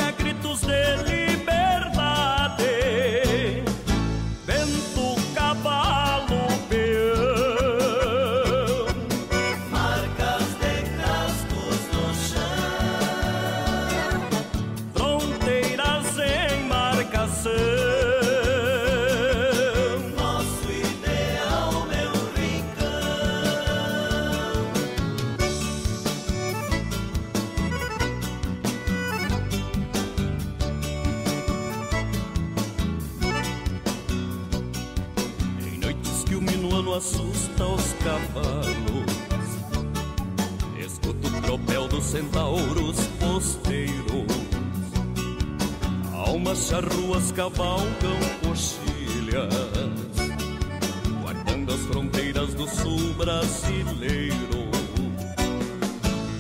do 52.68 52.76
sul 52.76 53.14
brasileiro. 53.14 54.68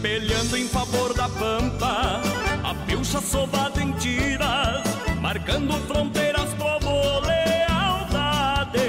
Peleando 0.01 0.57
em 0.57 0.67
favor 0.67 1.13
da 1.13 1.27
pampa 1.27 2.21
A 2.63 2.73
pilcha 2.85 3.19
sovada 3.19 3.81
em 3.81 3.91
tiras 3.93 4.83
Marcando 5.19 5.73
fronteiras 5.87 6.53
como 6.53 7.19
lealdade 7.21 8.79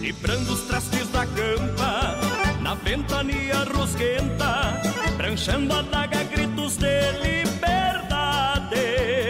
Librando 0.00 0.54
os 0.54 0.62
trastes 0.62 1.08
da 1.10 1.26
campa 1.26 2.18
Na 2.62 2.74
ventania 2.74 3.64
rusguenta 3.74 4.80
Pranchando 5.16 5.74
a 5.74 5.82
daga 5.82 6.24
gritos 6.24 6.78
de 6.78 7.12
liberdade 7.22 9.21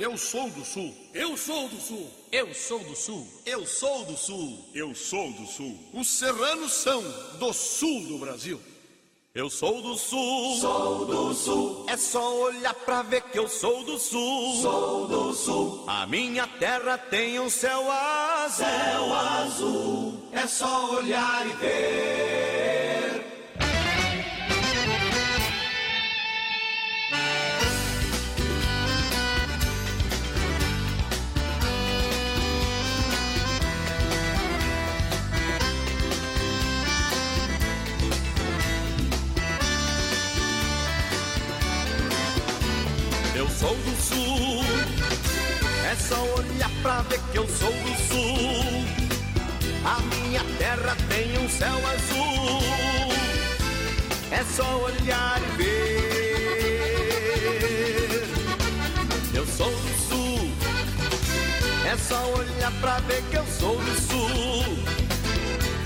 Eu 0.00 0.16
sou 0.16 0.48
do 0.48 0.64
Sul. 0.64 0.94
Eu 1.12 1.36
sou 1.36 1.68
do 1.68 1.78
Sul. 1.78 2.10
Eu 2.32 2.54
sou 2.54 2.78
do 2.78 2.96
Sul. 2.96 3.28
Eu 3.44 3.66
sou 3.66 4.04
do 4.06 4.16
Sul. 4.16 4.64
Eu 4.74 4.94
sou 4.94 5.30
do 5.32 5.46
Sul. 5.46 5.78
Os 5.92 6.08
serranos 6.08 6.72
são 6.72 7.02
do 7.38 7.52
Sul 7.52 8.06
do 8.06 8.18
Brasil. 8.18 8.58
Eu 9.32 9.48
sou 9.48 9.80
do 9.80 9.96
sul, 9.96 10.56
sou 10.56 11.06
do 11.06 11.32
sul. 11.32 11.86
É 11.88 11.96
só 11.96 12.36
olhar 12.36 12.74
pra 12.74 13.02
ver 13.02 13.22
que 13.22 13.38
eu 13.38 13.48
sou 13.48 13.84
do 13.84 13.96
sul, 13.96 14.60
sou 14.60 15.06
do 15.06 15.32
sul. 15.32 15.84
A 15.86 16.04
minha 16.04 16.48
terra 16.48 16.98
tem 16.98 17.38
um 17.38 17.48
céu 17.48 17.88
azul, 17.92 18.66
céu 18.66 19.14
azul. 19.14 20.20
É 20.32 20.48
só 20.48 20.96
olhar 20.96 21.46
e 21.46 21.52
ver. 21.52 22.59
Só 46.10 46.20
olhar 46.34 46.70
pra 46.82 47.02
ver 47.02 47.20
que 47.30 47.38
eu 47.38 47.46
sou 47.46 47.70
do 47.70 47.94
sul. 48.08 48.84
A 49.84 50.00
minha 50.12 50.42
terra 50.58 50.96
tem 51.08 51.38
um 51.38 51.48
céu 51.48 51.76
azul. 51.94 52.58
É 54.32 54.44
só 54.56 54.78
olhar 54.78 55.40
e 55.40 55.46
ver. 55.56 55.78
Eu 59.32 59.46
sou 59.46 59.70
do 59.70 59.94
sul. 60.08 60.50
É 61.86 61.96
só 61.96 62.20
olhar 62.32 62.72
pra 62.80 62.98
ver 63.06 63.22
que 63.30 63.36
eu 63.36 63.46
sou 63.46 63.76
do 63.76 63.94
sul. 64.00 64.64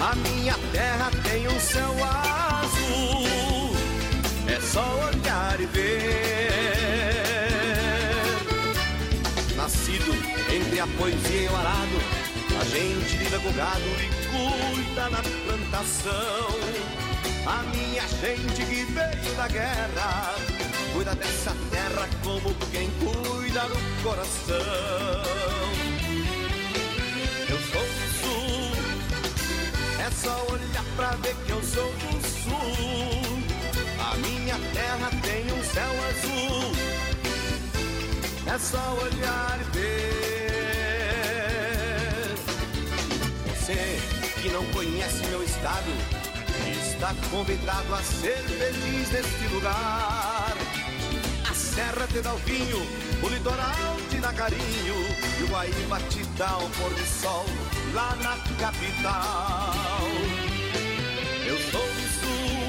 A 0.00 0.14
minha 0.16 0.56
terra 0.72 1.10
tem 1.22 1.46
um 1.48 1.60
céu 1.60 1.94
azul. 2.62 3.76
É 4.48 4.58
só 4.72 4.86
olhar 5.06 5.60
e 5.60 5.66
ver. 5.66 6.43
Entre 10.54 10.78
a 10.78 10.86
poesia 10.86 11.42
e 11.42 11.48
o 11.48 11.56
arado, 11.56 11.98
a 12.60 12.64
gente 12.64 13.16
lida 13.16 13.40
com 13.40 13.52
gado 13.54 13.82
e 13.98 14.08
cuida 14.30 15.10
na 15.10 15.20
plantação. 15.20 16.48
A 17.44 17.62
minha 17.74 18.06
gente 18.06 18.64
que 18.64 18.84
veio 18.84 19.34
da 19.36 19.48
guerra, 19.48 20.34
cuida 20.92 21.14
dessa 21.16 21.52
terra 21.70 22.08
como 22.22 22.54
quem 22.70 22.88
cuida 23.00 23.62
do 23.62 24.02
coração. 24.02 24.54
Eu 27.48 27.58
sou 27.72 27.82
do 27.82 28.06
sul, 28.20 28.70
é 29.98 30.10
só 30.10 30.46
olhar 30.52 30.84
pra 30.96 31.10
ver 31.16 31.34
que 31.46 31.50
eu 31.50 31.62
sou 31.64 31.92
do 31.92 32.28
sul. 32.28 33.44
A 33.98 34.16
minha 34.18 34.56
terra 34.72 35.10
tem 35.22 35.52
um 35.52 35.64
céu 35.64 35.92
azul. 36.10 36.74
É 38.46 38.58
só 38.58 38.98
olhar 39.02 39.58
e 39.60 39.76
ver. 39.76 40.33
Você 43.64 43.98
que 44.42 44.50
não 44.50 44.62
conhece 44.72 45.26
meu 45.28 45.42
estado, 45.42 45.90
está 46.86 47.14
convidado 47.30 47.94
a 47.94 48.02
ser 48.02 48.36
feliz 48.36 49.10
neste 49.10 49.54
lugar. 49.54 50.52
A 51.50 51.54
serra 51.54 52.06
te 52.06 52.20
dá 52.20 52.34
o 52.34 52.36
vinho, 52.40 52.76
o 53.22 53.28
litoral 53.30 53.96
te 54.10 54.18
dá 54.18 54.34
carinho, 54.34 54.94
e 55.40 55.44
o 55.44 55.46
Guaíba 55.46 55.98
te 56.10 56.22
dá 56.36 56.58
o 56.58 56.68
pôr 56.68 56.90
do 56.90 57.06
sol 57.06 57.46
lá 57.94 58.14
na 58.16 58.36
capital. 58.60 60.08
Eu 61.46 61.56
sou 61.70 61.86
do 61.88 62.06
sul, 62.20 62.68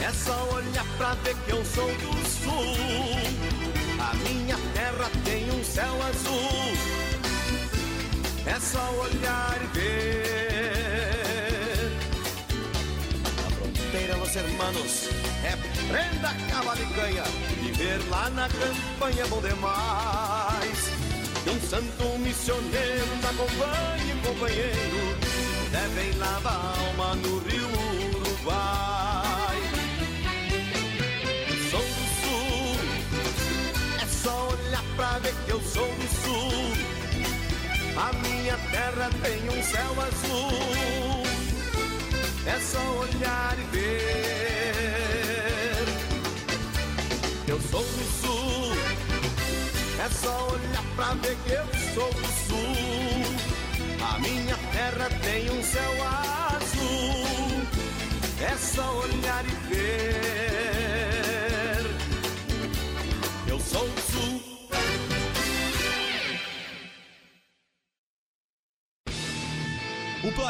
é 0.00 0.12
só 0.12 0.48
olhar 0.54 0.86
pra 0.96 1.14
ver 1.24 1.34
que 1.44 1.50
eu 1.50 1.64
sou 1.64 1.88
do 1.88 2.12
sul. 2.28 2.76
A 3.98 4.14
minha 4.14 4.58
terra 4.74 5.10
tem 5.24 5.50
um 5.50 5.64
céu 5.64 5.92
azul. 6.04 7.05
É 8.46 8.60
só 8.60 8.90
olhar 9.00 9.58
e 9.60 9.66
ver. 9.76 10.36
A 13.24 13.50
fronteira, 13.50 14.16
los 14.16 14.36
hermanos, 14.36 15.08
é 15.44 15.56
prenda, 15.90 16.32
cavalo 16.48 16.80
e 16.80 16.86
canha. 16.94 17.24
Viver 17.60 18.08
lá 18.08 18.30
na 18.30 18.48
campanha 18.48 19.24
é 19.24 19.26
bom 19.26 19.40
demais. 19.40 20.90
Que 21.42 21.50
um 21.50 21.60
santo 21.60 22.18
missioneiro 22.20 23.06
nos 23.16 23.24
acompanhe, 23.24 24.14
companheiro. 24.24 25.16
Devem 25.72 26.12
lavar 26.18 26.52
a 26.52 26.78
alma 26.78 27.16
no 27.16 27.38
rio 27.40 27.68
Uruguai. 28.14 29.58
Eu 31.48 31.56
sou 31.70 31.80
do 31.80 32.04
sul, 32.20 32.76
é 34.00 34.06
só 34.06 34.48
olhar 34.50 34.84
pra 34.94 35.18
ver 35.18 35.34
que 35.44 35.50
eu 35.50 35.60
sou 35.60 35.88
do 35.88 36.08
sul. 36.22 36.85
A 37.98 38.12
minha 38.12 38.58
terra 38.70 39.08
tem 39.22 39.48
um 39.48 39.62
céu 39.62 39.92
azul. 40.02 41.22
É 42.46 42.60
só 42.60 42.78
olhar 42.98 43.56
e 43.58 43.62
ver. 43.74 43.96
Eu 47.48 47.58
sou 47.60 47.82
do 47.82 48.04
sul. 48.20 48.76
É 50.04 50.08
só 50.10 50.48
olhar 50.48 50.84
pra 50.94 51.14
ver 51.14 51.36
que 51.46 51.52
eu 51.52 51.66
sou 51.94 52.12
do 52.12 52.26
sul. 52.46 52.76
A 54.06 54.18
minha 54.18 54.56
terra 54.72 55.08
tem 55.22 55.50
um 55.50 55.62
céu 55.62 55.92
azul. 56.54 57.66
É 58.42 58.56
só 58.58 58.94
olhar 58.98 59.44
e 59.46 59.74
ver. 59.74 60.45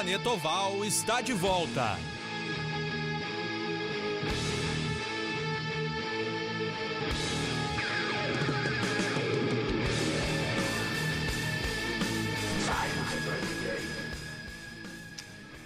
Planeta 0.06 0.30
Oval 0.30 0.84
está 0.84 1.20
de 1.20 1.32
volta. 1.32 1.98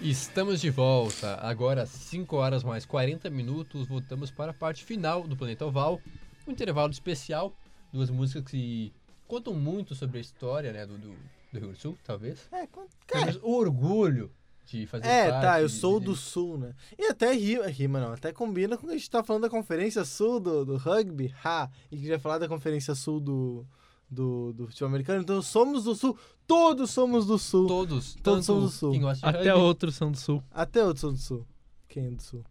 Estamos 0.01 0.59
de 0.59 0.71
volta. 0.71 1.35
Agora, 1.35 1.85
5 1.85 2.35
horas 2.35 2.63
mais 2.63 2.83
40 2.83 3.29
minutos. 3.29 3.87
Voltamos 3.87 4.31
para 4.31 4.49
a 4.49 4.55
parte 4.55 4.83
final 4.83 5.21
do 5.27 5.37
Planeta 5.37 5.67
Oval. 5.67 6.01
Um 6.47 6.51
intervalo 6.51 6.91
especial. 6.91 7.55
Duas 7.93 8.09
músicas 8.09 8.45
que 8.49 8.91
contam 9.27 9.53
muito 9.53 9.93
sobre 9.93 10.17
a 10.17 10.21
história 10.21 10.73
né, 10.73 10.83
do, 10.87 10.97
do, 10.97 11.15
do 11.51 11.59
Rio 11.59 11.67
Grande 11.67 11.77
do 11.77 11.81
Sul, 11.81 11.97
talvez. 12.03 12.39
É, 12.51 12.67
cara, 13.07 13.37
o 13.43 13.53
orgulho 13.55 14.31
de 14.65 14.85
fazer 14.87 15.05
é, 15.05 15.29
parte. 15.29 15.41
tá, 15.43 15.61
eu 15.61 15.67
sou 15.69 15.99
de- 15.99 16.05
do 16.07 16.15
sul, 16.15 16.57
né? 16.57 16.73
E 16.97 17.05
até 17.07 17.33
rima, 17.33 17.67
rima 17.67 17.99
não, 17.99 18.13
até 18.13 18.31
combina 18.31 18.77
com 18.77 18.83
o 18.85 18.87
que 18.87 18.95
a 18.95 18.97
gente 18.97 19.09
tá 19.09 19.23
falando 19.23 19.43
da 19.43 19.49
Conferência 19.49 20.05
Sul 20.05 20.39
do, 20.39 20.63
do 20.65 20.77
rugby, 20.77 21.33
ha, 21.43 21.69
e 21.91 21.97
que 21.97 22.07
já 22.07 22.17
falar 22.19 22.37
da 22.37 22.47
Conferência 22.47 22.95
Sul 22.95 23.19
do, 23.19 23.65
do, 24.09 24.53
do 24.53 24.67
futebol 24.67 24.87
americano. 24.89 25.21
Então, 25.21 25.41
somos 25.41 25.83
do 25.83 25.93
sul, 25.95 26.17
todos 26.47 26.89
somos 26.91 27.25
do 27.25 27.37
sul. 27.37 27.67
Todos, 27.67 28.15
Todos 28.23 28.45
são 28.45 28.61
do 28.61 28.69
Sul. 28.69 28.91
quem 28.91 29.01
gosta 29.01 29.29
de 29.31 29.37
Até 29.37 29.49
rugby, 29.49 29.61
outros 29.65 29.95
são 29.95 30.11
do 30.11 30.17
sul. 30.17 30.41
Até 30.51 30.81
outros 30.83 31.01
são 31.01 31.11
do 31.11 31.19
sul. 31.19 31.45
Quem 31.89 32.05
é 32.05 32.09
do 32.11 32.21
sul? 32.21 32.43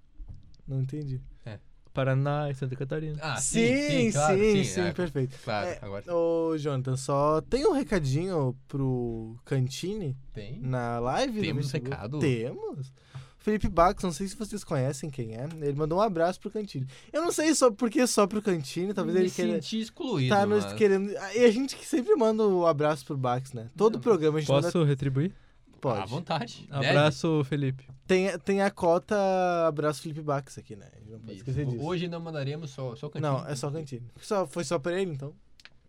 Não 0.69 0.83
entendi. 0.83 1.21
Paraná 1.93 2.51
e 2.51 2.55
Santa 2.55 2.77
Catarina. 2.77 3.19
Ah, 3.21 3.37
sim, 3.37 3.89
sim, 3.89 4.13
claro, 4.13 4.39
sim, 4.39 4.65
sim, 4.65 4.81
é, 4.81 4.93
perfeito. 4.93 5.37
Claro, 5.45 5.67
É, 5.69 5.79
agora 5.83 6.15
Ô, 6.15 6.57
Jonathan, 6.57 6.97
só 6.97 7.41
tem 7.41 7.67
um 7.67 7.73
recadinho 7.73 8.57
pro 8.69 9.37
Cantini 9.45 10.17
tem. 10.33 10.61
na 10.61 10.99
live? 11.01 11.41
Temos 11.41 11.71
recado? 11.73 12.19
Temos. 12.19 12.93
Felipe 13.39 13.69
Bax, 13.71 14.03
não 14.05 14.13
sei 14.13 14.29
se 14.29 14.37
vocês 14.37 14.63
conhecem 14.63 15.09
quem 15.09 15.35
é. 15.35 15.49
Ele 15.63 15.73
mandou 15.73 15.99
um 15.99 16.03
abraço 16.03 16.39
pro 16.39 16.51
Cantini. 16.51 16.87
Eu 17.11 17.23
não 17.23 17.33
sei 17.33 17.55
só 17.55 17.71
porque 17.71 18.07
só 18.07 18.27
pro 18.27 18.43
Cantini, 18.43 18.93
talvez 18.93 19.15
Me 19.17 19.23
ele 19.25 19.31
queira. 19.31 19.53
senti 19.55 19.81
excluído. 19.81 20.35
Tá 20.35 20.45
nos 20.45 20.63
mas- 20.65 20.75
querendo. 20.75 21.11
E 21.11 21.45
a 21.45 21.51
gente 21.51 21.75
que 21.75 21.87
sempre 21.87 22.15
manda 22.17 22.47
o 22.47 22.67
abraço 22.67 23.05
pro 23.07 23.17
Bax, 23.17 23.55
né? 23.55 23.71
Todo 23.75 23.95
Não, 23.95 24.01
programa 24.01 24.37
a 24.37 24.41
gente 24.43 24.49
Posso 24.49 24.85
retribuir? 24.85 25.33
Pode. 25.81 26.01
À 26.03 26.05
vontade. 26.07 26.67
Abraço, 26.71 27.43
Felipe. 27.45 27.89
Tem, 28.07 28.37
tem 28.41 28.61
a 28.63 28.71
cota 28.71 29.15
abraço 29.67 30.03
Felipe 30.03 30.21
Bax 30.21 30.59
aqui, 30.59 30.77
né? 30.77 30.87
A 30.93 30.99
gente 30.99 31.11
não 31.11 31.19
pode 31.19 31.27
Deve. 31.27 31.39
esquecer 31.39 31.63
Isso. 31.63 31.71
disso. 31.73 31.85
Hoje 31.85 32.09
não 32.09 32.21
mandaremos 32.21 32.71
só, 32.71 32.95
só 32.97 33.07
o 33.07 33.11
cantinho. 33.11 33.33
Não, 33.33 33.47
é 33.47 33.55
só 33.55 33.69
o 33.69 33.73
Cantini. 33.73 34.07
Só, 34.21 34.47
foi 34.47 34.65
só 34.65 34.79
pra 34.79 35.01
ele, 35.01 35.13
então. 35.13 35.33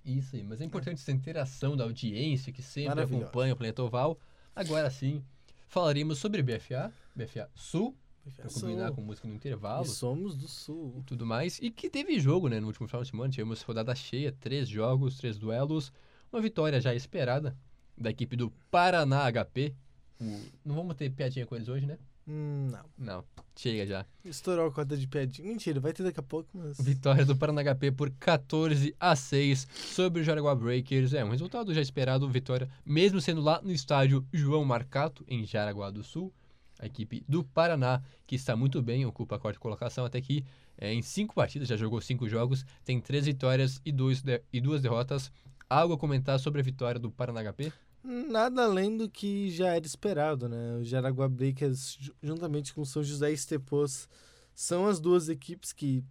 Isso 0.05 0.35
aí, 0.35 0.43
mas 0.43 0.61
é 0.61 0.65
importante 0.65 0.99
essa 1.01 1.11
interação 1.11 1.75
da 1.77 1.83
audiência 1.83 2.51
que 2.51 2.61
sempre 2.61 3.01
acompanha 3.01 3.53
o 3.53 3.57
Planeta 3.57 3.83
Oval. 3.83 4.17
Agora 4.55 4.89
sim, 4.89 5.23
falaremos 5.67 6.17
sobre 6.17 6.41
BFA, 6.41 6.91
BFA 7.15 7.49
Sul, 7.53 7.95
pra 8.35 8.47
combinar 8.49 8.87
Sul. 8.87 8.95
com 8.95 9.01
música 9.01 9.27
no 9.27 9.33
intervalo 9.35 9.85
E 9.85 9.89
somos 9.89 10.35
do 10.35 10.47
Sul. 10.47 10.95
e 10.99 11.03
tudo 11.03 11.25
mais. 11.25 11.59
E 11.61 11.69
que 11.69 11.89
teve 11.89 12.19
jogo, 12.19 12.47
né, 12.49 12.59
no 12.59 12.67
último 12.67 12.87
final 12.87 13.03
de 13.03 13.09
semana, 13.09 13.29
tivemos 13.31 13.61
rodada 13.61 13.93
cheia, 13.93 14.31
três 14.31 14.67
jogos, 14.67 15.17
três 15.17 15.37
duelos, 15.37 15.91
uma 16.31 16.41
vitória 16.41 16.79
já 16.81 16.93
esperada 16.95 17.55
da 17.97 18.09
equipe 18.09 18.35
do 18.35 18.51
Paraná 18.69 19.25
HP. 19.31 19.73
O- 20.19 20.39
Não 20.65 20.75
vamos 20.75 20.95
ter 20.95 21.09
piadinha 21.11 21.45
com 21.45 21.55
eles 21.55 21.67
hoje, 21.67 21.85
né? 21.85 21.97
Hum, 22.27 22.69
não. 22.71 22.85
Não, 23.15 23.25
chega 23.55 23.85
já. 23.85 24.05
Estourou 24.23 24.67
a 24.67 24.71
cota 24.71 24.95
de 24.95 25.07
piadinha. 25.07 25.47
Mentira, 25.47 25.79
vai 25.79 25.91
ter 25.91 26.03
daqui 26.03 26.19
a 26.19 26.23
pouco, 26.23 26.47
mas. 26.53 26.79
Vitória 26.79 27.25
do 27.25 27.35
Paraná 27.35 27.61
HP 27.63 27.91
por 27.91 28.11
14 28.11 28.95
a 28.99 29.15
6 29.15 29.67
sobre 29.73 30.21
o 30.21 30.23
Jaraguá 30.23 30.53
Breakers. 30.53 31.13
É 31.13 31.25
um 31.25 31.29
resultado 31.31 31.73
já 31.73 31.81
esperado, 31.81 32.29
vitória, 32.29 32.69
mesmo 32.85 33.19
sendo 33.19 33.41
lá 33.41 33.59
no 33.61 33.71
estádio 33.71 34.25
João 34.31 34.63
Marcato, 34.63 35.25
em 35.27 35.43
Jaraguá 35.45 35.89
do 35.89 36.03
Sul. 36.03 36.31
A 36.79 36.85
equipe 36.85 37.23
do 37.27 37.43
Paraná, 37.43 38.01
que 38.25 38.35
está 38.35 38.55
muito 38.55 38.81
bem, 38.81 39.05
ocupa 39.05 39.35
a 39.35 39.39
quarta 39.39 39.59
colocação 39.59 40.05
até 40.05 40.17
aqui. 40.19 40.43
É, 40.77 40.91
em 40.93 41.01
cinco 41.01 41.35
partidas, 41.35 41.67
já 41.67 41.75
jogou 41.77 42.01
cinco 42.01 42.27
jogos, 42.27 42.65
tem 42.83 42.99
três 42.99 43.25
vitórias 43.25 43.79
e, 43.85 43.91
dois 43.91 44.21
de- 44.23 44.41
e 44.53 44.59
duas 44.61 44.81
derrotas. 44.81 45.31
Algo 45.73 45.93
a 45.93 45.97
comentar 45.97 46.37
sobre 46.37 46.59
a 46.59 46.63
vitória 46.63 46.99
do 46.99 47.09
Paraná 47.09 47.41
HP? 47.41 47.71
Nada 48.03 48.65
além 48.65 48.97
do 48.97 49.09
que 49.09 49.49
já 49.51 49.69
era 49.73 49.85
esperado, 49.85 50.49
né? 50.49 50.75
O 50.75 50.83
Jaraguá 50.83 51.29
Breakers, 51.29 51.95
ju- 51.97 52.13
juntamente 52.21 52.73
com 52.73 52.81
o 52.81 52.85
São 52.85 53.01
José 53.01 53.31
Estepos, 53.31 54.09
são 54.53 54.85
as 54.85 54.99
duas 54.99 55.29
equipes 55.29 55.71
que 55.71 56.03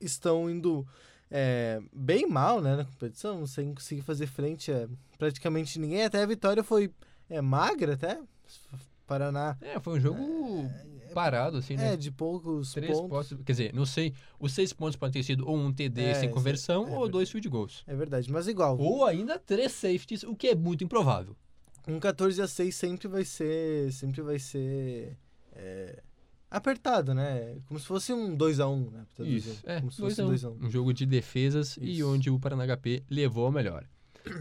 estão 0.00 0.50
indo 0.50 0.84
é, 1.30 1.80
bem 1.94 2.26
mal, 2.28 2.60
né, 2.60 2.74
na 2.74 2.84
competição, 2.84 3.46
sem 3.46 3.72
conseguir 3.72 4.02
fazer 4.02 4.26
frente 4.26 4.72
a 4.72 4.88
praticamente 5.16 5.78
ninguém. 5.78 6.02
Até 6.02 6.20
a 6.20 6.26
vitória 6.26 6.64
foi 6.64 6.92
é, 7.28 7.40
magra, 7.40 7.94
até. 7.94 8.20
Paraná. 9.06 9.56
É, 9.60 9.78
foi 9.78 9.96
um 9.98 10.00
jogo 10.00 10.68
parado, 11.14 11.56
assim, 11.58 11.76
né? 11.76 11.92
É, 11.92 11.96
de 11.96 12.10
poucos 12.10 12.72
Três 12.72 12.92
pontos. 12.98 13.28
pontos. 13.28 13.44
Quer 13.44 13.52
dizer, 13.52 13.74
não 13.74 13.84
sei, 13.86 14.14
os 14.38 14.52
seis 14.52 14.72
pontos 14.72 14.96
podem 14.96 15.12
ter 15.20 15.22
sido 15.26 15.46
ou 15.48 15.56
um 15.56 15.72
TD 15.72 16.00
É, 16.02 16.14
sem 16.14 16.30
conversão 16.30 16.86
é- 16.88 16.96
ou 16.96 17.08
dois 17.08 17.30
field 17.30 17.48
goals. 17.48 17.82
É 17.86 17.94
verdade, 17.94 18.30
mas 18.30 18.48
igual. 18.48 18.78
Ou 18.78 19.04
ainda 19.04 19.38
três 19.38 19.72
safeties, 19.72 20.22
o 20.22 20.34
que 20.34 20.48
é 20.48 20.54
muito 20.54 20.82
improvável. 20.84 21.36
Um 21.88 21.98
14 21.98 22.40
a 22.42 22.46
6 22.46 22.74
sempre 22.74 23.08
vai 23.08 23.24
ser. 23.24 23.92
Sempre 23.92 24.20
vai 24.22 24.38
ser. 24.38 25.16
é, 25.52 26.02
apertado, 26.50 27.14
né? 27.14 27.56
Como 27.66 27.78
se 27.78 27.86
fosse 27.86 28.12
um 28.12 28.36
2x1, 28.36 28.90
né? 28.90 29.04
pra 29.14 29.24
traduzir. 29.24 29.36
Isso, 29.50 29.62
é, 29.64 29.78
Como 29.80 29.90
se 29.92 30.00
2 30.00 30.16
fosse 30.16 30.44
a 30.46 30.48
1. 30.50 30.54
2x1. 30.54 30.66
Um 30.66 30.70
jogo 30.70 30.92
de 30.92 31.06
defesas 31.06 31.76
e 31.76 31.98
Isso. 31.98 32.08
onde 32.12 32.28
o 32.30 32.38
Paraná 32.40 32.64
HP 32.66 33.02
levou 33.08 33.46
a 33.46 33.52
melhor. 33.52 33.86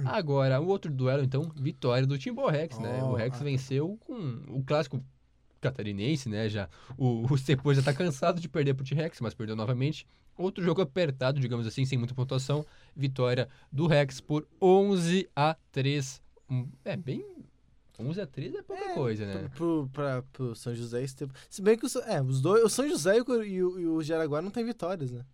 Agora, 0.06 0.60
o 0.60 0.68
outro 0.68 0.92
duelo, 0.92 1.24
então, 1.24 1.52
vitória 1.56 2.06
do 2.06 2.18
Timbo 2.18 2.46
Rex, 2.48 2.78
né? 2.80 3.02
O 3.04 3.12
Oh, 3.12 3.16
Rex 3.16 3.40
ah. 3.40 3.44
venceu 3.44 3.98
com 4.06 4.42
o 4.50 4.64
clássico 4.64 5.02
catarinense, 5.60 6.30
né? 6.30 6.48
Já, 6.50 6.68
o, 6.98 7.26
o 7.32 7.38
Cepô 7.38 7.74
já 7.74 7.82
tá 7.82 7.94
cansado 7.94 8.40
de 8.40 8.48
perder 8.50 8.74
pro 8.74 8.86
T-Rex, 8.86 9.20
mas 9.22 9.34
perdeu 9.34 9.56
novamente. 9.56 10.06
Outro 10.38 10.64
jogo 10.64 10.82
apertado, 10.82 11.40
digamos 11.40 11.68
assim, 11.68 11.86
sem 11.86 11.98
muita 11.98 12.14
pontuação. 12.14 12.66
Vitória 12.96 13.50
do 13.72 13.88
Rex 13.88 14.22
por 14.22 14.48
11 14.62 15.28
a 15.36 15.56
3. 15.72 16.22
Um- 16.50 16.68
É 16.86 16.96
bem... 16.96 17.26
11 18.02 18.22
a 18.22 18.26
3 18.26 18.56
é 18.56 18.62
pouca 18.62 18.94
coisa, 18.94 19.26
né? 19.26 19.50
Pro, 19.54 19.90
pra, 19.92 20.22
pro 20.32 20.56
São 20.56 20.74
José 20.74 21.04
esse 21.04 21.14
tempo. 21.18 21.34
Se 21.50 21.62
bem 21.62 21.78
que 21.78 21.86
o, 21.86 21.90
é, 22.06 22.22
os 22.22 22.40
dois, 22.40 22.64
o 22.64 22.70
São 22.70 22.88
José 22.88 23.18
e 23.18 23.22
o, 23.22 23.44
e 23.44 23.62
o, 23.64 23.80
e 23.82 23.88
o 23.88 24.02
Jaraguá 24.02 24.42
não 24.42 24.50
tem 24.50 24.64
vitórias, 24.64 25.12
né? 25.12 25.26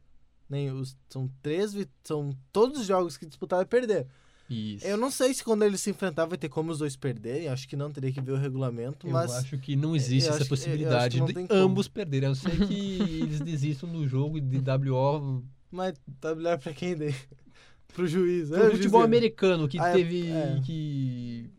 Nem 0.49 0.71
os, 0.71 0.97
são 1.07 1.29
três 1.43 1.75
são 2.03 2.35
todos 2.51 2.79
os 2.81 2.87
jogos 2.87 3.17
que 3.17 3.25
disputaram 3.27 3.61
e 3.61 3.67
perderam. 3.67 4.07
Isso. 4.49 4.85
Eu 4.85 4.95
não 4.97 5.09
sei 5.09 5.33
se 5.33 5.43
quando 5.43 5.63
eles 5.63 5.81
se 5.81 5.89
enfrentavam 5.89 6.29
vai 6.29 6.37
ter 6.37 6.49
como 6.49 6.71
os 6.71 6.77
dois 6.77 6.95
perderem, 6.95 7.47
acho 7.47 7.67
que 7.67 7.75
não 7.75 7.91
teria 7.91 8.11
que 8.11 8.21
ver 8.21 8.31
o 8.33 8.37
regulamento, 8.37 9.07
Eu 9.07 9.11
mas 9.13 9.31
acho 9.31 9.57
que 9.57 9.75
não 9.75 9.95
existe 9.95 10.27
eu 10.29 10.35
essa 10.35 10.37
que- 10.37 10.43
eu 10.43 10.45
que 10.45 10.49
possibilidade 10.49 11.19
não 11.19 11.25
de 11.25 11.33
como. 11.33 11.47
ambos 11.51 11.87
perderem. 11.87 12.29
Não 12.29 12.35
ser 12.35 12.67
que 12.67 12.99
eles 13.23 13.39
desistam 13.41 13.89
do 13.91 14.07
jogo 14.07 14.39
de 14.39 14.57
WO 14.59 15.43
mas 15.71 15.99
tá 16.21 16.33
melhor 16.35 16.59
pra 16.59 16.73
quem 16.73 16.95
daí? 16.95 17.13
Pro 17.93 18.05
juiz. 18.07 18.51
é, 18.51 18.55
Pro 18.55 18.59
o 18.59 18.63
juiz 18.67 18.77
futebol 18.77 19.01
ganha. 19.01 19.05
americano 19.07 19.67
que 19.67 19.79
Ah, 19.79 19.89
é- 19.89 19.93
teve 19.93 20.29
é. 20.29 20.61
que. 20.63 21.49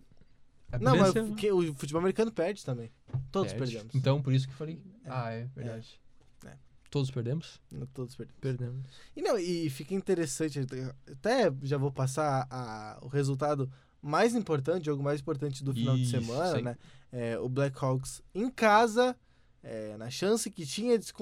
Não, 0.81 0.97
mas 0.97 1.13
que- 1.37 1.51
o 1.51 1.75
futebol 1.75 2.01
americano 2.01 2.31
perde 2.31 2.65
também. 2.65 2.91
Todos 3.33 3.53
Perde. 3.53 3.73
perdemos. 3.73 3.95
Então, 3.95 4.21
por 4.23 4.33
isso 4.33 4.47
que 4.47 4.53
eu 4.53 4.57
falei. 4.59 4.79
Ah, 5.07 5.31
é 5.33 5.47
verdade. 5.57 5.99
Todos 6.97 7.11
perdemos? 7.11 7.61
Todos 7.93 8.15
perdemos. 8.17 8.41
Perdemos. 8.41 8.87
E 9.15 9.21
não, 9.21 9.39
e 9.39 9.69
fica 9.69 9.95
interessante, 9.95 10.61
até 11.11 11.53
já 11.63 11.77
vou 11.77 11.93
passar 11.93 12.47
a- 12.51 12.99
o 13.03 13.09
resultado 13.09 13.71
mais 14.01 14.35
importante, 14.35 14.83
o 14.83 14.93
jogo 14.93 15.03
mais 15.03 15.21
importante 15.21 15.63
do 15.63 15.75
final 15.75 15.95
de 15.95 16.03
Isso, 16.03 16.11
semana, 16.13 16.57
sim. 16.57 16.63
né? 16.63 16.77
É, 17.13 17.39
o 17.39 17.49
Blackhawks 17.51 18.23
em 18.35 18.49
casa, 18.49 19.15
é, 19.63 19.95
na 19.99 20.09
chance 20.11 20.51
que 20.51 20.65
tinha 20.65 20.99
de 20.99 21.05
se 21.05 21.13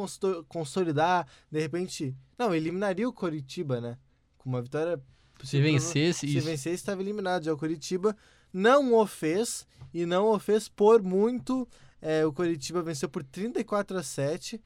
consolidar, 0.48 1.26
de 1.50 1.58
repente, 1.60 2.14
não, 2.38 2.54
eliminaria 2.54 3.08
o 3.08 3.12
Coritiba, 3.12 3.80
né? 3.80 3.98
Com 4.38 4.50
uma 4.50 4.62
vitória. 4.62 5.00
Se 5.42 5.60
vencesse, 5.60 6.20
Se 6.20 6.36
isso. 6.38 6.46
vencer, 6.46 6.72
estava 6.72 7.02
eliminado 7.02 7.44
já 7.44 7.52
o 7.52 7.56
Coritiba. 7.58 8.16
Não 8.52 8.94
o 8.94 9.04
fez, 9.06 9.66
e 9.92 10.06
não 10.06 10.26
o 10.28 10.38
fez 10.38 10.68
por 10.68 11.02
muito. 11.02 11.66
É, 12.00 12.24
o 12.24 12.32
Coritiba 12.32 12.80
venceu 12.82 13.08
por 13.08 13.24
34 13.24 13.98
a 13.98 14.02
7. 14.02 14.62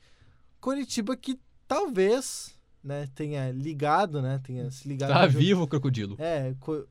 Coritiba 0.61 1.17
que 1.17 1.39
talvez 1.67 2.55
né, 2.83 3.09
tenha 3.15 3.51
ligado, 3.51 4.21
né? 4.23 4.41
Tenha 4.43 4.71
se 4.71 4.89
ligado. 4.89 5.11
Tá 5.13 5.27
vivo 5.27 5.63
o 5.63 5.69
crocodilo. 5.69 6.17
É, 6.19 6.55
co, 6.61 6.87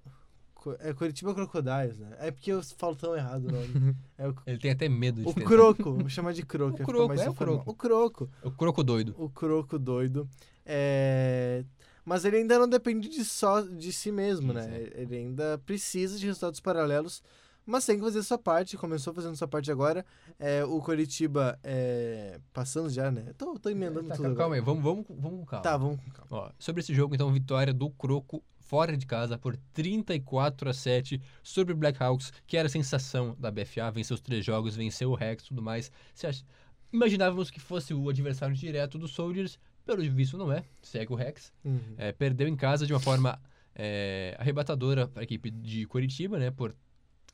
co- 0.53 0.75
é 0.79 0.93
Coritiba 0.93 1.33
Crocodiles, 1.33 1.97
né? 1.99 2.15
É 2.19 2.31
porque 2.31 2.51
eu 2.51 2.61
falo 2.63 2.95
tão 2.95 3.15
errado 3.15 3.45
o 3.47 3.51
nome. 3.51 3.95
É 4.17 4.27
o, 4.27 4.35
Ele 4.47 4.57
tem 4.57 4.71
até 4.71 4.89
medo 4.89 5.21
de 5.21 5.27
o. 5.29 5.33
Croco, 5.33 5.93
vou 5.99 6.09
chamar 6.09 6.33
de 6.33 6.43
Croco. 6.43 6.81
O 6.81 6.85
Croco, 6.85 7.13
é 7.13 7.29
o. 7.29 7.33
Croco. 7.33 7.69
O 7.71 7.73
Croco. 7.75 8.29
O 8.43 8.51
croco 8.51 8.83
doido. 8.83 9.15
O 9.17 9.29
Croco 9.29 9.77
doido. 9.77 10.27
É... 10.65 11.63
Mas 12.03 12.23
ele 12.25 12.37
ainda 12.37 12.57
não 12.57 12.67
depende 12.69 13.09
de 13.09 13.23
só 13.25 13.61
de 13.61 13.91
si 13.91 14.11
mesmo, 14.11 14.53
né? 14.53 14.89
Ele 14.95 15.17
ainda 15.17 15.57
precisa 15.65 16.17
de 16.17 16.25
resultados 16.25 16.59
paralelos, 16.61 17.21
mas 17.67 17.85
tem 17.85 17.97
que 17.97 18.03
fazer 18.03 18.23
sua 18.23 18.37
parte. 18.37 18.77
Começou 18.77 19.13
fazendo 19.13 19.35
sua 19.35 19.47
parte 19.47 19.69
agora. 19.71 20.05
É, 20.39 20.63
o 20.65 20.79
Coritiba 20.81 21.59
é... 21.63 22.39
passando 22.53 22.89
já, 22.89 23.11
né? 23.11 23.33
Tô, 23.37 23.53
tô 23.59 23.69
emendando 23.69 24.07
Tá, 24.07 24.15
tudo. 24.15 24.23
calma 24.35 24.55
agora. 24.55 24.55
aí, 24.55 24.61
vamos, 24.61 24.83
vamos, 24.83 25.05
vamos 25.09 25.39
com 25.41 25.45
calma. 25.45 25.63
Tá, 25.63 25.77
vamos 25.77 25.99
com 26.01 26.09
calma. 26.11 26.27
Ó, 26.47 26.51
sobre 26.57 26.79
esse 26.81 26.93
jogo, 26.95 27.13
então, 27.13 27.31
vitória 27.31 27.73
do 27.73 27.89
Croco 27.91 28.43
fora 28.59 28.97
de 28.97 29.05
casa 29.05 29.37
por 29.37 29.55
34 29.73 30.69
a 30.69 30.73
7 30.73 31.21
sobre 31.43 31.73
o 31.73 31.77
Blackhawks, 31.77 32.33
que 32.45 32.57
era 32.57 32.67
a 32.67 32.69
sensação 32.69 33.35
da 33.39 33.49
BFA, 33.49 33.89
venceu 33.91 34.15
os 34.15 34.21
três 34.21 34.43
jogos, 34.45 34.75
venceu 34.75 35.09
o 35.11 35.15
Rex 35.15 35.43
e 35.43 35.47
tudo 35.49 35.61
mais. 35.61 35.91
Acha- 36.23 36.43
Imaginávamos 36.91 37.49
que 37.51 37.59
fosse 37.59 37.93
o 37.93 38.09
adversário 38.09 38.55
direto 38.55 38.97
dos 38.97 39.11
Soldiers, 39.11 39.57
pelo 39.85 40.01
visto 40.09 40.37
não 40.37 40.51
é, 40.51 40.63
segue 40.81 41.11
o 41.11 41.15
Rex. 41.15 41.51
Uhum. 41.63 41.79
É, 41.97 42.11
perdeu 42.11 42.47
em 42.47 42.55
casa 42.55 42.85
de 42.87 42.93
uma 42.93 42.99
forma 42.99 43.39
é, 43.75 44.35
arrebatadora 44.39 45.07
para 45.07 45.21
a 45.21 45.23
equipe 45.23 45.49
de 45.51 45.85
Curitiba, 45.85 46.37
né, 46.39 46.49
por 46.51 46.75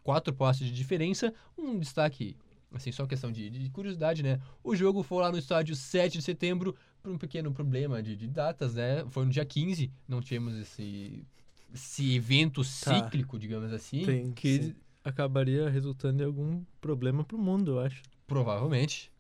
quatro 0.04 0.34
postes 0.34 0.68
de 0.68 0.74
diferença. 0.74 1.34
Um 1.58 1.80
destaque, 1.80 2.36
assim, 2.74 2.92
só 2.92 3.06
questão 3.08 3.32
de, 3.32 3.50
de 3.50 3.70
curiosidade, 3.70 4.22
né? 4.22 4.40
O 4.64 4.76
jogo 4.76 5.02
foi 5.04 5.22
lá 5.22 5.32
no 5.32 5.38
estádio 5.38 5.76
7 5.76 6.18
de 6.18 6.24
setembro 6.24 6.76
por 7.02 7.12
um 7.12 7.18
pequeno 7.18 7.52
problema 7.52 8.02
de, 8.02 8.16
de 8.16 8.28
datas, 8.28 8.76
né? 8.76 9.06
Foi 9.10 9.26
no 9.26 9.32
dia 9.32 9.46
15, 9.46 9.92
não 10.08 10.22
tivemos 10.22 10.56
esse, 10.56 11.26
esse 11.74 12.16
evento 12.16 12.62
Tá. 12.62 12.96
cíclico, 13.04 13.40
digamos 13.40 13.72
assim. 13.74 14.06
Tem, 14.06 14.32
Que 14.32 14.62
sim. 14.64 14.76
acabaria 15.04 15.70
resultando 15.70 16.22
em 16.22 16.26
algum 16.26 16.64
problema 16.80 17.24
pro 17.24 17.38
mundo, 17.38 17.72
eu 17.74 17.80
acho. 17.80 18.02
Provavelmente. 18.28 19.12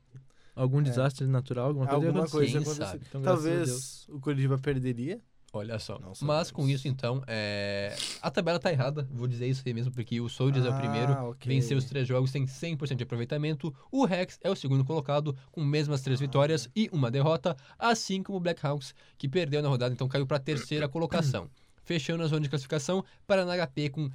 Algum 0.55 0.83
desastre 0.83 1.25
natural, 1.25 1.67
alguma 1.69 1.87
coisa. 1.87 2.07
Alguma 2.07 2.27
coisa 2.29 2.63
sabe? 2.85 3.05
Então, 3.09 3.21
Talvez 3.23 4.07
o 4.07 4.19
Coritiba 4.19 4.57
perderia. 4.59 5.19
Olha 5.55 5.77
só. 5.77 5.99
Mas 6.21 6.49
com 6.49 6.67
isso, 6.67 6.87
então, 6.87 7.21
é... 7.27 7.95
a 8.19 8.31
tabela 8.31 8.57
tá 8.59 8.71
errada. 8.71 9.07
Vou 9.11 9.27
dizer 9.27 9.47
isso 9.47 9.61
aí 9.63 9.71
mesmo, 9.73 9.91
porque 9.93 10.19
o 10.19 10.27
Soldiers 10.27 10.65
é 10.65 10.69
o 10.69 10.73
Ah, 10.73 10.77
primeiro. 10.79 11.13
ok. 11.29 11.47
Venceu 11.53 11.77
os 11.77 11.85
três 11.85 12.07
jogos, 12.07 12.31
tem 12.31 12.45
100% 12.47 12.95
de 12.95 13.03
aproveitamento. 13.03 13.73
O 13.91 14.03
Rex 14.03 14.39
é 14.43 14.49
o 14.49 14.55
segundo 14.55 14.83
colocado, 14.83 15.37
com 15.51 15.63
mesmas 15.63 16.01
Ah. 16.01 16.03
três 16.05 16.19
vitórias 16.19 16.67
e 16.75 16.89
uma 16.91 17.11
derrota, 17.11 17.55
assim 17.77 18.23
como 18.23 18.39
o 18.39 18.41
Blackhawks, 18.41 18.95
que 19.15 19.29
perdeu 19.29 19.61
na 19.61 19.69
rodada, 19.69 19.93
então 19.93 20.07
caiu 20.07 20.25
para 20.25 20.37
a 20.37 20.39
terceira 20.39 20.89
colocação. 20.89 21.47
Fechando 21.85 22.23
a 22.23 22.27
zona 22.27 22.41
de 22.41 22.49
classificação, 22.49 23.03
Paraná 23.27 23.53
HP 23.67 23.89
com, 23.89 24.09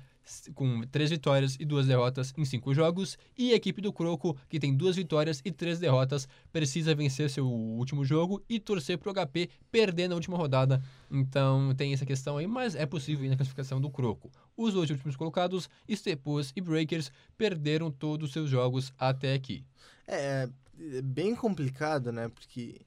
com 0.54 0.82
três 0.82 1.10
vitórias 1.10 1.56
e 1.58 1.64
duas 1.64 1.86
derrotas 1.86 2.32
em 2.36 2.44
cinco 2.44 2.74
jogos. 2.74 3.18
E 3.36 3.52
a 3.52 3.56
equipe 3.56 3.80
do 3.80 3.92
Croco, 3.92 4.36
que 4.48 4.58
tem 4.58 4.74
duas 4.74 4.96
vitórias 4.96 5.40
e 5.44 5.50
três 5.50 5.78
derrotas, 5.78 6.28
precisa 6.52 6.94
vencer 6.94 7.30
seu 7.30 7.46
último 7.46 8.04
jogo 8.04 8.42
e 8.48 8.58
torcer 8.58 8.98
pro 8.98 9.12
HP 9.12 9.48
perder 9.70 10.08
na 10.08 10.14
última 10.14 10.36
rodada. 10.36 10.82
Então 11.10 11.74
tem 11.76 11.92
essa 11.92 12.06
questão 12.06 12.36
aí, 12.36 12.46
mas 12.46 12.74
é 12.74 12.86
possível 12.86 13.24
ir 13.24 13.28
na 13.28 13.36
classificação 13.36 13.80
do 13.80 13.90
Croco. 13.90 14.30
Os 14.56 14.74
dois 14.74 14.90
últimos 14.90 15.16
colocados, 15.16 15.68
Stepos 15.90 16.52
e 16.54 16.60
Breakers, 16.60 17.10
perderam 17.36 17.90
todos 17.90 18.28
os 18.28 18.32
seus 18.32 18.50
jogos 18.50 18.92
até 18.98 19.34
aqui. 19.34 19.64
É, 20.06 20.48
é 20.80 21.02
bem 21.02 21.34
complicado, 21.34 22.10
né? 22.10 22.28
Porque 22.28 22.80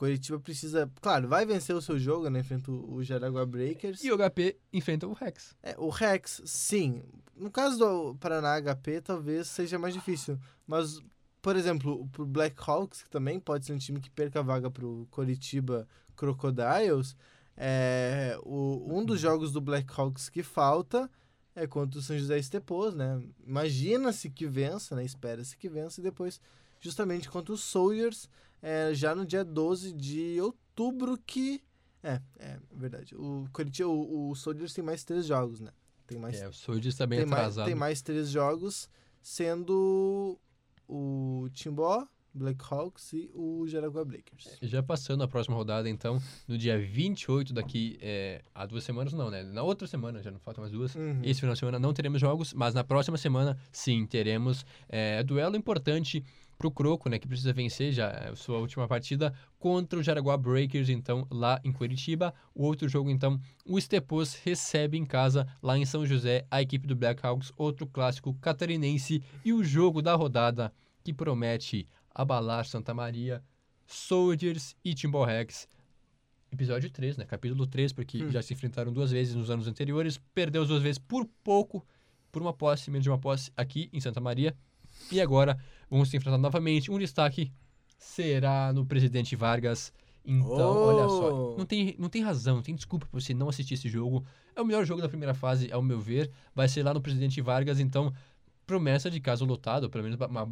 Coritiba 0.00 0.40
precisa. 0.40 0.90
Claro, 1.02 1.28
vai 1.28 1.44
vencer 1.44 1.76
o 1.76 1.82
seu 1.82 1.98
jogo, 1.98 2.30
né? 2.30 2.40
Enfrenta 2.40 2.72
o 2.72 3.04
Jaraguá 3.04 3.44
Breakers. 3.44 4.02
E 4.02 4.10
o 4.10 4.16
HP 4.16 4.56
enfrenta 4.72 5.06
o 5.06 5.12
Rex. 5.12 5.54
É, 5.62 5.74
o 5.76 5.90
Rex, 5.90 6.40
sim. 6.46 7.02
No 7.36 7.50
caso 7.50 7.78
do 7.78 8.14
Paraná 8.14 8.58
HP, 8.58 9.02
talvez 9.02 9.46
seja 9.48 9.78
mais 9.78 9.92
difícil. 9.92 10.38
Mas, 10.66 11.02
por 11.42 11.54
exemplo, 11.54 12.08
pro 12.12 12.24
Blackhawks, 12.24 13.02
que 13.02 13.10
também 13.10 13.38
pode 13.38 13.66
ser 13.66 13.74
um 13.74 13.78
time 13.78 14.00
que 14.00 14.08
perca 14.08 14.38
a 14.38 14.42
vaga 14.42 14.70
pro 14.70 15.06
Coritiba 15.10 15.86
Crocodiles, 16.16 17.14
é, 17.54 18.38
o, 18.42 18.82
um 18.90 19.04
dos 19.04 19.20
jogos 19.20 19.52
do 19.52 19.60
Blackhawks 19.60 20.30
que 20.30 20.42
falta 20.42 21.10
é 21.54 21.66
contra 21.66 22.00
o 22.00 22.02
São 22.02 22.16
José 22.16 22.38
Estepos, 22.38 22.94
né? 22.94 23.22
Imagina-se 23.46 24.30
que 24.30 24.46
vença, 24.46 24.96
né? 24.96 25.04
Espera-se 25.04 25.58
que 25.58 25.68
vença 25.68 26.00
e 26.00 26.02
depois 26.02 26.40
justamente 26.80 27.28
contra 27.28 27.52
os 27.52 27.60
Soldiers, 27.60 28.30
é, 28.62 28.92
já 28.94 29.14
no 29.14 29.24
dia 29.24 29.44
12 29.44 29.92
de 29.92 30.40
outubro 30.40 31.18
que... 31.18 31.62
É, 32.02 32.20
é 32.38 32.58
verdade. 32.72 33.14
O, 33.14 33.46
Coritiba, 33.52 33.88
o, 33.88 34.30
o 34.30 34.34
Soldiers 34.34 34.72
tem 34.72 34.82
mais 34.82 35.04
três 35.04 35.26
jogos, 35.26 35.60
né? 35.60 35.70
Tem 36.06 36.18
mais 36.18 36.40
É, 36.40 36.48
o 36.48 36.52
Soldiers 36.52 36.94
está 36.94 37.06
bem 37.06 37.20
tem 37.20 37.28
mais, 37.28 37.40
atrasado. 37.40 37.66
tem 37.66 37.74
mais 37.74 38.02
três 38.02 38.30
jogos, 38.30 38.88
sendo 39.22 40.38
o 40.88 41.48
Timbó, 41.52 42.06
Blackhawks 42.32 43.12
e 43.12 43.30
o 43.34 43.66
Jaraguá 43.66 44.04
Breakers. 44.04 44.58
Já 44.62 44.82
passando 44.82 45.22
a 45.22 45.28
próxima 45.28 45.56
rodada, 45.56 45.88
então, 45.88 46.20
no 46.46 46.56
dia 46.56 46.78
28 46.78 47.52
daqui 47.52 47.98
é, 48.00 48.42
a 48.54 48.66
duas 48.66 48.84
semanas, 48.84 49.12
não, 49.12 49.30
né? 49.30 49.42
Na 49.42 49.62
outra 49.62 49.86
semana, 49.86 50.22
já 50.22 50.30
não 50.30 50.38
faltam 50.38 50.62
mais 50.62 50.72
duas. 50.72 50.94
Uhum. 50.94 51.20
Esse 51.22 51.40
final 51.40 51.54
de 51.54 51.58
semana 51.58 51.78
não 51.78 51.92
teremos 51.92 52.20
jogos, 52.20 52.52
mas 52.52 52.74
na 52.74 52.84
próxima 52.84 53.16
semana, 53.16 53.58
sim, 53.72 54.06
teremos 54.06 54.64
é, 54.88 55.22
duelo 55.22 55.56
importante 55.56 56.24
pro 56.60 56.70
Croco, 56.70 57.08
né, 57.08 57.18
que 57.18 57.26
precisa 57.26 57.54
vencer 57.54 57.90
já 57.90 58.10
a 58.10 58.36
sua 58.36 58.58
última 58.58 58.86
partida 58.86 59.32
contra 59.58 59.98
o 59.98 60.02
Jaraguá 60.02 60.36
Breakers, 60.36 60.90
então, 60.90 61.26
lá 61.30 61.58
em 61.64 61.72
Curitiba. 61.72 62.34
O 62.54 62.64
outro 62.66 62.86
jogo, 62.86 63.08
então, 63.08 63.40
o 63.64 63.80
Stepos 63.80 64.34
recebe 64.34 64.98
em 64.98 65.06
casa, 65.06 65.48
lá 65.62 65.78
em 65.78 65.86
São 65.86 66.04
José, 66.04 66.44
a 66.50 66.60
equipe 66.60 66.86
do 66.86 66.94
Blackhawks, 66.94 67.50
outro 67.56 67.86
clássico 67.86 68.34
catarinense. 68.34 69.22
E 69.42 69.54
o 69.54 69.64
jogo 69.64 70.02
da 70.02 70.14
rodada, 70.14 70.70
que 71.02 71.14
promete 71.14 71.88
abalar 72.14 72.66
Santa 72.66 72.92
Maria, 72.92 73.42
Soldiers 73.86 74.76
e 74.84 74.92
Timberrex. 74.92 75.66
Episódio 76.52 76.90
3, 76.90 77.16
né? 77.16 77.24
Capítulo 77.24 77.66
3, 77.66 77.94
porque 77.94 78.22
Hum. 78.22 78.30
já 78.30 78.42
se 78.42 78.52
enfrentaram 78.52 78.92
duas 78.92 79.10
vezes 79.12 79.34
nos 79.34 79.50
anos 79.50 79.66
anteriores. 79.66 80.20
Perdeu 80.34 80.60
as 80.60 80.68
duas 80.68 80.82
vezes 80.82 80.98
por 80.98 81.24
pouco, 81.42 81.82
por 82.30 82.42
uma 82.42 82.52
posse, 82.52 82.90
menos 82.90 83.04
de 83.04 83.08
uma 83.08 83.18
posse 83.18 83.50
aqui 83.56 83.88
em 83.94 84.00
Santa 84.00 84.20
Maria. 84.20 84.54
E 85.10 85.20
agora 85.20 85.58
vão 85.90 86.04
se 86.04 86.16
enfrentar 86.16 86.38
novamente. 86.38 86.90
Um 86.90 86.98
destaque 86.98 87.52
será 87.98 88.72
no 88.72 88.86
Presidente 88.86 89.34
Vargas. 89.36 89.92
Então, 90.24 90.76
olha 90.76 91.08
só, 91.08 91.54
Oh! 91.54 91.56
não 91.56 91.64
tem, 91.66 91.94
não 91.98 92.08
tem 92.08 92.22
razão, 92.22 92.56
não 92.56 92.62
tem 92.62 92.74
desculpa 92.74 93.06
pra 93.06 93.20
você 93.20 93.32
não 93.34 93.48
assistir 93.48 93.74
esse 93.74 93.88
jogo. 93.88 94.24
É 94.54 94.60
o 94.60 94.64
melhor 94.64 94.84
jogo 94.84 95.00
da 95.00 95.08
primeira 95.08 95.34
fase, 95.34 95.72
ao 95.72 95.82
meu 95.82 95.98
ver. 95.98 96.30
Vai 96.54 96.68
ser 96.68 96.82
lá 96.82 96.92
no 96.92 97.00
Presidente 97.00 97.40
Vargas, 97.40 97.80
então 97.80 98.12
promessa 98.66 99.10
de 99.10 99.18
caso 99.18 99.44
lotado, 99.44 99.90
pelo 99.90 100.04
menos 100.04 100.18
uma 100.20 100.48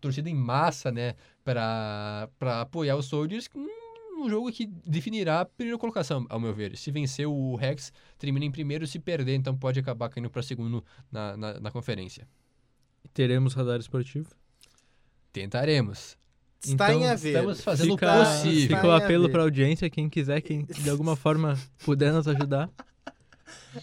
torcida 0.00 0.30
em 0.30 0.34
massa, 0.34 0.90
né, 0.92 1.14
para 1.44 2.28
apoiar 2.60 2.96
os 2.96 3.06
Soldiers. 3.06 3.48
Um, 3.54 4.24
um 4.24 4.28
jogo 4.28 4.52
que 4.52 4.66
definirá 4.66 5.40
a 5.40 5.44
primeira 5.44 5.78
colocação, 5.78 6.26
ao 6.28 6.38
meu 6.38 6.54
ver. 6.54 6.76
Se 6.76 6.90
vencer 6.90 7.26
o 7.26 7.56
Rex, 7.56 7.92
termina 8.18 8.44
em 8.44 8.50
primeiro. 8.50 8.86
Se 8.86 8.98
perder, 8.98 9.34
então 9.34 9.56
pode 9.56 9.80
acabar 9.80 10.08
caindo 10.10 10.30
para 10.30 10.42
segundo 10.42 10.84
na, 11.10 11.36
na, 11.36 11.60
na 11.60 11.70
conferência. 11.70 12.28
Teremos 13.14 13.54
radar 13.54 13.80
esportivo. 13.80 14.28
Tentaremos. 15.32 16.16
Está 16.62 16.92
em 16.92 16.98
Então, 16.98 17.10
haver. 17.12 17.28
Estamos 17.34 17.60
fazendo 17.62 17.92
Fica, 17.92 18.14
o 18.14 18.24
possível. 18.24 18.76
fica 18.76 18.86
o 18.88 18.92
em 18.92 18.96
apelo 19.02 19.30
para 19.30 19.42
audiência, 19.42 19.88
quem 19.88 20.08
quiser, 20.10 20.40
quem 20.42 20.64
de 20.64 20.90
alguma 20.90 21.16
forma 21.16 21.58
puder 21.84 22.12
nos 22.12 22.26
ajudar. 22.28 22.68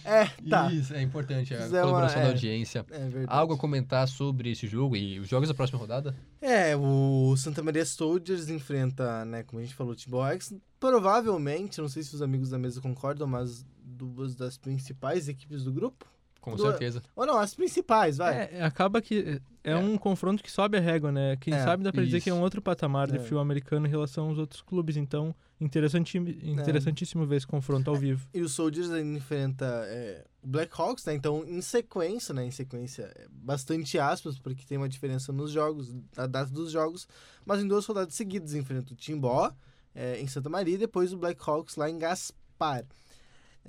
É, 0.04 0.26
tá. 0.50 0.72
Isso, 0.72 0.94
é 0.94 1.02
importante, 1.02 1.54
a 1.54 1.60
uma- 1.60 1.68
colaboração 1.70 2.22
da 2.22 2.28
é. 2.28 2.32
audiência. 2.32 2.86
É 2.90 3.00
verdade. 3.00 3.26
Algo 3.28 3.54
a 3.54 3.58
comentar 3.58 4.08
sobre 4.08 4.52
esse 4.52 4.66
jogo 4.68 4.96
e 4.96 5.20
os 5.20 5.28
jogos 5.30 5.48
da 5.50 5.54
próxima 5.54 5.80
rodada? 5.80 6.16
É, 6.42 6.76
o 6.76 7.36
Santa 7.38 7.62
Maria 7.64 7.86
Soldiers 7.86 8.50
enfrenta, 8.50 9.24
né, 9.26 9.44
como 9.44 9.60
a 9.62 9.64
gente 9.64 9.76
falou, 9.76 9.94
o 9.94 9.96
Timberwolves. 9.96 10.54
Provavelmente, 10.80 11.80
não 11.82 11.88
sei 11.90 12.04
se 12.04 12.14
os 12.16 12.22
amigos 12.22 12.50
da 12.50 12.58
mesa 12.58 12.82
concordam, 12.82 13.28
mas 13.28 13.66
duas 13.82 14.36
das 14.36 14.58
principais 14.58 15.28
equipes 15.28 15.64
do 15.64 15.72
grupo. 15.72 16.06
Com 16.52 16.56
Do- 16.56 16.64
certeza. 16.64 17.02
Ou 17.16 17.26
não, 17.26 17.38
as 17.38 17.54
principais, 17.54 18.18
vai. 18.18 18.50
É, 18.54 18.64
acaba 18.64 19.02
que 19.02 19.42
é, 19.64 19.72
É. 19.72 19.76
um 19.76 19.98
confronto 19.98 20.42
que 20.42 20.50
sobe 20.52 20.78
a 20.78 20.80
régua, 20.80 21.12
né? 21.12 21.36
Quem 21.38 21.54
É, 21.54 21.64
sabe 21.64 21.84
dá 21.84 21.92
pra 21.92 22.04
dizer 22.04 22.22
que 22.22 22.30
é 22.30 22.34
um 22.34 22.38
isso. 22.38 22.44
outro 22.44 22.62
patamar 22.62 23.08
de 23.12 23.18
É. 23.18 23.20
futebol 23.20 23.42
americano 23.42 23.86
em 23.86 23.90
relação 23.90 24.30
aos 24.30 24.38
outros 24.38 24.62
clubes. 24.62 24.96
Então, 24.96 25.36
interessante, 25.60 26.18
interessantíssimo 26.18 27.26
ver 27.26 27.36
esse 27.38 27.48
confronto 27.48 27.90
ao 27.90 27.96
vivo. 27.96 28.28
E 28.34 28.42
o 28.42 28.48
Soldiers 28.50 28.90
enfrenta 28.90 29.66
é, 29.88 30.24
o 30.42 30.48
Blackhawks, 30.48 31.04
né? 31.06 31.14
Então, 31.16 31.44
em 31.46 31.62
sequência, 31.62 32.34
né? 32.34 32.46
Em 32.46 32.52
sequência, 32.52 33.12
é, 33.16 33.26
bastante 33.30 34.00
aspas, 34.00 34.40
porque 34.40 34.66
tem 34.66 34.78
uma 34.78 34.88
diferença 34.90 35.34
nos 35.34 35.52
jogos, 35.52 35.94
a 36.16 36.26
data 36.28 36.52
dos 36.52 36.72
jogos. 36.72 37.08
Mas 37.46 37.62
em 37.62 37.68
duas 37.68 37.86
rodadas 37.86 38.14
seguidas, 38.16 38.54
enfrenta 38.54 38.94
o 38.94 38.96
Timbó, 38.96 39.52
é, 39.94 40.20
em 40.22 40.28
Santa 40.28 40.50
Maria, 40.50 40.76
e 40.76 40.78
depois 40.78 41.12
o 41.12 41.18
Blackhawks 41.18 41.76
lá 41.76 41.90
em 41.90 41.98
Gaspar. 41.98 42.86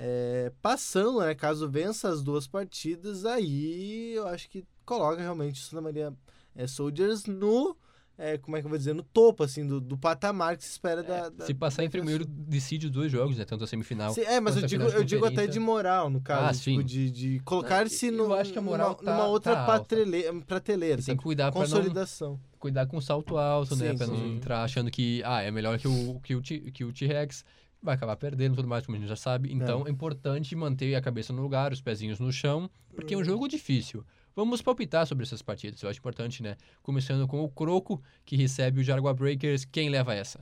É, 0.01 0.53
passando, 0.63 1.21
né? 1.21 1.35
Caso 1.35 1.69
vença 1.69 2.09
as 2.09 2.23
duas 2.23 2.47
partidas, 2.47 3.25
aí 3.25 4.13
eu 4.15 4.29
acho 4.29 4.49
que 4.49 4.65
coloca 4.85 5.21
realmente 5.21 5.61
o 5.61 5.65
Santa 5.65 5.83
Maria 5.83 6.13
é, 6.55 6.67
Soldiers 6.69 7.27
no... 7.27 7.77
é, 8.17 8.39
como 8.39 8.57
é 8.57 8.61
que 8.61 8.67
eu 8.67 8.71
vou 8.71 8.79
dizer? 8.79 8.95
No 8.95 9.03
topo, 9.03 9.43
assim, 9.43 9.67
do, 9.67 9.81
do 9.81 9.99
patamar 9.99 10.57
que 10.57 10.63
se 10.65 10.71
espera 10.71 11.03
da, 11.03 11.29
da... 11.29 11.45
Se 11.47 11.53
passar 11.53 11.83
em 11.83 11.91
primeiro, 11.91 12.25
decide 12.25 12.87
os 12.87 12.93
dois 12.93 13.11
jogos, 13.11 13.37
né? 13.39 13.45
Tanto 13.45 13.65
a 13.65 13.67
semifinal. 13.67 14.13
Sim, 14.15 14.21
é, 14.21 14.39
mas 14.41 14.57
eu 14.57 14.63
digo, 14.69 14.85
eu 14.85 15.03
digo 15.03 15.25
até 15.27 15.49
de 15.49 15.59
moral, 15.59 16.09
no 16.09 16.21
caso. 16.21 16.61
Ah, 16.61 16.63
tipo, 16.63 16.85
de, 16.85 17.11
de 17.11 17.41
colocar-se 17.41 18.11
moral 18.13 18.91
numa, 18.91 18.95
tá- 18.95 19.03
numa 19.13 19.27
outra 19.27 19.57
tá 19.57 19.67
patrele- 19.67 20.25
prateleira, 20.47 20.97
Tem 20.99 21.07
sabe? 21.07 21.19
que 21.19 21.25
cuidar 21.25 21.51
para 21.51 21.61
não 21.63 21.69
Consolidação. 21.69 22.41
cuidar 22.59 22.87
com 22.87 23.01
salto 23.01 23.37
alto, 23.37 23.75
né? 23.75 23.91
Sim, 23.91 23.97
Pra 23.99 24.07
não 24.07 24.15
sim. 24.17 24.37
entrar 24.37 24.63
achando 24.63 24.91
que 24.93 25.23
ah, 25.25 25.43
é 25.43 25.51
melhor 25.51 25.77
que 25.77 25.89
o, 25.89 26.21
que 26.23 26.35
o, 26.37 26.41
que 26.43 26.85
o 26.85 26.93
T-Rex. 26.93 27.45
Vai 27.83 27.95
acabar 27.95 28.17
perdendo 28.17 28.57
tudo 28.57 28.69
mais, 28.69 28.85
como 28.85 28.97
a 28.97 29.01
gente 29.01 29.09
já 29.09 29.17
sabe. 29.17 29.53
Então 29.53 29.87
é 29.87 29.91
importante 29.91 30.55
manter 30.57 30.95
a 30.95 31.01
cabeça 31.01 31.33
no 31.33 31.43
lugar, 31.43 31.73
os 31.73 31.81
pezinhos 31.81 32.19
no 32.19 32.33
chão, 32.33 32.69
porque 32.95 33.15
é 33.15 33.17
um 33.17 33.25
jogo 33.25 33.47
difícil. 33.47 34.05
Vamos 34.35 34.63
palpitar 34.63 35.07
sobre 35.07 35.25
essas 35.25 35.43
partidas, 35.43 35.83
eu 35.83 35.89
acho 35.89 35.99
importante, 35.99 36.43
né? 36.43 36.57
Começando 36.83 37.27
com 37.27 37.43
o 37.43 37.49
Croco, 37.49 38.01
que 38.25 38.37
recebe 38.37 38.81
o 38.81 38.85
Jaraguá 38.85 39.13
Breakers. 39.13 39.65
Quem 39.65 39.89
leva 39.89 40.15
essa? 40.15 40.41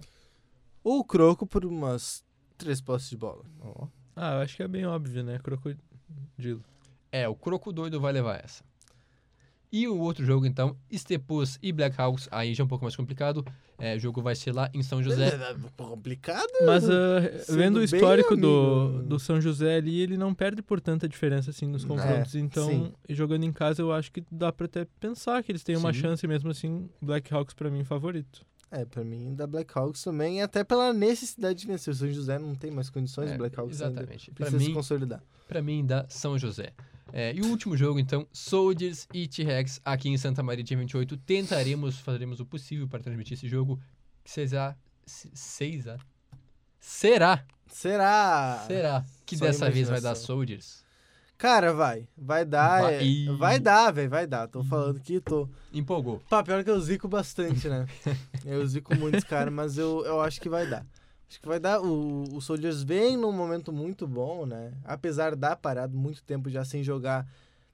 O 0.85 1.03
Croco 1.03 1.47
por 1.47 1.65
umas 1.65 2.25
três 2.59 2.81
postes 2.81 3.11
de 3.11 3.17
bola. 3.17 3.45
Ah, 4.15 4.35
eu 4.35 4.41
acho 4.41 4.57
que 4.57 4.63
é 4.63 4.69
bem 4.69 4.87
óbvio, 4.87 5.23
né? 5.23 5.39
Crocodilo. 5.39 6.63
É, 7.11 7.29
o 7.29 7.35
Croco 7.35 7.73
Doido 7.73 8.01
vai 8.01 8.13
levar 8.13 8.43
essa. 8.43 8.65
E 9.73 9.87
o 9.89 9.99
outro 9.99 10.25
jogo, 10.25 10.47
então, 10.47 10.77
Stepus 10.95 11.59
e 11.63 11.73
Blackhawks, 11.73 12.29
aí 12.31 12.55
já 12.55 12.63
é 12.63 12.65
um 12.65 12.69
pouco 12.69 12.85
mais 12.85 12.95
complicado. 12.97 13.45
É, 13.79 13.95
o 13.95 13.99
jogo 13.99 14.23
vai 14.23 14.35
ser 14.35 14.53
lá 14.53 14.71
em 14.73 14.83
São 14.83 15.03
José. 15.03 15.27
É 15.29 15.55
complicado. 15.77 16.49
Mas 16.65 16.85
Sendo 16.85 17.57
vendo 17.59 17.77
o 17.77 17.79
bem 17.81 17.85
histórico 17.85 18.35
do, 18.37 18.91
amigo. 18.91 19.03
do 19.09 19.19
São 19.19 19.41
José 19.41 19.77
ali, 19.77 20.01
ele 20.01 20.17
não 20.17 20.35
perde 20.35 20.63
por 20.63 20.81
tanta 20.81 21.07
diferença 21.09 21.51
assim 21.51 21.67
nos 21.67 21.85
confrontos. 21.85 22.35
então, 22.35 22.69
sim. 22.69 22.93
jogando 23.11 23.45
em 23.45 23.53
casa, 23.53 23.83
eu 23.83 23.93
acho 23.93 24.11
que 24.13 24.25
dá 24.31 24.51
pra 24.51 24.65
até 24.67 24.87
pensar 24.99 25.43
que 25.43 25.53
eles 25.53 25.63
têm 25.63 25.77
uma 25.77 25.93
Sim. 25.93 26.01
chance 26.01 26.27
mesmo 26.27 26.51
assim. 26.51 26.89
Blackhawks 27.03 27.55
pra 27.55 27.71
mim 27.71 27.85
favorito. 27.85 28.47
É, 28.71 28.85
pra 28.85 29.05
mim, 29.05 29.35
da 29.35 29.47
Blackhawks 29.47 30.03
também, 30.03 30.43
até 30.43 30.65
pela 30.65 30.93
necessidade 30.93 31.61
de 31.61 31.67
vencer. 31.67 31.93
O 31.93 31.97
São 31.97 32.11
José 32.11 32.39
não 32.39 32.55
tem 32.55 32.71
mais 32.71 32.89
condições, 32.91 33.31
É, 33.31 33.35
o 33.35 33.39
Blackhawks 33.39 33.81
ainda 33.83 34.01
exatamente. 34.01 34.31
Pra 34.31 34.47
precisa 34.47 34.59
se 34.63 34.69
mim, 34.69 34.75
consolidar. 34.75 35.23
Pra 35.47 35.61
mim, 35.63 35.85
dá 35.85 36.07
São 36.09 36.39
José. 36.39 36.73
É, 37.13 37.33
e 37.35 37.41
o 37.41 37.47
último 37.47 37.77
jogo, 37.77 37.99
então, 37.99 38.27
Soldiers 38.33 39.07
e 39.15 39.29
T-Rex 39.29 39.81
aqui 39.85 40.09
em 40.09 40.19
Santa 40.19 40.43
Maria, 40.43 40.65
dia 40.65 40.77
28. 40.77 41.17
Tentaremos, 41.19 41.99
faremos 41.99 42.41
o 42.41 42.47
possível 42.47 42.89
para 42.89 43.03
transmitir 43.03 43.35
esse 43.35 43.49
jogo. 43.49 43.81
Seis 44.25 44.53
a. 44.53 44.77
Será? 46.81 47.45
Será? 47.69 48.65
Será 48.67 49.05
que 49.25 49.37
só 49.37 49.47
dessa 49.47 49.71
vez 49.71 49.89
vai 49.89 50.01
dar. 50.01 50.15
Soldiers? 50.15 50.85
Cara, 51.39 51.73
vai. 51.73 52.09
Vai 52.17 52.45
dar. 52.45 52.83
Vai. 52.83 52.95
é-. 52.95 53.33
Vai 53.37 53.61
dar, 53.61 53.91
velho. 53.93 54.11
Vai 54.11 54.27
dar. 54.27 54.49
Tô 54.49 54.65
falando 54.65 55.01
que 55.01 55.21
tô. 55.21 55.49
Empolgou. 55.73 56.21
Pá, 56.29 56.43
pior 56.43 56.65
que 56.65 56.71
eu 56.71 56.81
zico 56.81 57.07
bastante, 57.07 57.69
né? 57.69 57.87
eu 58.45 58.67
zico 58.67 58.97
muitos 58.97 59.25
caras, 59.25 59.53
mas 59.53 59.77
eu, 59.77 60.05
eu 60.05 60.21
acho 60.21 60.41
que 60.41 60.49
vai 60.49 60.67
dar. 60.67 60.85
Acho 61.29 61.41
que 61.41 61.49
vai 61.49 61.59
dar. 61.59 61.81
O, 61.81 62.37
o 62.37 62.41
Soldiers 62.41 62.83
vem 62.83 63.17
num 63.17 63.33
momento 63.33 63.73
muito 63.73 64.07
bom, 64.07 64.47
né? 64.47 64.73
Apesar 64.85 65.35
da 65.35 65.57
parado 65.57 65.97
muito 65.97 66.23
tempo 66.23 66.49
já 66.49 66.65
sem 66.65 66.85
jogar, 66.85 67.27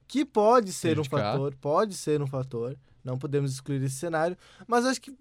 que 0.07 0.25
pode 0.25 0.73
ser 0.73 0.99
um 0.99 1.03
fator, 1.03 1.55
pode 1.55 1.93
ser 1.93 2.21
um 2.21 2.27
fator. 2.27 2.75
Não 3.03 3.17
podemos 3.17 3.51
excluir 3.51 3.83
esse 3.83 3.95
cenário. 3.95 4.37
Mas 4.67 4.85
acho 4.85 5.01
que 5.01 5.15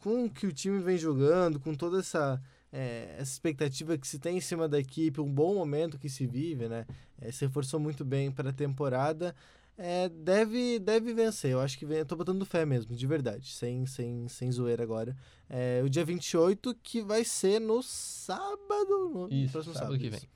com 0.00 0.24
o 0.24 0.30
que 0.30 0.46
o 0.46 0.52
time 0.52 0.78
vem 0.80 0.96
jogando, 0.96 1.60
com 1.60 1.74
toda 1.74 1.98
essa, 1.98 2.40
é, 2.72 3.16
essa 3.18 3.32
expectativa 3.32 3.98
que 3.98 4.06
se 4.06 4.18
tem 4.18 4.38
em 4.38 4.40
cima 4.40 4.68
da 4.68 4.78
equipe, 4.78 5.20
um 5.20 5.30
bom 5.30 5.54
momento 5.54 5.98
que 5.98 6.08
se 6.08 6.26
vive, 6.26 6.68
né? 6.68 6.86
É, 7.20 7.30
se 7.30 7.44
reforçou 7.44 7.78
muito 7.78 8.04
bem 8.04 8.30
para 8.30 8.50
a 8.50 8.52
temporada. 8.52 9.34
É, 9.76 10.08
deve, 10.08 10.78
deve 10.78 11.12
vencer. 11.12 11.50
Eu 11.50 11.60
acho 11.60 11.78
que 11.78 11.84
vem, 11.84 11.98
eu 11.98 12.06
tô 12.06 12.14
botando 12.16 12.44
fé 12.44 12.64
mesmo, 12.64 12.94
de 12.94 13.06
verdade, 13.06 13.52
sem, 13.52 13.84
sem, 13.86 14.28
sem 14.28 14.50
zoeira 14.52 14.82
agora. 14.82 15.16
É, 15.48 15.82
o 15.84 15.88
dia 15.90 16.04
28, 16.04 16.74
que 16.82 17.02
vai 17.02 17.24
ser 17.24 17.60
no 17.60 17.82
sábado. 17.82 19.10
No 19.12 19.28
Isso, 19.30 19.52
próximo 19.52 19.74
sábado 19.74 19.92
sábado, 19.94 19.98
que 19.98 20.06
isso. 20.06 20.20
vem. 20.20 20.28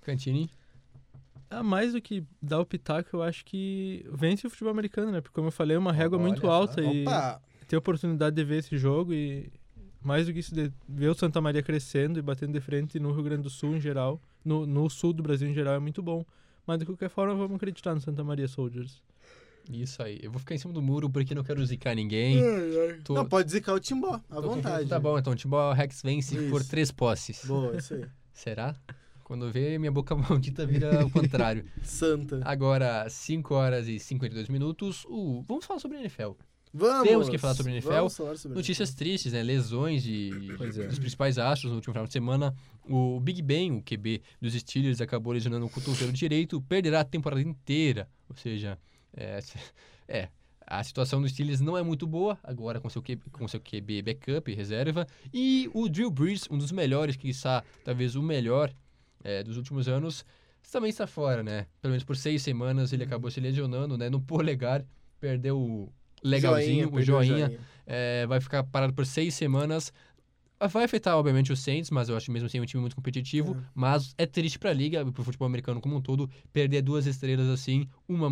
Cantini? 0.00 0.50
Ah, 1.50 1.62
mais 1.62 1.92
do 1.92 2.02
que 2.02 2.24
dar 2.42 2.60
o 2.60 2.66
pitaco, 2.66 3.08
eu 3.16 3.22
acho 3.22 3.44
que 3.44 4.04
vence 4.12 4.46
o 4.46 4.50
futebol 4.50 4.70
americano, 4.70 5.10
né? 5.10 5.20
Porque, 5.20 5.34
como 5.34 5.48
eu 5.48 5.52
falei, 5.52 5.76
é 5.76 5.78
uma 5.78 5.92
régua 5.92 6.18
muito 6.18 6.46
Olha, 6.46 6.54
alta 6.54 6.82
e 6.82 7.02
Opa! 7.02 7.40
ter 7.66 7.76
a 7.76 7.78
oportunidade 7.78 8.36
de 8.36 8.44
ver 8.44 8.58
esse 8.58 8.76
jogo 8.76 9.14
e 9.14 9.50
mais 10.02 10.26
do 10.26 10.32
que 10.32 10.40
isso, 10.40 10.54
de 10.54 10.70
ver 10.86 11.08
o 11.08 11.14
Santa 11.14 11.40
Maria 11.40 11.62
crescendo 11.62 12.18
e 12.18 12.22
batendo 12.22 12.52
de 12.52 12.60
frente 12.60 12.98
no 12.98 13.12
Rio 13.12 13.22
Grande 13.22 13.42
do 13.42 13.50
Sul 13.50 13.76
em 13.76 13.80
geral, 13.80 14.20
no, 14.44 14.66
no 14.66 14.88
sul 14.90 15.12
do 15.12 15.22
Brasil 15.22 15.48
em 15.48 15.54
geral, 15.54 15.74
é 15.74 15.78
muito 15.78 16.02
bom. 16.02 16.24
Mas 16.68 16.78
de 16.78 16.84
qualquer 16.84 17.08
forma, 17.08 17.34
vamos 17.34 17.56
acreditar 17.56 17.94
no 17.94 18.00
Santa 18.02 18.22
Maria 18.22 18.46
Soldiers. 18.46 19.02
Isso 19.70 20.02
aí. 20.02 20.18
Eu 20.22 20.30
vou 20.30 20.38
ficar 20.38 20.54
em 20.54 20.58
cima 20.58 20.70
do 20.70 20.82
muro 20.82 21.08
porque 21.08 21.34
não 21.34 21.42
quero 21.42 21.64
zicar 21.64 21.94
ninguém. 21.94 22.42
Tô- 23.04 23.14
Não, 23.14 23.24
pode 23.26 23.50
zicar 23.50 23.72
o 23.72 23.80
Timbó, 23.80 24.20
à 24.30 24.34
tô 24.36 24.42
vontade. 24.42 24.86
Tá 24.86 25.00
bom, 25.00 25.18
então. 25.18 25.34
Timbó 25.34 25.72
Rex 25.72 26.02
vence 26.02 26.36
Isso. 26.36 26.50
por 26.50 26.62
três 26.62 26.90
posses. 26.90 27.42
Boa, 27.46 27.74
isso 27.74 27.94
aí. 27.94 28.04
Será? 28.34 28.76
Quando 29.24 29.50
vê, 29.50 29.78
minha 29.78 29.90
boca 29.90 30.14
maldita 30.16 30.66
vira 30.66 31.04
o 31.06 31.10
contrário. 31.10 31.64
Santa. 31.82 32.42
Agora, 32.44 33.08
5 33.08 33.54
horas 33.54 33.88
e 33.88 33.98
52 33.98 34.50
minutos. 34.50 35.06
Uh, 35.06 35.42
vamos 35.48 35.64
falar 35.64 35.80
sobre 35.80 35.96
a 35.96 36.00
NFL. 36.00 36.32
Vamos! 36.72 37.08
Temos 37.08 37.28
que 37.28 37.38
falar 37.38 37.54
sobre 37.54 37.72
NFL. 37.72 37.88
Vamos 37.90 38.16
falar 38.16 38.36
sobre 38.36 38.56
Notícias 38.56 38.94
tristes, 38.94 39.32
né? 39.32 39.42
Lesões 39.42 40.02
de, 40.02 40.30
é. 40.80 40.86
dos 40.86 40.98
principais 40.98 41.38
astros 41.38 41.70
no 41.70 41.76
último 41.76 41.92
final 41.92 42.06
de 42.06 42.12
semana. 42.12 42.54
O 42.88 43.20
Big 43.20 43.42
Ben, 43.42 43.72
o 43.72 43.82
QB 43.82 44.22
dos 44.40 44.54
Steelers, 44.54 45.00
acabou 45.00 45.32
lesionando 45.32 45.66
o 45.66 45.70
cotovelo 45.70 46.12
direito, 46.12 46.60
perderá 46.62 47.00
a 47.00 47.04
temporada 47.04 47.40
inteira. 47.40 48.08
Ou 48.28 48.36
seja, 48.36 48.78
é, 49.14 49.40
é, 50.08 50.28
A 50.66 50.82
situação 50.84 51.20
dos 51.20 51.32
Steelers 51.32 51.60
não 51.60 51.76
é 51.76 51.82
muito 51.82 52.06
boa, 52.06 52.38
agora 52.42 52.80
com 52.80 52.88
seu, 52.88 53.02
QB, 53.02 53.30
com 53.30 53.48
seu 53.48 53.60
QB 53.60 54.02
backup, 54.02 54.54
reserva. 54.54 55.06
E 55.32 55.70
o 55.72 55.88
Drew 55.88 56.10
Brees, 56.10 56.46
um 56.50 56.58
dos 56.58 56.72
melhores, 56.72 57.16
que 57.16 57.28
está 57.28 57.62
talvez 57.84 58.14
o 58.14 58.22
melhor 58.22 58.72
é, 59.24 59.42
dos 59.42 59.56
últimos 59.56 59.88
anos, 59.88 60.24
também 60.70 60.90
está 60.90 61.06
fora, 61.06 61.42
né? 61.42 61.66
Pelo 61.80 61.92
menos 61.92 62.04
por 62.04 62.16
seis 62.16 62.42
semanas 62.42 62.92
ele 62.92 63.04
acabou 63.04 63.30
se 63.30 63.40
lesionando, 63.40 63.96
né? 63.96 64.10
No 64.10 64.20
polegar, 64.20 64.84
perdeu 65.18 65.58
o 65.58 65.92
legalzinho, 66.22 66.66
Joinha, 66.66 66.88
o 66.88 66.92
perdeu 66.92 67.22
joinha. 67.24 67.60
É, 67.86 68.26
vai 68.26 68.40
ficar 68.40 68.64
parado 68.64 68.92
por 68.92 69.06
seis 69.06 69.34
semanas. 69.34 69.92
Vai 70.70 70.84
afetar, 70.84 71.16
obviamente, 71.16 71.52
o 71.52 71.56
Saints, 71.56 71.88
mas 71.88 72.08
eu 72.08 72.16
acho 72.16 72.32
mesmo 72.32 72.46
assim 72.46 72.58
um 72.60 72.64
time 72.64 72.80
muito 72.80 72.96
competitivo. 72.96 73.56
É. 73.56 73.64
Mas 73.74 74.12
é 74.18 74.26
triste 74.26 74.58
pra 74.58 74.72
liga, 74.72 75.04
pro 75.12 75.22
futebol 75.22 75.46
americano 75.46 75.80
como 75.80 75.96
um 75.96 76.00
todo, 76.00 76.28
perder 76.52 76.82
duas 76.82 77.06
estrelas 77.06 77.48
assim, 77.48 77.88
uma 78.08 78.28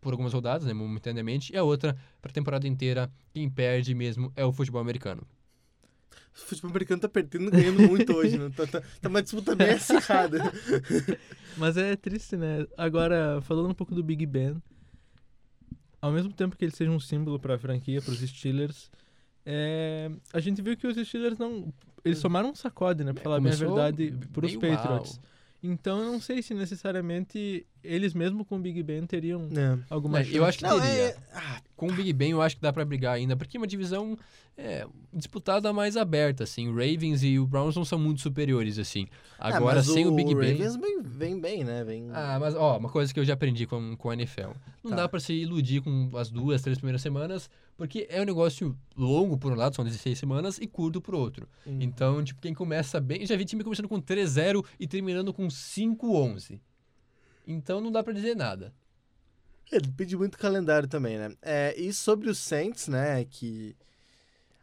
por 0.00 0.12
algumas 0.12 0.32
rodadas, 0.32 0.66
né, 0.66 0.72
momentaneamente, 0.72 1.52
e 1.52 1.56
a 1.56 1.62
outra 1.62 1.96
pra 2.22 2.32
temporada 2.32 2.66
inteira. 2.66 3.10
Quem 3.34 3.50
perde 3.50 3.94
mesmo 3.94 4.32
é 4.34 4.44
o 4.44 4.52
futebol 4.52 4.80
americano. 4.80 5.26
O 6.34 6.40
futebol 6.40 6.70
americano 6.70 7.00
tá 7.00 7.08
perdendo 7.08 7.48
e 7.48 7.50
ganhando 7.50 7.82
muito 7.82 8.14
hoje, 8.14 8.38
né? 8.38 8.50
Tá, 8.56 8.66
tá, 8.66 8.80
tá 9.00 9.08
uma 9.08 9.22
disputa 9.22 9.54
bem 9.54 9.70
acirrada. 9.70 10.38
Mas 11.58 11.76
é 11.76 11.96
triste, 11.96 12.36
né? 12.36 12.64
Agora, 12.76 13.40
falando 13.42 13.68
um 13.68 13.74
pouco 13.74 13.94
do 13.94 14.02
Big 14.02 14.24
Ben, 14.24 14.56
ao 16.00 16.12
mesmo 16.12 16.32
tempo 16.32 16.56
que 16.56 16.64
ele 16.64 16.72
seja 16.72 16.90
um 16.90 17.00
símbolo 17.00 17.38
para 17.38 17.54
a 17.54 17.58
franquia, 17.58 18.00
para 18.00 18.12
os 18.12 18.20
Steelers, 18.20 18.90
é, 19.44 20.10
a 20.32 20.40
gente 20.40 20.60
viu 20.60 20.76
que 20.76 20.86
os 20.86 20.96
Steelers 21.08 21.38
não. 21.38 21.72
Eles 22.04 22.20
tomaram 22.20 22.50
um 22.50 22.54
sacode, 22.54 23.02
né? 23.02 23.12
Pra 23.12 23.22
falar 23.22 23.40
bem 23.40 23.52
a 23.52 23.56
verdade, 23.56 24.14
pros 24.32 24.54
meio 24.54 24.76
Patriots. 24.76 25.20
Então 25.62 26.00
eu 26.00 26.12
não 26.12 26.20
sei 26.20 26.42
se 26.42 26.54
necessariamente 26.54 27.66
eles 27.82 28.14
mesmo 28.14 28.44
com 28.44 28.56
o 28.56 28.58
Big 28.58 28.82
Ben 28.82 29.04
teriam 29.06 29.48
É. 29.54 29.78
alguma 29.90 30.20
É, 30.20 30.24
chance. 30.24 30.36
eu 30.36 30.44
acho 30.44 30.58
que 30.58 30.64
Não, 30.64 30.80
teria. 30.80 30.92
é- 31.02 31.16
ah, 31.34 31.60
Com 31.76 31.88
o 31.88 31.92
Big 31.92 32.12
Ben 32.12 32.32
eu 32.32 32.42
acho 32.42 32.56
que 32.56 32.62
dá 32.62 32.72
pra 32.72 32.84
brigar 32.84 33.14
ainda, 33.14 33.36
porque 33.36 33.56
é 33.56 33.60
uma 33.60 33.66
divisão 33.66 34.18
é, 34.60 34.84
disputada 35.14 35.72
mais 35.72 35.96
aberta, 35.96 36.42
assim. 36.42 36.66
O 36.66 36.72
Ravens 36.72 37.22
e 37.22 37.38
o 37.38 37.46
Browns 37.46 37.76
não 37.76 37.84
são 37.84 37.96
muito 37.96 38.20
superiores, 38.20 38.76
assim. 38.80 39.06
ah, 39.38 39.54
Agora, 39.56 39.76
mas 39.76 39.86
sem 39.86 40.04
o, 40.04 40.10
Big 40.10 40.34
Ben... 40.34 40.50
Ravens 40.54 40.74
vem, 40.74 41.00
vem 41.00 41.40
bem, 41.40 41.62
né? 41.62 41.84
Vem... 41.84 42.08
Ah, 42.12 42.36
mas 42.40 42.56
ó, 42.56 42.76
uma 42.76 42.88
coisa 42.88 43.14
que 43.14 43.20
eu 43.20 43.24
já 43.24 43.34
aprendi 43.34 43.64
com, 43.68 43.94
com 43.96 44.10
a 44.10 44.14
NFL. 44.14 44.48
Não 44.82 44.90
Tá. 44.90 44.96
dá 44.96 45.08
pra 45.08 45.20
se 45.20 45.32
iludir 45.32 45.80
com 45.80 46.10
as 46.16 46.28
duas, 46.28 46.60
três 46.60 46.76
primeiras 46.78 47.00
semanas, 47.02 47.48
porque 47.76 48.08
é 48.10 48.20
um 48.20 48.24
negócio 48.24 48.76
longo 48.96 49.38
por 49.38 49.52
um 49.52 49.54
lado, 49.54 49.76
são 49.76 49.84
16 49.84 50.18
semanas, 50.18 50.58
e 50.58 50.66
curto 50.66 51.00
por 51.00 51.14
outro. 51.14 51.48
Hum. 51.64 51.78
Então, 51.80 52.24
tipo, 52.24 52.40
quem 52.40 52.52
começa 52.52 53.00
bem. 53.00 53.24
Já 53.24 53.36
vi 53.36 53.44
time 53.44 53.62
começando 53.62 53.86
com 53.88 54.00
3-0 54.00 54.64
e 54.80 54.88
terminando 54.88 55.32
com 55.32 55.48
5-11. 55.48 56.60
Então 57.48 57.80
não 57.80 57.90
dá 57.90 58.04
pra 58.04 58.12
dizer 58.12 58.36
nada. 58.36 58.72
É, 59.70 59.78
depende 59.80 60.16
muito 60.16 60.32
do 60.32 60.38
calendário 60.38 60.88
também, 60.88 61.18
né? 61.18 61.30
É, 61.42 61.74
e 61.78 61.92
sobre 61.92 62.30
os 62.30 62.38
Saints, 62.38 62.88
né, 62.88 63.24
que... 63.24 63.76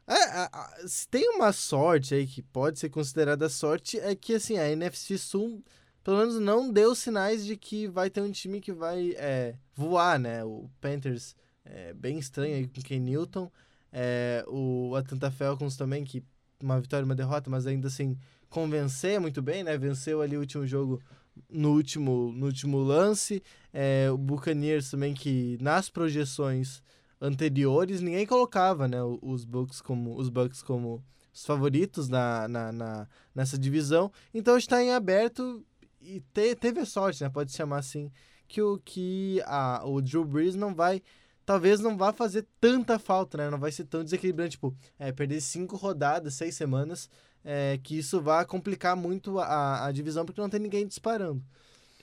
É, 0.07 0.13
a- 0.13 0.75
se 0.88 1.07
tem 1.07 1.29
uma 1.29 1.51
sorte 1.53 2.15
aí 2.15 2.27
que 2.27 2.41
pode 2.41 2.79
ser 2.79 2.89
considerada 2.89 3.49
sorte, 3.49 3.99
é 3.99 4.15
que, 4.15 4.36
assim, 4.36 4.57
a 4.57 4.69
NFC 4.69 5.17
Sul, 5.17 5.63
pelo 6.03 6.17
menos 6.19 6.39
não 6.39 6.71
deu 6.71 6.95
sinais 6.95 7.45
de 7.45 7.57
que 7.57 7.88
vai 7.88 8.09
ter 8.09 8.21
um 8.21 8.31
time 8.31 8.61
que 8.61 8.71
vai 8.71 9.13
é, 9.17 9.55
voar, 9.75 10.19
né? 10.19 10.43
O 10.45 10.69
Panthers 10.81 11.36
é 11.65 11.93
bem 11.93 12.19
estranho 12.19 12.55
aí 12.55 12.67
com 12.67 12.81
Ken 12.81 12.99
Newton. 12.99 13.51
É, 13.91 14.43
o 14.47 14.95
Atlanta 14.95 15.31
Falcons 15.31 15.75
também, 15.77 16.03
que 16.03 16.23
uma 16.61 16.79
vitória 16.79 17.03
e 17.03 17.05
uma 17.05 17.15
derrota, 17.15 17.49
mas 17.49 17.65
ainda 17.67 17.88
assim 17.88 18.17
convencer 18.49 19.19
muito 19.19 19.41
bem, 19.41 19.63
né? 19.63 19.77
Venceu 19.77 20.21
ali 20.21 20.38
o 20.38 20.41
último 20.41 20.67
jogo 20.67 21.01
no 21.49 21.71
último, 21.73 22.31
no 22.33 22.45
último 22.47 22.77
lance. 22.79 23.41
É, 23.73 24.09
o 24.11 24.17
Buccaneers 24.17 24.89
também, 24.89 25.13
que 25.13 25.57
nas 25.61 25.89
projeções 25.89 26.81
anteriores 27.19 28.01
ninguém 28.01 28.25
colocava 28.25 28.88
né, 28.88 28.97
os 29.21 29.45
Bucks 29.45 29.81
como, 29.81 30.15
os 30.17 30.29
Bucks 30.29 30.61
como 30.61 31.03
os 31.33 31.45
favoritos 31.45 32.07
na, 32.07 32.47
na, 32.47 32.71
na- 32.71 33.07
nessa 33.33 33.57
divisão. 33.57 34.11
Então 34.33 34.57
está 34.57 34.81
em 34.83 34.91
aberto 34.91 35.65
e 36.01 36.19
te- 36.33 36.55
teve 36.55 36.79
a 36.79 36.86
sorte, 36.86 37.23
né, 37.23 37.29
pode 37.29 37.51
chamar 37.51 37.79
assim, 37.79 38.11
que 38.47 38.61
o, 38.61 38.77
que 38.83 39.41
a, 39.45 39.81
o 39.86 40.01
Drew 40.01 40.23
Brees 40.23 40.55
não 40.55 40.73
vai. 40.73 41.01
Talvez 41.45 41.79
não 41.79 41.95
vá 41.95 42.11
fazer 42.11 42.47
tanta 42.59 42.97
falta, 42.97 43.38
né? 43.38 43.49
Não 43.51 43.59
vai 43.59 43.71
ser 43.71 43.83
tão 43.86 44.03
desequilibrante, 44.03 44.51
tipo, 44.51 44.75
é, 44.97 45.11
perder 45.11 45.39
cinco 45.41 45.75
rodadas, 45.75 46.33
seis 46.33 46.55
semanas, 46.55 47.07
é, 47.45 47.79
que 47.81 47.97
isso 47.99 48.19
vai 48.19 48.43
complicar 48.43 48.95
muito 48.95 49.39
a, 49.39 49.85
a 49.85 49.91
divisão, 49.91 50.25
porque 50.25 50.41
não 50.41 50.49
tem 50.49 50.59
ninguém 50.59 50.87
disparando. 50.87 51.41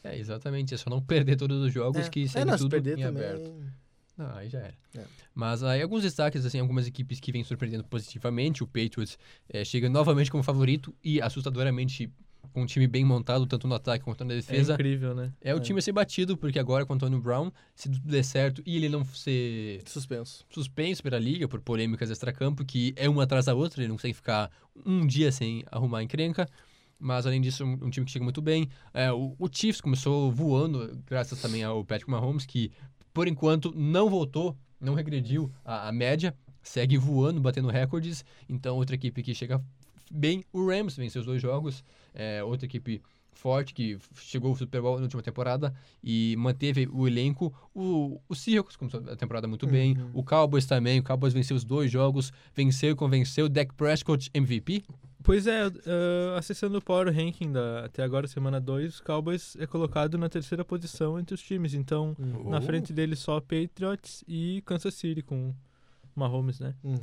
É, 0.05 0.17
exatamente. 0.17 0.73
É 0.73 0.77
só 0.77 0.89
não 0.89 1.03
perder 1.03 1.37
todos 1.37 1.61
os 1.61 1.73
jogos 1.73 2.09
que 2.09 2.25
é, 2.25 2.29
segue 2.29 2.53
se 2.53 2.59
tudo 2.59 2.71
perder 2.71 2.99
em 2.99 3.03
também. 3.03 3.25
aberto. 3.25 3.55
Não, 4.17 4.35
aí 4.37 4.49
já 4.49 4.59
era. 4.59 4.75
É. 4.97 5.05
Mas 5.35 5.63
aí 5.63 5.83
alguns 5.83 6.03
destaques, 6.03 6.45
assim, 6.45 6.61
algumas 6.61 6.87
equipes 6.87 7.19
que 7.19 7.33
vêm 7.33 7.43
surpreendendo 7.43 7.85
positivamente. 7.85 8.63
O 8.63 8.67
Patriots 8.67 9.19
eh, 9.49 9.65
chega 9.65 9.89
novamente 9.89 10.31
como 10.31 10.43
favorito 10.43 10.95
e 11.03 11.21
assustadoramente 11.21 12.13
com 12.53 12.63
um 12.63 12.67
time 12.67 12.87
bem 12.87 13.05
montado, 13.05 13.47
tanto 13.47 13.67
no 13.67 13.75
ataque 13.75 14.05
quanto 14.05 14.25
na 14.25 14.33
É 14.35 14.37
defesa. 14.37 14.75
incrível, 14.75 15.15
né? 15.15 15.33
É, 15.41 15.55
o 15.55 15.61
time 15.61 15.79
a 15.79 15.83
ser 15.83 15.93
batido, 15.93 16.37
porque 16.37 16.59
agora 16.59 16.85
com 16.85 16.93
o 16.93 16.97
Antônio 16.97 17.21
Brown, 17.21 17.51
se 17.75 17.89
tudo 17.91 18.07
der 18.09 18.23
certo 18.23 18.63
e 18.67 18.77
ele 18.77 18.89
não 18.89 19.05
ser 19.05 19.83
Suspenso. 19.87 20.45
suspenso 20.51 21.03
pela 21.03 21.19
liga 21.19 21.49
por 21.49 21.61
polêmicas 21.61 22.11
extracampo, 22.11 22.65
que 22.65 22.93
é 22.97 23.09
uma 23.09 23.23
atrás 23.23 23.47
da 23.47 23.55
outra, 23.55 23.81
ele 23.81 23.89
não 23.89 23.97
consegue 23.97 24.15
ficar 24.15 24.51
um 24.85 25.07
dia 25.07 25.31
sem 25.33 25.65
arrumar 25.71 26.03
encrenca. 26.03 26.47
Mas 26.99 27.27
além 27.27 27.41
disso, 27.41 27.65
um, 27.65 27.73
um 27.87 27.91
time 27.91 28.07
que 28.07 28.13
chega 28.13 28.23
muito 28.23 28.41
bem. 28.41 28.69
É, 28.95 29.11
o, 29.11 29.35
o 29.39 29.49
Chiefs 29.51 29.81
começou 29.81 30.31
voando, 30.31 30.97
graças 31.07 31.41
também 31.41 31.65
ao 31.65 31.85
Patrick 31.85 32.09
Mahomes, 32.11 32.47
que 32.47 32.71
por 33.13 33.27
enquanto 33.27 33.73
não 33.75 34.09
voltou, 34.09 34.57
não 34.81 34.95
regrediu 34.95 35.51
a, 35.65 35.89
a 35.89 35.93
média, 35.93 36.35
segue 36.63 36.97
voando, 36.97 37.41
batendo 37.41 37.69
recordes. 37.69 38.25
Então, 38.49 38.77
outra 38.77 38.95
equipe 38.95 39.23
que 39.23 39.35
chega 39.35 39.61
bem. 40.11 40.45
O 40.53 40.67
Rams 40.69 40.97
venceu 40.97 41.21
os 41.21 41.27
dois 41.27 41.41
jogos, 41.41 41.85
é, 42.15 42.43
outra 42.43 42.67
equipe 42.67 43.03
forte 43.35 43.73
que 43.73 43.99
chegou 44.17 44.51
ao 44.51 44.57
Super 44.57 44.83
Bowl 44.83 44.97
na 44.97 45.03
última 45.05 45.23
temporada 45.23 45.75
e 46.05 46.35
manteve 46.39 46.87
o 46.93 47.09
elenco. 47.09 47.53
O, 47.75 48.21
o 48.29 48.35
Seahawks 48.35 48.77
começou 48.77 49.01
a 49.09 49.17
temporada 49.17 49.49
muito 49.49 49.67
bem. 49.67 49.97
Uhum. 49.97 50.11
O 50.15 50.23
Cowboys 50.23 50.67
também. 50.67 51.01
O 51.01 51.03
Cowboys 51.03 51.33
venceu 51.33 51.57
os 51.57 51.65
dois 51.65 51.91
jogos, 51.91 52.31
venceu 52.55 52.91
e 52.91 52.95
convenceu. 52.95 53.49
Dak 53.49 53.73
Prescott 53.75 54.31
MVP. 54.35 54.85
Pois 55.25 55.47
é, 55.47 55.67
uh, 55.69 55.73
acessando 56.37 56.77
o 56.79 56.83
Power 56.83 57.07
Ranking 57.15 57.53
da, 57.53 57.85
até 57.85 58.03
agora, 58.03 58.27
semana 58.27 58.61
2, 58.61 58.99
o 58.99 59.05
Cowboys 59.05 59.57
é 59.59 59.67
colocado 59.67 60.19
na 60.19 60.29
terceira 60.29 60.65
posição 60.65 61.19
entre 61.19 61.35
os 61.35 61.41
times. 61.43 61.75
Então, 61.75 62.15
na 62.45 62.59
Oh. 62.59 62.63
frente 62.63 62.93
dele 62.93 63.15
só 63.17 63.41
Patriots 63.41 64.23
e 64.29 64.63
Kansas 64.67 64.95
City 64.95 65.23
com 65.23 65.55
Mahomes, 66.15 66.59
né? 66.61 66.75
Uhum. 66.83 66.99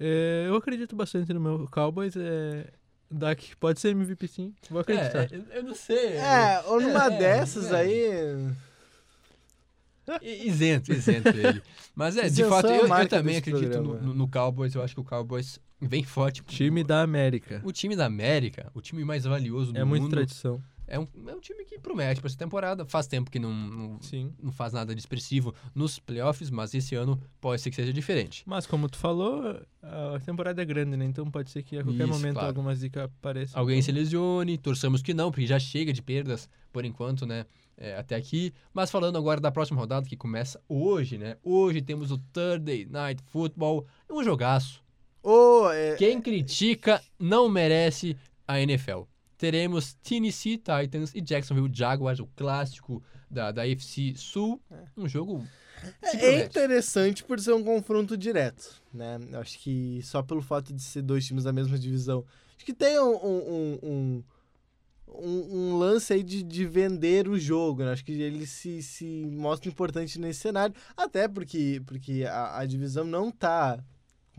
É, 0.00 0.46
eu 0.48 0.56
acredito 0.56 0.96
bastante 0.96 1.32
no 1.32 1.40
meu 1.40 1.68
Cowboys. 1.70 2.14
É, 2.16 2.66
Dak 3.10 3.54
pode 3.56 3.78
ser 3.80 3.90
MVP 3.90 4.26
sim, 4.28 4.54
vou 4.70 4.80
acreditar. 4.80 5.24
É, 5.32 5.58
eu, 5.58 5.62
não 5.62 5.74
sei. 5.74 6.14
É, 6.16 6.62
ou 6.66 6.80
numa 6.80 7.06
É, 7.12 7.18
dessas 7.18 7.70
é. 7.72 7.76
aí. 7.76 8.50
Isento, 10.22 10.92
isento 10.92 11.28
ele. 11.28 11.62
Mas 11.94 12.16
é, 12.16 12.28
de 12.28 12.44
fato, 12.44 12.66
é 12.66 12.78
eu, 12.80 12.86
eu 12.88 13.08
também 13.08 13.36
acredito 13.36 13.76
no, 13.78 13.82
programa. 13.90 14.00
no- 14.08 14.14
no 14.14 14.28
Cowboys. 14.28 14.74
Eu 14.74 14.82
acho 14.82 14.94
que 14.94 15.00
o 15.00 15.04
Cowboys 15.04 15.60
vem 15.80 16.02
forte. 16.02 16.42
Time 16.42 16.82
da 16.82 17.02
América. 17.02 17.60
O 17.64 17.70
time 17.70 17.94
da 17.94 18.06
América, 18.06 18.70
o 18.74 18.80
time 18.80 19.04
mais 19.04 19.24
valioso 19.24 19.72
do 19.72 19.78
É 19.78 19.84
muita 19.84 20.04
mundo. 20.04 20.10
tradição. 20.12 20.60
É 20.90 20.98
um, 20.98 21.06
é 21.28 21.34
um 21.34 21.40
time 21.40 21.64
que 21.64 21.78
promete 21.78 22.20
para 22.20 22.28
essa 22.28 22.36
temporada. 22.36 22.84
Faz 22.84 23.06
tempo 23.06 23.30
que 23.30 23.38
não, 23.38 23.52
não, 23.52 24.02
Sim. 24.02 24.32
não 24.42 24.52
faz 24.52 24.72
nada 24.72 24.94
de 24.94 25.00
expressivo 25.00 25.54
nos 25.74 25.98
playoffs, 25.98 26.50
mas 26.50 26.74
esse 26.74 26.94
ano 26.94 27.18
pode 27.40 27.62
ser 27.62 27.70
que 27.70 27.76
seja 27.76 27.92
diferente. 27.92 28.42
Mas 28.44 28.66
como 28.66 28.88
tu 28.88 28.98
falou, 28.98 29.62
a 29.82 30.20
temporada 30.20 30.60
é 30.60 30.64
grande, 30.64 30.96
né? 30.96 31.04
Então 31.04 31.30
pode 31.30 31.50
ser 31.50 31.62
que 31.62 31.78
a 31.78 31.84
qualquer 31.84 32.08
Isso, 32.08 32.12
momento 32.12 32.34
claro. 32.34 32.48
algumas 32.48 32.80
dicas 32.80 33.04
apareçam. 33.04 33.58
Alguém 33.58 33.80
se 33.80 33.92
lesione, 33.92 34.58
torçamos 34.58 35.00
que 35.00 35.14
não, 35.14 35.30
porque 35.30 35.46
já 35.46 35.58
chega 35.58 35.92
de 35.92 36.02
perdas 36.02 36.48
por 36.72 36.84
enquanto, 36.84 37.24
né? 37.24 37.46
é, 37.80 37.96
até 37.96 38.14
aqui. 38.14 38.52
Mas 38.72 38.90
falando 38.90 39.16
agora 39.16 39.40
da 39.40 39.50
próxima 39.50 39.80
rodada 39.80 40.06
que 40.06 40.16
começa 40.16 40.60
hoje, 40.68 41.16
né? 41.16 41.36
Hoje 41.42 41.80
temos 41.80 42.12
o 42.12 42.18
Thursday 42.18 42.86
Night 42.88 43.22
Football, 43.26 43.86
um 44.08 44.22
jogaço. 44.22 44.84
Ou 45.22 45.72
é, 45.72 45.96
Quem 45.96 46.20
critica 46.20 47.02
não 47.18 47.48
merece 47.48 48.16
a 48.46 48.60
NFL. 48.60 49.02
Teremos 49.40 49.94
Tennessee 50.02 50.58
Titans 50.58 51.14
e 51.14 51.20
Jacksonville 51.22 51.70
Jaguars, 51.72 52.20
o 52.20 52.26
clássico 52.36 53.02
da, 53.30 53.50
da 53.50 53.62
AFC 53.62 54.12
Sul. 54.14 54.60
Um 54.94 55.08
jogo 55.08 55.42
é 56.02 56.10
promete. 56.10 56.44
interessante 56.44 57.24
por 57.24 57.40
ser 57.40 57.54
um 57.54 57.64
confronto 57.64 58.18
direto, 58.18 58.82
né? 58.92 59.18
Acho 59.32 59.58
que 59.58 60.02
só 60.02 60.22
pelo 60.22 60.42
fato 60.42 60.74
de 60.74 60.82
ser 60.82 61.00
dois 61.00 61.26
times 61.26 61.44
da 61.44 61.54
mesma 61.54 61.78
divisão. 61.78 62.22
Acho 62.54 62.66
que 62.66 62.74
tem 62.74 63.00
um, 63.00 63.16
um, 63.16 63.78
um, 63.82 64.24
um, 65.08 65.56
um 65.56 65.78
lance 65.78 66.12
aí 66.12 66.22
de, 66.22 66.42
de 66.42 66.66
vender 66.66 67.26
o 67.26 67.38
jogo, 67.38 67.82
né? 67.82 67.92
Acho 67.92 68.04
que 68.04 68.12
ele 68.12 68.46
se, 68.46 68.82
se 68.82 69.24
mostra 69.32 69.70
importante 69.70 70.20
nesse 70.20 70.40
cenário. 70.40 70.74
Até 70.94 71.26
porque, 71.26 71.80
porque 71.86 72.26
a, 72.28 72.58
a 72.58 72.66
divisão 72.66 73.04
não 73.04 73.30
tá 73.30 73.82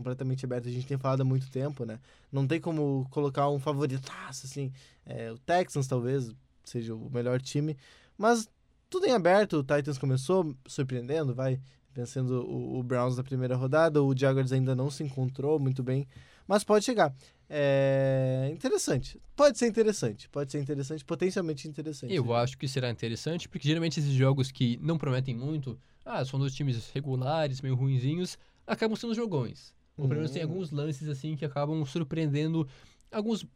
completamente 0.02 0.44
aberta. 0.44 0.68
A 0.68 0.72
gente 0.72 0.86
tem 0.86 0.98
falado 0.98 1.20
há 1.20 1.24
muito 1.24 1.48
tempo, 1.50 1.84
né? 1.84 1.98
Não 2.30 2.46
tem 2.46 2.60
como 2.60 3.06
colocar 3.10 3.48
um 3.48 3.58
favoritaço, 3.58 4.46
assim. 4.46 4.72
É, 5.06 5.30
o 5.30 5.38
Texans 5.38 5.86
talvez 5.86 6.30
seja 6.64 6.94
o 6.94 7.08
melhor 7.10 7.40
time. 7.40 7.76
Mas 8.18 8.48
tudo 8.90 9.06
em 9.06 9.12
aberto. 9.12 9.58
O 9.58 9.62
Titans 9.62 9.96
começou 9.96 10.54
surpreendendo, 10.66 11.34
vai. 11.34 11.60
vencendo 11.94 12.42
o, 12.42 12.78
o 12.78 12.82
Browns 12.82 13.16
na 13.16 13.22
primeira 13.22 13.56
rodada. 13.56 14.02
O 14.02 14.16
Jaguars 14.16 14.52
ainda 14.52 14.74
não 14.74 14.90
se 14.90 15.02
encontrou 15.02 15.58
muito 15.58 15.82
bem, 15.82 16.06
mas 16.46 16.64
pode 16.64 16.84
chegar. 16.84 17.14
É 17.48 18.50
interessante. 18.52 19.20
Pode 19.36 19.58
ser 19.58 19.66
interessante. 19.66 20.28
Pode 20.28 20.50
ser 20.50 20.58
interessante, 20.60 21.04
potencialmente 21.04 21.68
interessante. 21.68 22.14
Eu 22.14 22.34
acho 22.34 22.56
que 22.56 22.66
será 22.66 22.90
interessante, 22.90 23.48
porque 23.48 23.68
geralmente 23.68 24.00
esses 24.00 24.12
jogos 24.12 24.50
que 24.50 24.78
não 24.82 24.96
prometem 24.96 25.34
muito, 25.34 25.78
ah, 26.04 26.24
são 26.24 26.40
dois 26.40 26.54
times 26.54 26.90
regulares, 26.90 27.60
meio 27.60 27.74
ruinzinhos, 27.74 28.38
acabam 28.66 28.96
sendo 28.96 29.14
jogões. 29.14 29.74
Ou 30.02 30.08
pelo 30.08 30.20
menos 30.20 30.30
tem 30.32 30.42
Hum. 30.44 30.48
alguns 30.48 30.70
lances 30.70 31.08
assim 31.08 31.36
que 31.36 31.44
acabam 31.44 31.84
surpreendendo 31.86 32.66
alguns 33.10 33.46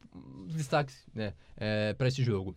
destaques, 0.48 0.96
né, 1.14 1.32
é, 1.56 1.92
para 1.94 2.08
esse 2.08 2.22
jogo. 2.22 2.56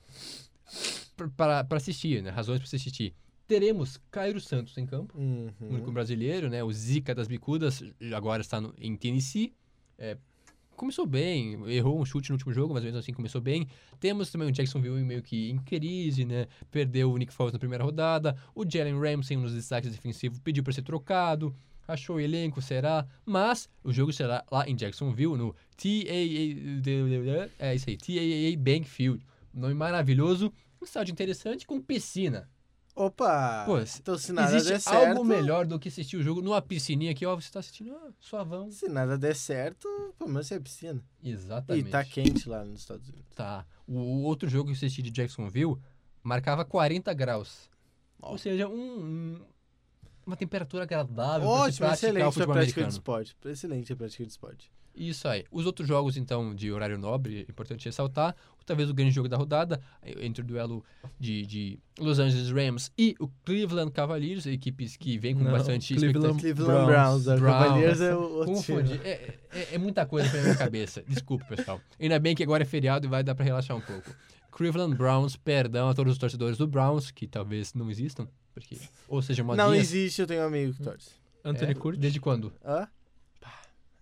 Para 1.35 1.65
assistir, 1.71 2.21
né, 2.23 2.29
razões 2.29 2.59
para 2.59 2.67
se 2.69 2.75
assistir. 2.75 3.13
Teremos 3.47 3.99
Cairo 4.11 4.39
Santos 4.39 4.77
em 4.77 4.85
campo, 4.85 5.17
Uhum. 5.17 5.49
o 5.59 5.65
único 5.73 5.91
brasileiro, 5.91 6.49
né, 6.49 6.63
o 6.63 6.71
Zica 6.71 7.15
das 7.15 7.27
Bicudas, 7.27 7.83
agora 8.15 8.41
está 8.41 8.61
no- 8.61 8.73
em 8.77 8.95
Tennessee. 8.95 9.53
É, 9.97 10.17
começou 10.77 11.05
bem, 11.05 11.59
errou 11.69 11.99
um 11.99 12.05
chute 12.05 12.29
no 12.29 12.35
último 12.35 12.53
jogo, 12.53 12.73
mas 12.73 12.83
mesmo 12.83 12.99
assim 12.99 13.11
começou 13.11 13.41
bem. 13.41 13.67
Temos 13.99 14.31
também 14.31 14.47
o 14.47 14.51
Jacksonville 14.51 15.03
meio 15.03 15.21
que 15.23 15.49
em 15.49 15.57
crise, 15.57 16.23
né? 16.23 16.47
Perdeu 16.71 17.11
o 17.11 17.17
Nick 17.17 17.33
Foles 17.33 17.51
na 17.51 17.59
primeira 17.59 17.83
rodada. 17.83 18.37
O 18.55 18.63
Jalen 18.69 18.97
Ramsey, 18.99 19.35
um 19.35 19.41
dos 19.41 19.53
destaques 19.53 19.91
defensivos, 19.91 20.39
pediu 20.39 20.63
para 20.63 20.71
ser 20.71 20.83
trocado. 20.83 21.53
Achou 21.89 22.17
o 22.17 22.19
elenco, 22.19 22.61
será? 22.61 23.07
Mas 23.25 23.67
o 23.83 23.91
jogo 23.91 24.13
será 24.13 24.45
lá 24.51 24.69
em 24.69 24.75
Jacksonville, 24.75 25.35
no 25.35 25.55
TAA... 25.75 27.49
É 27.57 27.73
isso 27.73 27.89
aí, 27.89 27.97
TAA 27.97 28.61
Bank 28.63 28.87
Field. 28.87 29.25
Um 29.51 29.61
nome 29.61 29.73
maravilhoso, 29.73 30.53
um 30.79 30.85
estádio 30.85 31.11
interessante 31.11 31.65
com 31.65 31.81
piscina. 31.81 32.47
Opa! 32.95 33.63
Pô, 33.65 33.79
então, 33.79 34.17
se 34.19 34.31
nada 34.31 34.51
der 34.51 34.57
Existe 34.57 34.81
certo. 34.81 35.07
algo 35.09 35.25
melhor 35.25 35.65
do 35.65 35.79
que 35.79 35.87
assistir 35.87 36.17
o 36.17 36.21
jogo 36.21 36.43
numa 36.43 36.61
piscininha 36.61 37.09
aqui, 37.09 37.25
ó. 37.25 37.35
Você 37.35 37.51
tá 37.51 37.59
assistindo 37.59 37.91
ah, 37.95 38.11
suavão. 38.19 38.69
Se 38.69 38.87
nada 38.87 39.17
der 39.17 39.35
certo, 39.35 39.87
pelo 40.17 40.29
menos 40.29 40.51
é 40.51 40.59
piscina. 40.59 41.03
Exatamente. 41.23 41.87
E 41.87 41.91
tá 41.91 42.03
quente 42.03 42.47
lá 42.47 42.63
nos 42.63 42.81
Estados 42.81 43.09
Unidos. 43.09 43.33
Tá. 43.35 43.65
O, 43.87 43.93
o 43.93 44.21
outro 44.23 44.47
jogo 44.47 44.65
que 44.65 44.71
eu 44.71 44.75
assisti 44.75 45.01
de 45.01 45.09
Jacksonville 45.09 45.75
marcava 46.21 46.63
40 46.63 47.11
graus. 47.15 47.67
Ou 48.21 48.37
seja, 48.37 48.67
um, 48.67 48.75
um- 48.75 49.41
uma 50.30 50.38
temperatura 50.38 50.84
agradável 50.84 51.47
para 51.47 51.59
Ótimo, 51.59 51.88
praticar 51.88 51.93
excelente 51.93 52.17
o 52.17 52.23
pra 52.23 52.32
futebol 52.32 52.53
prática 52.53 52.73
de 52.73 52.80
americano. 52.82 52.89
esporte. 52.99 53.36
Excelente 53.45 53.93
a 53.93 53.95
prática 53.95 54.23
de 54.23 54.30
esporte. 54.30 54.71
Isso 54.95 55.27
aí. 55.27 55.45
Os 55.51 55.65
outros 55.65 55.88
jogos, 55.88 56.17
então, 56.17 56.53
de 56.53 56.71
horário 56.71 56.97
nobre, 56.97 57.39
é 57.47 57.51
importante 57.51 57.86
ressaltar. 57.86 58.36
Talvez 58.65 58.88
o 58.88 58.93
grande 58.93 59.11
jogo 59.11 59.27
da 59.27 59.36
rodada, 59.36 59.82
entre 60.03 60.43
o 60.43 60.45
duelo 60.45 60.84
de, 61.19 61.43
de 61.43 61.80
Los 61.97 62.19
Angeles 62.19 62.51
Rams 62.51 62.91
e 62.95 63.15
o 63.19 63.27
Cleveland 63.43 63.91
Cavaliers, 63.91 64.45
equipes 64.45 64.95
que 64.95 65.17
vêm 65.17 65.34
com 65.36 65.43
Não, 65.43 65.51
bastante 65.51 65.95
Cleveland-. 65.95 66.39
Cleveland 66.39 66.86
Browns, 66.86 67.23
Browns. 67.23 67.39
o 67.39 67.41
Browns. 67.41 67.63
Cavaliers 67.63 68.01
é 68.01 68.15
o 68.15 68.45
Confundi. 68.45 68.93
É, 69.03 69.39
é, 69.51 69.67
é 69.73 69.77
muita 69.80 70.05
coisa 70.05 70.30
pra 70.30 70.41
minha 70.43 70.55
cabeça. 70.55 71.01
Desculpa, 71.07 71.45
pessoal. 71.45 71.82
Ainda 71.99 72.19
bem 72.19 72.36
que 72.36 72.43
agora 72.43 72.61
é 72.61 72.65
feriado 72.65 73.07
e 73.07 73.09
vai 73.09 73.23
dar 73.23 73.34
pra 73.34 73.43
relaxar 73.43 73.75
um 73.75 73.82
pouco. 73.82 74.13
Cleveland 74.51 74.95
Browns, 74.95 75.36
perdão 75.36 75.89
a 75.89 75.93
todos 75.95 76.13
os 76.13 76.19
torcedores 76.19 76.57
do 76.57 76.67
Browns, 76.67 77.09
que 77.09 77.25
talvez 77.25 77.73
não 77.73 77.89
existam, 77.89 78.27
porque 78.60 78.78
ou 79.07 79.22
seja, 79.22 79.41
Não 79.43 79.47
modinhas. 79.55 79.78
existe, 79.78 80.22
eu 80.22 80.28
tenho 80.28 80.41
um 80.41 80.45
amigo 80.47 80.74
que 80.74 80.84
torce. 80.84 81.12
Anthony 81.43 81.72
É, 81.72 81.74
Curtis. 81.76 81.99
Desde 82.01 82.20
quando? 82.20 82.51
Hã? 82.66 82.88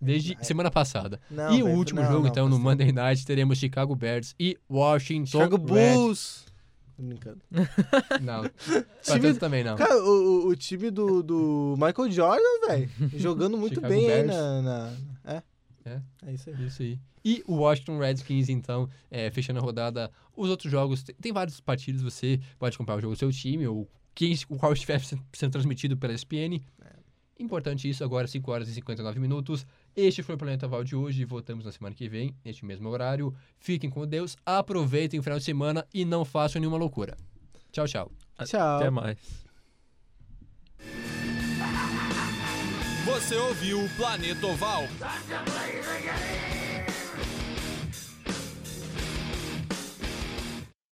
Desde 0.00 0.36
semana 0.44 0.70
passada. 0.70 1.20
Não, 1.28 1.52
e 1.52 1.62
o 1.62 1.66
último 1.68 2.00
não, 2.00 2.08
jogo, 2.08 2.22
não, 2.24 2.30
então, 2.30 2.48
no. 2.48 2.58
Monday 2.58 2.92
Night, 2.92 3.26
teremos 3.26 3.58
Chicago 3.58 3.96
Bears 3.96 4.32
e 4.38 4.56
Washington 4.70 5.26
Chicago 5.26 5.58
Bulls. 5.58 6.46
Tô 6.96 7.02
brincando. 7.02 7.40
Não, 8.22 8.42
Time- 9.02 9.34
também 9.34 9.62
não. 9.62 9.76
Cara, 9.76 9.96
o, 10.02 10.46
o- 10.46 10.48
o 10.48 10.56
time 10.56 10.90
do, 10.90 11.22
do 11.22 11.74
Michael 11.76 12.10
Jordan, 12.10 12.66
velho, 12.66 12.90
jogando 13.16 13.56
muito 13.56 13.76
Chicago 13.76 13.94
bem 13.94 14.10
aí 14.10 14.24
na, 14.24 14.62
na- 14.62 14.92
É? 15.24 15.42
É. 15.84 16.00
É 16.26 16.32
isso 16.32 16.50
aí. 16.50 16.66
Isso 16.66 16.82
aí. 16.82 16.98
E 17.24 17.44
o 17.46 17.54
Washington 17.58 17.98
Redskins, 18.00 18.48
então, 18.48 18.88
é, 19.10 19.30
fechando 19.30 19.60
a 19.60 19.62
rodada. 19.62 20.10
Os 20.36 20.48
outros 20.50 20.70
jogos, 20.72 21.02
tem, 21.04 21.14
tem 21.20 21.32
vários 21.32 21.60
partidos, 21.60 22.02
você 22.02 22.40
pode 22.58 22.76
comprar 22.76 22.96
o 22.96 23.00
jogo 23.00 23.14
do 23.14 23.18
seu 23.18 23.30
time, 23.30 23.64
ou 23.68 23.88
quem, 24.18 24.36
o 24.48 24.56
qual 24.56 24.72
estiver 24.72 25.00
sendo 25.00 25.52
transmitido 25.52 25.96
pela 25.96 26.12
ESPN. 26.12 26.60
Importante 27.38 27.88
isso, 27.88 28.02
agora 28.02 28.26
5 28.26 28.50
horas 28.50 28.68
e 28.68 28.74
59 28.74 29.20
minutos. 29.20 29.64
Este 29.94 30.24
foi 30.24 30.34
o 30.34 30.38
Planeta 30.38 30.66
Val 30.66 30.82
de 30.82 30.96
hoje. 30.96 31.24
Voltamos 31.24 31.64
na 31.64 31.70
semana 31.70 31.94
que 31.94 32.08
vem, 32.08 32.34
neste 32.44 32.64
mesmo 32.64 32.88
horário. 32.88 33.32
Fiquem 33.60 33.88
com 33.88 34.04
Deus, 34.04 34.36
aproveitem 34.44 35.20
o 35.20 35.22
final 35.22 35.38
de 35.38 35.44
semana 35.44 35.86
e 35.94 36.04
não 36.04 36.24
façam 36.24 36.58
nenhuma 36.58 36.76
loucura. 36.76 37.16
Tchau, 37.70 37.86
tchau. 37.86 38.10
Tchau. 38.44 38.76
Até 38.78 38.90
mais. 38.90 39.18
Você 43.04 43.36
ouviu 43.36 43.84
o 43.84 43.88
Planeta 43.90 44.44
Oval. 44.44 44.82